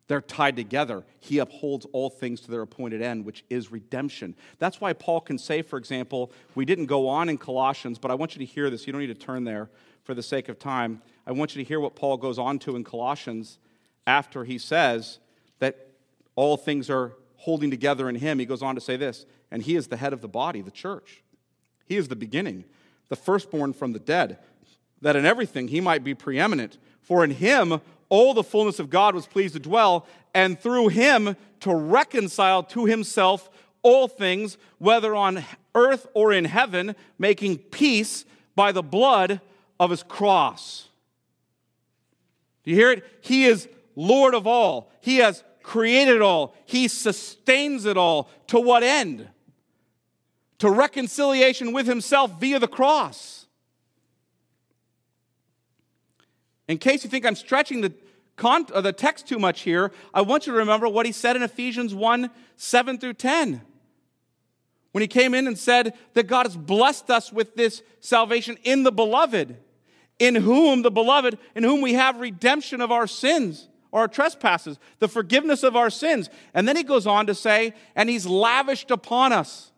They're 0.07 0.23
tied 0.23 0.57
together. 0.57 1.05
He 1.21 1.41
upholds 1.41 1.87
all 1.93 2.09
things 2.09 2.41
to 2.43 2.51
their 2.51 2.63
appointed 2.63 3.03
end, 3.03 3.27
which 3.27 3.45
is 3.51 3.71
redemption. 3.71 4.35
That's 4.59 4.81
why 4.81 4.95
Paul 4.95 5.21
can 5.21 5.37
say, 5.37 5.61
for 5.61 5.79
example, 5.79 6.33
we 6.55 6.65
didn't 6.65 6.87
go 6.87 7.07
on 7.07 7.29
in 7.29 7.37
Colossians, 7.37 7.99
but 7.99 8.11
I 8.11 8.15
want 8.15 8.35
you 8.35 8.39
to 8.39 8.51
hear 8.51 8.71
this. 8.71 8.87
You 8.87 8.95
don't 8.95 9.03
need 9.03 9.09
to 9.09 9.15
turn 9.15 9.45
there 9.45 9.69
for 10.05 10.15
the 10.15 10.23
sake 10.23 10.49
of 10.49 10.59
time. 10.59 11.03
I 11.27 11.33
want 11.33 11.55
you 11.55 11.63
to 11.63 11.69
hear 11.69 11.81
what 11.81 11.97
Paul 11.97 12.17
goes 12.17 12.39
on 12.39 12.59
to 12.61 12.77
in 12.77 12.85
Colossians 12.85 13.59
after 14.07 14.45
he 14.45 14.57
says 14.57 15.19
that 15.59 15.91
all 16.35 16.57
things 16.57 16.89
are 16.89 17.13
holding 17.45 17.71
together 17.71 18.09
in 18.09 18.15
him. 18.15 18.39
He 18.39 18.47
goes 18.47 18.63
on 18.63 18.75
to 18.75 18.81
say 18.81 18.97
this, 18.97 19.27
and 19.51 19.63
he 19.63 19.77
is 19.77 19.89
the 19.89 19.99
head 19.99 20.15
of 20.15 20.23
the 20.23 20.29
body, 20.29 20.63
the 20.63 20.71
church. 20.71 21.23
He 21.85 21.99
is 21.99 22.09
the 22.09 22.17
beginning, 22.17 22.65
the 23.11 23.17
firstborn 23.17 23.75
from 23.75 23.93
the 23.93 23.99
dead, 23.99 24.39
that 25.03 25.15
in 25.15 25.27
everything 25.27 25.69
he 25.69 25.83
might 25.83 26.03
be 26.03 26.15
preeminent. 26.15 26.79
For 27.03 27.23
in 27.23 27.33
him 27.33 27.83
all 28.09 28.33
the 28.33 28.43
fullness 28.43 28.79
of 28.79 28.89
God 28.89 29.15
was 29.15 29.27
pleased 29.27 29.53
to 29.53 29.61
dwell, 29.61 30.07
and 30.33 30.59
through 30.59 30.89
him 30.89 31.37
to 31.61 31.75
reconcile 31.75 32.63
to 32.63 32.87
himself 32.87 33.51
all 33.83 34.09
things, 34.09 34.57
whether 34.79 35.15
on 35.15 35.45
earth 35.75 36.07
or 36.15 36.33
in 36.33 36.47
heaven, 36.47 36.97
making 37.19 37.59
peace 37.59 38.25
by 38.57 38.73
the 38.73 38.83
blood 38.83 39.43
of 39.79 39.91
his 39.91 40.03
cross. 40.03 40.89
Do 42.63 42.71
you 42.71 42.77
hear 42.79 42.93
it? 42.93 43.05
He 43.21 43.45
is 43.45 43.69
Lord 43.97 44.33
of 44.33 44.47
all. 44.47 44.91
He 45.03 45.19
has 45.19 45.45
created 45.65 46.23
all. 46.23 46.55
He 46.67 46.87
sustains 46.87 47.87
it 47.87 47.97
all. 47.97 48.31
To 48.49 48.61
what 48.61 48.85
end? 48.85 49.29
To 50.59 50.71
reconciliation 50.71 51.73
with 51.73 51.89
himself 51.89 52.39
via 52.39 52.61
the 52.61 52.69
cross. 52.69 53.47
In 56.69 56.79
case 56.79 57.03
you 57.03 57.11
think 57.11 57.27
I'm 57.27 57.35
stretching 57.35 57.81
the, 57.81 57.93
con- 58.37 58.67
uh, 58.73 58.81
the 58.81 58.93
text 58.93 59.27
too 59.27 59.39
much 59.39 59.63
here, 59.63 59.91
I 60.13 60.23
want 60.23 60.47
you 60.47 60.53
to 60.53 60.59
remember 60.61 60.87
what 60.89 61.07
he 61.07 61.13
said 61.13 61.35
in 61.35 61.43
Ephesians 61.43 61.93
1 61.93 62.31
7 62.57 62.99
through 62.99 63.15
10. 63.15 63.61
When 64.93 65.03
he 65.03 65.09
came 65.09 65.35
in 65.35 65.49
and 65.49 65.59
said 65.59 65.95
that 66.13 66.29
God 66.29 66.47
has 66.47 66.57
blessed 66.57 67.11
us 67.11 67.33
with 67.33 67.57
this 67.57 67.83
salvation 67.99 68.57
in 68.63 68.85
the 68.85 68.93
beloved, 68.93 69.57
in 70.21 70.37
whom, 70.37 70.83
the 70.83 70.91
beloved, 70.91 71.37
in 71.57 71.65
whom 71.65 71.81
we 71.81 71.95
have 71.95 72.21
redemption 72.21 72.81
of 72.81 72.93
our 72.93 73.09
sins 73.09 73.69
our 73.95 74.09
trespasses, 74.09 74.79
the 74.99 75.09
forgiveness 75.09 75.63
of 75.63 75.77
our 75.77 75.89
sins. 75.89 76.29
And 76.53 76.69
then 76.69 76.77
he 76.77 76.83
goes 76.83 77.07
on 77.07 77.27
to 77.29 77.35
say, 77.35 77.73
and 77.97 78.11
he's 78.11 78.27
lavished 78.27 78.91
upon 78.91 79.33
us 79.33 79.71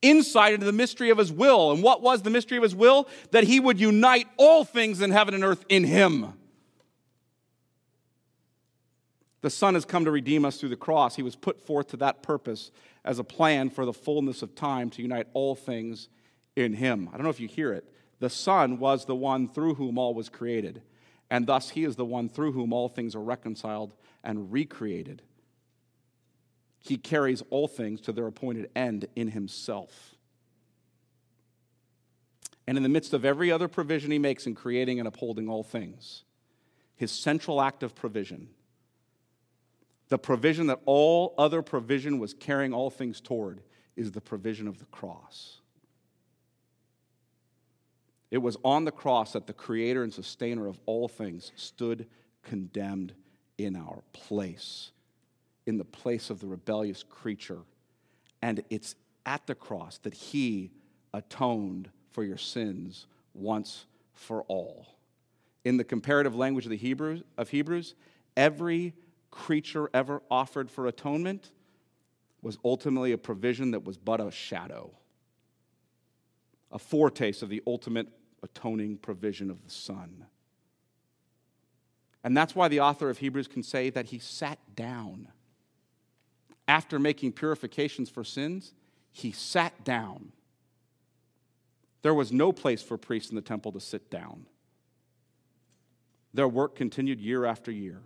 insight 0.00 0.54
into 0.54 0.66
the 0.66 0.72
mystery 0.72 1.10
of 1.10 1.18
his 1.18 1.32
will. 1.32 1.72
And 1.72 1.82
what 1.82 2.00
was 2.00 2.22
the 2.22 2.30
mystery 2.30 2.56
of 2.56 2.62
his 2.62 2.74
will? 2.74 3.08
That 3.32 3.44
he 3.44 3.58
would 3.58 3.80
unite 3.80 4.28
all 4.36 4.64
things 4.64 5.00
in 5.00 5.10
heaven 5.10 5.34
and 5.34 5.42
earth 5.42 5.64
in 5.68 5.84
him. 5.84 6.34
The 9.40 9.50
Son 9.50 9.74
has 9.74 9.84
come 9.84 10.06
to 10.06 10.10
redeem 10.10 10.44
us 10.44 10.58
through 10.58 10.70
the 10.70 10.76
cross. 10.76 11.16
He 11.16 11.22
was 11.22 11.36
put 11.36 11.60
forth 11.60 11.88
to 11.88 11.98
that 11.98 12.22
purpose 12.22 12.70
as 13.04 13.18
a 13.18 13.24
plan 13.24 13.68
for 13.68 13.84
the 13.84 13.92
fullness 13.92 14.40
of 14.40 14.54
time 14.54 14.88
to 14.90 15.02
unite 15.02 15.26
all 15.34 15.54
things 15.54 16.08
in 16.56 16.72
him. 16.72 17.10
I 17.12 17.16
don't 17.16 17.24
know 17.24 17.30
if 17.30 17.40
you 17.40 17.48
hear 17.48 17.72
it. 17.72 17.84
The 18.20 18.30
Son 18.30 18.78
was 18.78 19.04
the 19.04 19.14
one 19.14 19.48
through 19.48 19.74
whom 19.74 19.98
all 19.98 20.14
was 20.14 20.28
created, 20.28 20.80
and 21.34 21.46
thus 21.46 21.70
he 21.70 21.84
is 21.84 21.96
the 21.96 22.04
one 22.04 22.28
through 22.28 22.52
whom 22.52 22.72
all 22.72 22.88
things 22.88 23.14
are 23.14 23.22
reconciled 23.22 23.94
and 24.22 24.52
recreated 24.52 25.22
he 26.86 26.98
carries 26.98 27.42
all 27.48 27.66
things 27.66 28.02
to 28.02 28.12
their 28.12 28.26
appointed 28.26 28.70
end 28.76 29.06
in 29.16 29.28
himself. 29.28 30.14
And 32.66 32.76
in 32.76 32.82
the 32.82 32.90
midst 32.90 33.14
of 33.14 33.24
every 33.24 33.50
other 33.50 33.68
provision 33.68 34.10
he 34.10 34.18
makes 34.18 34.46
in 34.46 34.54
creating 34.54 34.98
and 34.98 35.08
upholding 35.08 35.48
all 35.48 35.62
things, 35.62 36.24
his 36.94 37.10
central 37.10 37.62
act 37.62 37.82
of 37.82 37.94
provision, 37.94 38.48
the 40.08 40.18
provision 40.18 40.66
that 40.66 40.80
all 40.84 41.34
other 41.38 41.62
provision 41.62 42.18
was 42.18 42.34
carrying 42.34 42.74
all 42.74 42.90
things 42.90 43.20
toward, 43.20 43.62
is 43.96 44.12
the 44.12 44.20
provision 44.20 44.68
of 44.68 44.78
the 44.78 44.86
cross. 44.86 45.60
It 48.34 48.42
was 48.42 48.56
on 48.64 48.84
the 48.84 48.90
cross 48.90 49.34
that 49.34 49.46
the 49.46 49.52
creator 49.52 50.02
and 50.02 50.12
sustainer 50.12 50.66
of 50.66 50.80
all 50.86 51.06
things 51.06 51.52
stood 51.54 52.08
condemned 52.42 53.14
in 53.58 53.76
our 53.76 54.02
place 54.12 54.90
in 55.66 55.78
the 55.78 55.84
place 55.84 56.30
of 56.30 56.40
the 56.40 56.48
rebellious 56.48 57.04
creature. 57.04 57.60
And 58.42 58.64
it's 58.70 58.96
at 59.24 59.46
the 59.46 59.54
cross 59.54 59.98
that 59.98 60.14
he 60.14 60.72
atoned 61.12 61.90
for 62.10 62.24
your 62.24 62.36
sins 62.36 63.06
once 63.34 63.86
for 64.12 64.42
all. 64.42 64.88
In 65.64 65.76
the 65.76 65.84
comparative 65.84 66.34
language 66.34 66.66
of 66.66 66.70
the 66.70 66.76
Hebrews 66.76 67.22
of 67.38 67.50
Hebrews, 67.50 67.94
every 68.36 68.94
creature 69.30 69.88
ever 69.94 70.22
offered 70.28 70.72
for 70.72 70.88
atonement 70.88 71.52
was 72.42 72.58
ultimately 72.64 73.12
a 73.12 73.18
provision 73.18 73.70
that 73.70 73.84
was 73.84 73.96
but 73.96 74.20
a 74.20 74.32
shadow, 74.32 74.90
a 76.72 76.80
foretaste 76.80 77.44
of 77.44 77.48
the 77.48 77.62
ultimate 77.64 78.08
atoning 78.44 78.98
provision 78.98 79.50
of 79.50 79.64
the 79.64 79.70
Son. 79.70 80.26
And 82.22 82.36
that's 82.36 82.54
why 82.54 82.68
the 82.68 82.80
author 82.80 83.10
of 83.10 83.18
Hebrews 83.18 83.48
can 83.48 83.62
say 83.62 83.90
that 83.90 84.06
he 84.06 84.18
sat 84.18 84.58
down 84.76 85.28
after 86.66 86.98
making 86.98 87.32
purifications 87.32 88.08
for 88.08 88.24
sins, 88.24 88.72
he 89.10 89.32
sat 89.32 89.84
down. 89.84 90.32
There 92.02 92.14
was 92.14 92.32
no 92.32 92.52
place 92.52 92.82
for 92.82 92.96
priests 92.96 93.30
in 93.30 93.36
the 93.36 93.42
temple 93.42 93.72
to 93.72 93.80
sit 93.80 94.10
down. 94.10 94.46
Their 96.32 96.48
work 96.48 96.74
continued 96.74 97.20
year 97.20 97.44
after 97.44 97.70
year. 97.70 98.00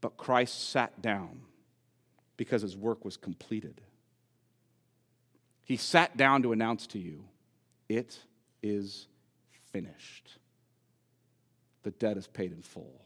But 0.00 0.16
Christ 0.16 0.70
sat 0.70 1.02
down 1.02 1.40
because 2.36 2.62
his 2.62 2.76
work 2.76 3.04
was 3.04 3.16
completed. 3.16 3.80
He 5.64 5.76
sat 5.76 6.16
down 6.16 6.42
to 6.42 6.52
announce 6.52 6.86
to 6.88 6.98
you, 6.98 7.24
It 7.88 8.20
is 8.68 9.06
finished. 9.72 10.38
The 11.82 11.90
debt 11.92 12.16
is 12.16 12.26
paid 12.26 12.52
in 12.52 12.62
full. 12.62 13.00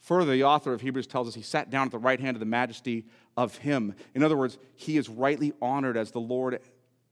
Further, 0.00 0.32
the 0.32 0.44
author 0.44 0.72
of 0.72 0.80
Hebrews 0.80 1.06
tells 1.06 1.28
us 1.28 1.34
he 1.34 1.42
sat 1.42 1.70
down 1.70 1.86
at 1.86 1.92
the 1.92 1.98
right 1.98 2.18
hand 2.18 2.34
of 2.36 2.40
the 2.40 2.46
majesty 2.46 3.06
of 3.36 3.58
him. 3.58 3.94
In 4.14 4.22
other 4.22 4.36
words, 4.36 4.56
he 4.74 4.96
is 4.96 5.08
rightly 5.08 5.52
honored 5.60 5.96
as 5.96 6.12
the 6.12 6.20
Lord 6.20 6.60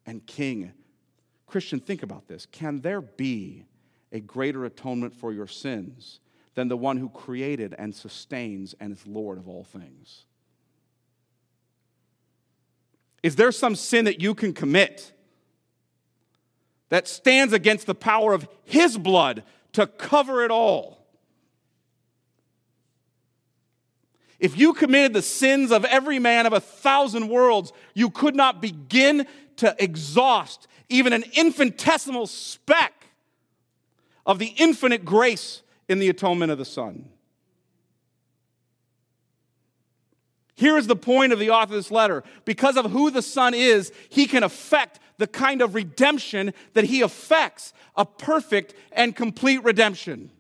and 0.07 0.24
King. 0.26 0.72
Christian, 1.47 1.78
think 1.78 2.03
about 2.03 2.26
this. 2.26 2.47
Can 2.47 2.80
there 2.80 3.01
be 3.03 3.66
a 4.12 4.20
greater 4.20 4.64
atonement 4.64 5.14
for 5.14 5.32
your 5.32 5.47
sins 5.47 6.20
than 6.55 6.68
the 6.68 6.76
one 6.76 6.97
who 6.97 7.11
created 7.11 7.74
and 7.78 7.94
sustains 7.94 8.74
and 8.80 8.92
is 8.92 9.07
Lord 9.07 9.36
of 9.36 9.47
all 9.47 9.64
things? 9.64 10.24
Is 13.22 13.36
there 13.36 13.53
some 13.53 13.74
sin 13.74 14.05
that 14.05 14.20
you 14.20 14.34
can 14.34 14.53
commit 14.53 15.12
that 16.89 17.09
stands 17.09 17.53
against 17.53 17.87
the 17.87 17.95
power 17.95 18.32
of 18.32 18.49
his 18.64 18.97
blood 18.99 19.43
to 19.72 19.87
cover 19.87 20.45
it 20.45 20.51
all? 20.51 20.97
If 24.39 24.59
you 24.59 24.74
committed 24.74 25.12
the 25.12 25.22
sins 25.22 25.72
of 25.72 25.84
every 25.84 26.18
man 26.18 26.47
of 26.47 26.53
a 26.53 26.61
thousand 26.61 27.28
worlds, 27.28 27.72
you 27.95 28.11
could 28.11 28.34
not 28.34 28.61
begin 28.61 29.26
to 29.57 29.74
exhaust 29.82 30.68
even 30.89 31.12
an 31.12 31.24
infinitesimal 31.34 32.26
speck 32.26 33.07
of 34.24 34.39
the 34.39 34.55
infinite 34.59 35.05
grace 35.05 35.62
in 35.89 35.99
the 35.99 36.09
atonement 36.09 36.53
of 36.53 36.59
the 36.59 36.64
Son. 36.64 37.09
Here 40.55 40.76
is 40.78 40.87
the 40.87 40.97
point 40.97 41.32
of 41.32 41.39
the 41.39 41.51
author 41.51 41.74
of 41.74 41.78
this 41.78 41.91
letter. 41.91 42.24
Because 42.45 42.76
of 42.76 42.91
who 42.91 43.11
the 43.11 43.22
Son 43.22 43.53
is, 43.53 43.93
he 44.09 44.26
can 44.26 44.43
affect 44.43 44.99
the 45.18 45.26
kind 45.26 45.62
of 45.62 45.74
redemption 45.74 46.52
that 46.74 46.84
he 46.84 47.00
affects 47.00 47.72
a 47.96 48.04
perfect 48.04 48.74
and 48.92 49.16
complete 49.16 49.62
redemption. 49.64 50.30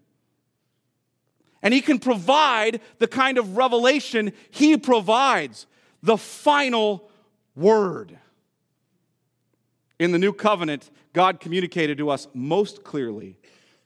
And 1.62 1.72
he 1.72 1.80
can 1.80 1.98
provide 1.98 2.80
the 2.98 3.08
kind 3.08 3.38
of 3.38 3.56
revelation 3.56 4.32
he 4.50 4.76
provides, 4.76 5.66
the 6.02 6.18
final 6.18 7.10
word. 7.54 8.18
In 9.98 10.12
the 10.12 10.18
new 10.18 10.32
covenant, 10.32 10.90
God 11.12 11.40
communicated 11.40 11.98
to 11.98 12.10
us 12.10 12.28
most 12.34 12.84
clearly, 12.84 13.38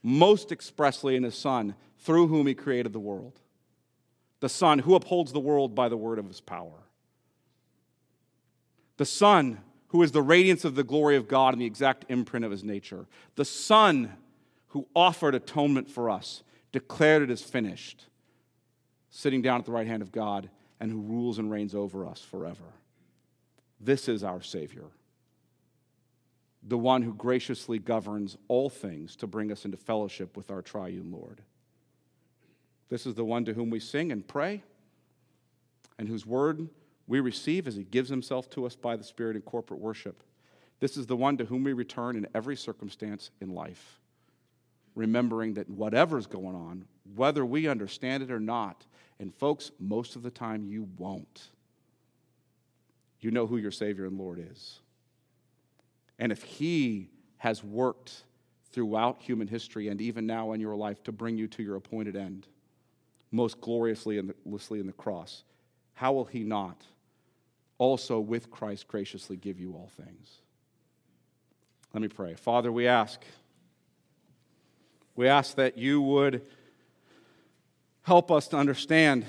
most 0.03 0.51
expressly 0.51 1.15
in 1.15 1.23
his 1.23 1.35
Son, 1.35 1.75
through 1.99 2.27
whom 2.27 2.47
he 2.47 2.53
created 2.53 2.91
the 2.91 2.99
world. 2.99 3.39
The 4.41 4.49
Son 4.49 4.79
who 4.79 4.95
upholds 4.95 5.31
the 5.31 5.39
world 5.39 5.73
by 5.73 5.87
the 5.87 5.97
word 5.97 6.19
of 6.19 6.27
his 6.27 6.41
power. 6.41 6.83
The 8.97 9.05
Son 9.05 9.59
who 9.91 10.03
is 10.03 10.11
the 10.11 10.21
radiance 10.21 10.65
of 10.65 10.75
the 10.75 10.83
glory 10.83 11.15
of 11.15 11.27
God 11.27 11.53
and 11.53 11.61
the 11.61 11.65
exact 11.65 12.05
imprint 12.09 12.43
of 12.43 12.51
his 12.51 12.63
nature. 12.63 13.05
The 13.35 13.45
Son 13.45 14.13
who 14.71 14.87
offered 14.95 15.35
atonement 15.35 15.89
for 15.89 16.09
us, 16.09 16.43
declared 16.71 17.21
it 17.23 17.29
as 17.29 17.41
finished, 17.41 18.05
sitting 19.09 19.41
down 19.41 19.59
at 19.59 19.65
the 19.65 19.71
right 19.71 19.87
hand 19.87 20.01
of 20.01 20.13
God, 20.13 20.49
and 20.79 20.89
who 20.89 21.01
rules 21.01 21.37
and 21.37 21.51
reigns 21.51 21.75
over 21.75 22.05
us 22.05 22.21
forever. 22.21 22.63
This 23.81 24.07
is 24.07 24.23
our 24.23 24.41
Savior, 24.41 24.85
the 26.63 26.77
one 26.77 27.01
who 27.01 27.13
graciously 27.13 27.79
governs 27.79 28.37
all 28.47 28.69
things 28.69 29.17
to 29.17 29.27
bring 29.27 29.51
us 29.51 29.65
into 29.65 29.75
fellowship 29.75 30.37
with 30.37 30.49
our 30.49 30.61
triune 30.61 31.11
Lord. 31.11 31.41
This 32.87 33.05
is 33.05 33.15
the 33.15 33.25
one 33.25 33.43
to 33.45 33.53
whom 33.53 33.69
we 33.69 33.81
sing 33.81 34.11
and 34.13 34.25
pray, 34.25 34.63
and 35.99 36.07
whose 36.07 36.25
word 36.25 36.69
we 37.11 37.19
receive 37.19 37.67
as 37.67 37.75
he 37.75 37.83
gives 37.83 38.07
himself 38.07 38.49
to 38.49 38.65
us 38.65 38.77
by 38.77 38.95
the 38.95 39.03
Spirit 39.03 39.35
in 39.35 39.41
corporate 39.41 39.81
worship. 39.81 40.23
This 40.79 40.95
is 40.95 41.07
the 41.07 41.17
one 41.17 41.35
to 41.35 41.43
whom 41.43 41.61
we 41.61 41.73
return 41.73 42.15
in 42.15 42.25
every 42.33 42.55
circumstance 42.55 43.31
in 43.41 43.49
life, 43.49 43.99
remembering 44.95 45.55
that 45.55 45.69
whatever's 45.69 46.25
going 46.25 46.55
on, 46.55 46.85
whether 47.13 47.45
we 47.45 47.67
understand 47.67 48.23
it 48.23 48.31
or 48.31 48.39
not, 48.39 48.85
and 49.19 49.35
folks, 49.35 49.71
most 49.77 50.15
of 50.15 50.23
the 50.23 50.31
time 50.31 50.63
you 50.63 50.87
won't, 50.97 51.49
you 53.19 53.29
know 53.29 53.45
who 53.45 53.57
your 53.57 53.71
Savior 53.71 54.05
and 54.05 54.17
Lord 54.17 54.41
is. 54.49 54.79
And 56.17 56.31
if 56.31 56.41
He 56.43 57.09
has 57.39 57.61
worked 57.61 58.23
throughout 58.71 59.21
human 59.21 59.49
history 59.49 59.89
and 59.89 59.99
even 59.99 60.25
now 60.25 60.53
in 60.53 60.61
your 60.61 60.77
life 60.77 61.03
to 61.03 61.11
bring 61.11 61.37
you 61.37 61.49
to 61.49 61.61
your 61.61 61.75
appointed 61.75 62.15
end, 62.15 62.47
most 63.33 63.59
gloriously 63.59 64.17
in 64.17 64.27
the, 64.27 64.73
in 64.75 64.87
the 64.87 64.93
cross, 64.93 65.43
how 65.93 66.13
will 66.13 66.23
He 66.23 66.45
not 66.45 66.85
also 67.81 68.19
with 68.19 68.51
Christ 68.51 68.87
graciously 68.87 69.35
give 69.35 69.59
you 69.59 69.73
all 69.73 69.89
things? 69.97 70.41
Let 71.95 72.03
me 72.03 72.09
pray. 72.09 72.35
Father, 72.35 72.71
we 72.71 72.87
ask. 72.87 73.23
We 75.15 75.27
ask 75.27 75.55
that 75.55 75.79
you 75.79 75.99
would 75.99 76.45
help 78.03 78.29
us 78.29 78.47
to 78.49 78.57
understand 78.57 79.25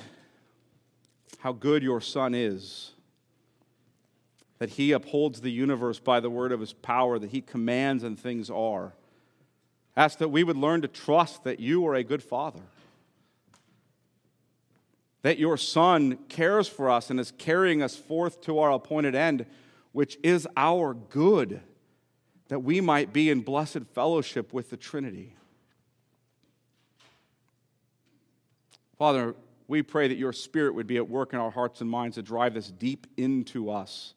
how 1.38 1.53
good 1.53 1.82
your 1.82 2.03
Son 2.03 2.34
is, 2.34 2.90
that 4.59 4.68
he 4.68 4.92
upholds 4.92 5.40
the 5.40 5.50
universe 5.50 5.98
by 5.98 6.20
the 6.20 6.28
word 6.28 6.53
of 6.53 6.61
his 6.61 6.74
power, 6.74 7.18
that 7.18 7.30
he 7.30 7.40
commands 7.40 8.05
and 8.05 8.18
things 8.18 8.50
are. 8.50 8.92
Ask 9.96 10.18
that 10.18 10.28
we 10.28 10.44
would 10.44 10.59
learn 10.59 10.82
to 10.82 10.88
trust 10.88 11.44
that 11.44 11.59
you 11.59 11.86
are 11.86 11.94
a 11.94 12.05
good 12.05 12.22
Father 12.22 12.61
that 15.23 15.39
your 15.39 15.57
Son 15.57 16.18
cares 16.29 16.68
for 16.68 16.91
us 16.91 17.09
and 17.09 17.18
is 17.18 17.33
carrying 17.39 17.83
us 17.83 17.97
forth 17.97 18.41
to 18.43 18.59
our 18.59 18.73
appointed 18.73 19.14
end, 19.14 19.47
which 19.93 20.18
is 20.23 20.47
our 20.57 20.95
good, 20.95 21.61
that 22.49 22.61
we 22.61 22.81
might 22.81 23.12
be 23.12 23.31
in 23.31 23.41
blessed 23.41 23.85
fellowship 23.95 24.53
with 24.53 24.70
the 24.70 24.77
Trinity. 24.77 25.35
Father, 28.99 29.35
we 29.68 29.83
pray 29.83 30.09
that 30.09 30.18
your 30.18 30.33
Spirit 30.33 30.75
would 30.75 30.87
be 30.87 30.97
at 30.97 31.09
work 31.09 31.33
in 31.33 31.39
our 31.39 31.51
hearts 31.51 31.81
and 31.81 31.89
minds 31.89 32.16
to 32.16 32.23
drive 32.23 32.55
this 32.55 32.70
deep 32.70 33.07
into 33.16 33.70
us, 33.70 34.14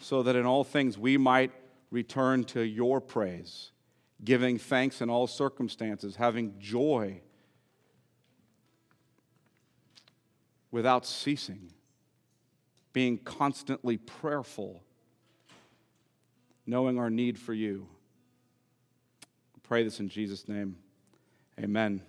so 0.00 0.22
that 0.22 0.36
in 0.36 0.44
all 0.44 0.64
things 0.64 0.98
we 0.98 1.16
might 1.16 1.52
return 1.90 2.44
to 2.44 2.62
your 2.62 3.00
praise, 3.00 3.70
giving 4.24 4.58
thanks 4.58 5.00
in 5.00 5.10
all 5.10 5.26
circumstances, 5.26 6.16
having 6.16 6.54
joy 6.58 7.20
without 10.74 11.06
ceasing, 11.06 11.70
being 12.92 13.16
constantly 13.16 13.96
prayerful, 13.96 14.82
knowing 16.66 16.98
our 16.98 17.08
need 17.08 17.38
for 17.38 17.54
you. 17.54 17.86
Pray 19.62 19.84
this 19.84 20.00
in 20.00 20.08
Jesus' 20.08 20.48
name. 20.48 20.74
Amen. 21.60 22.02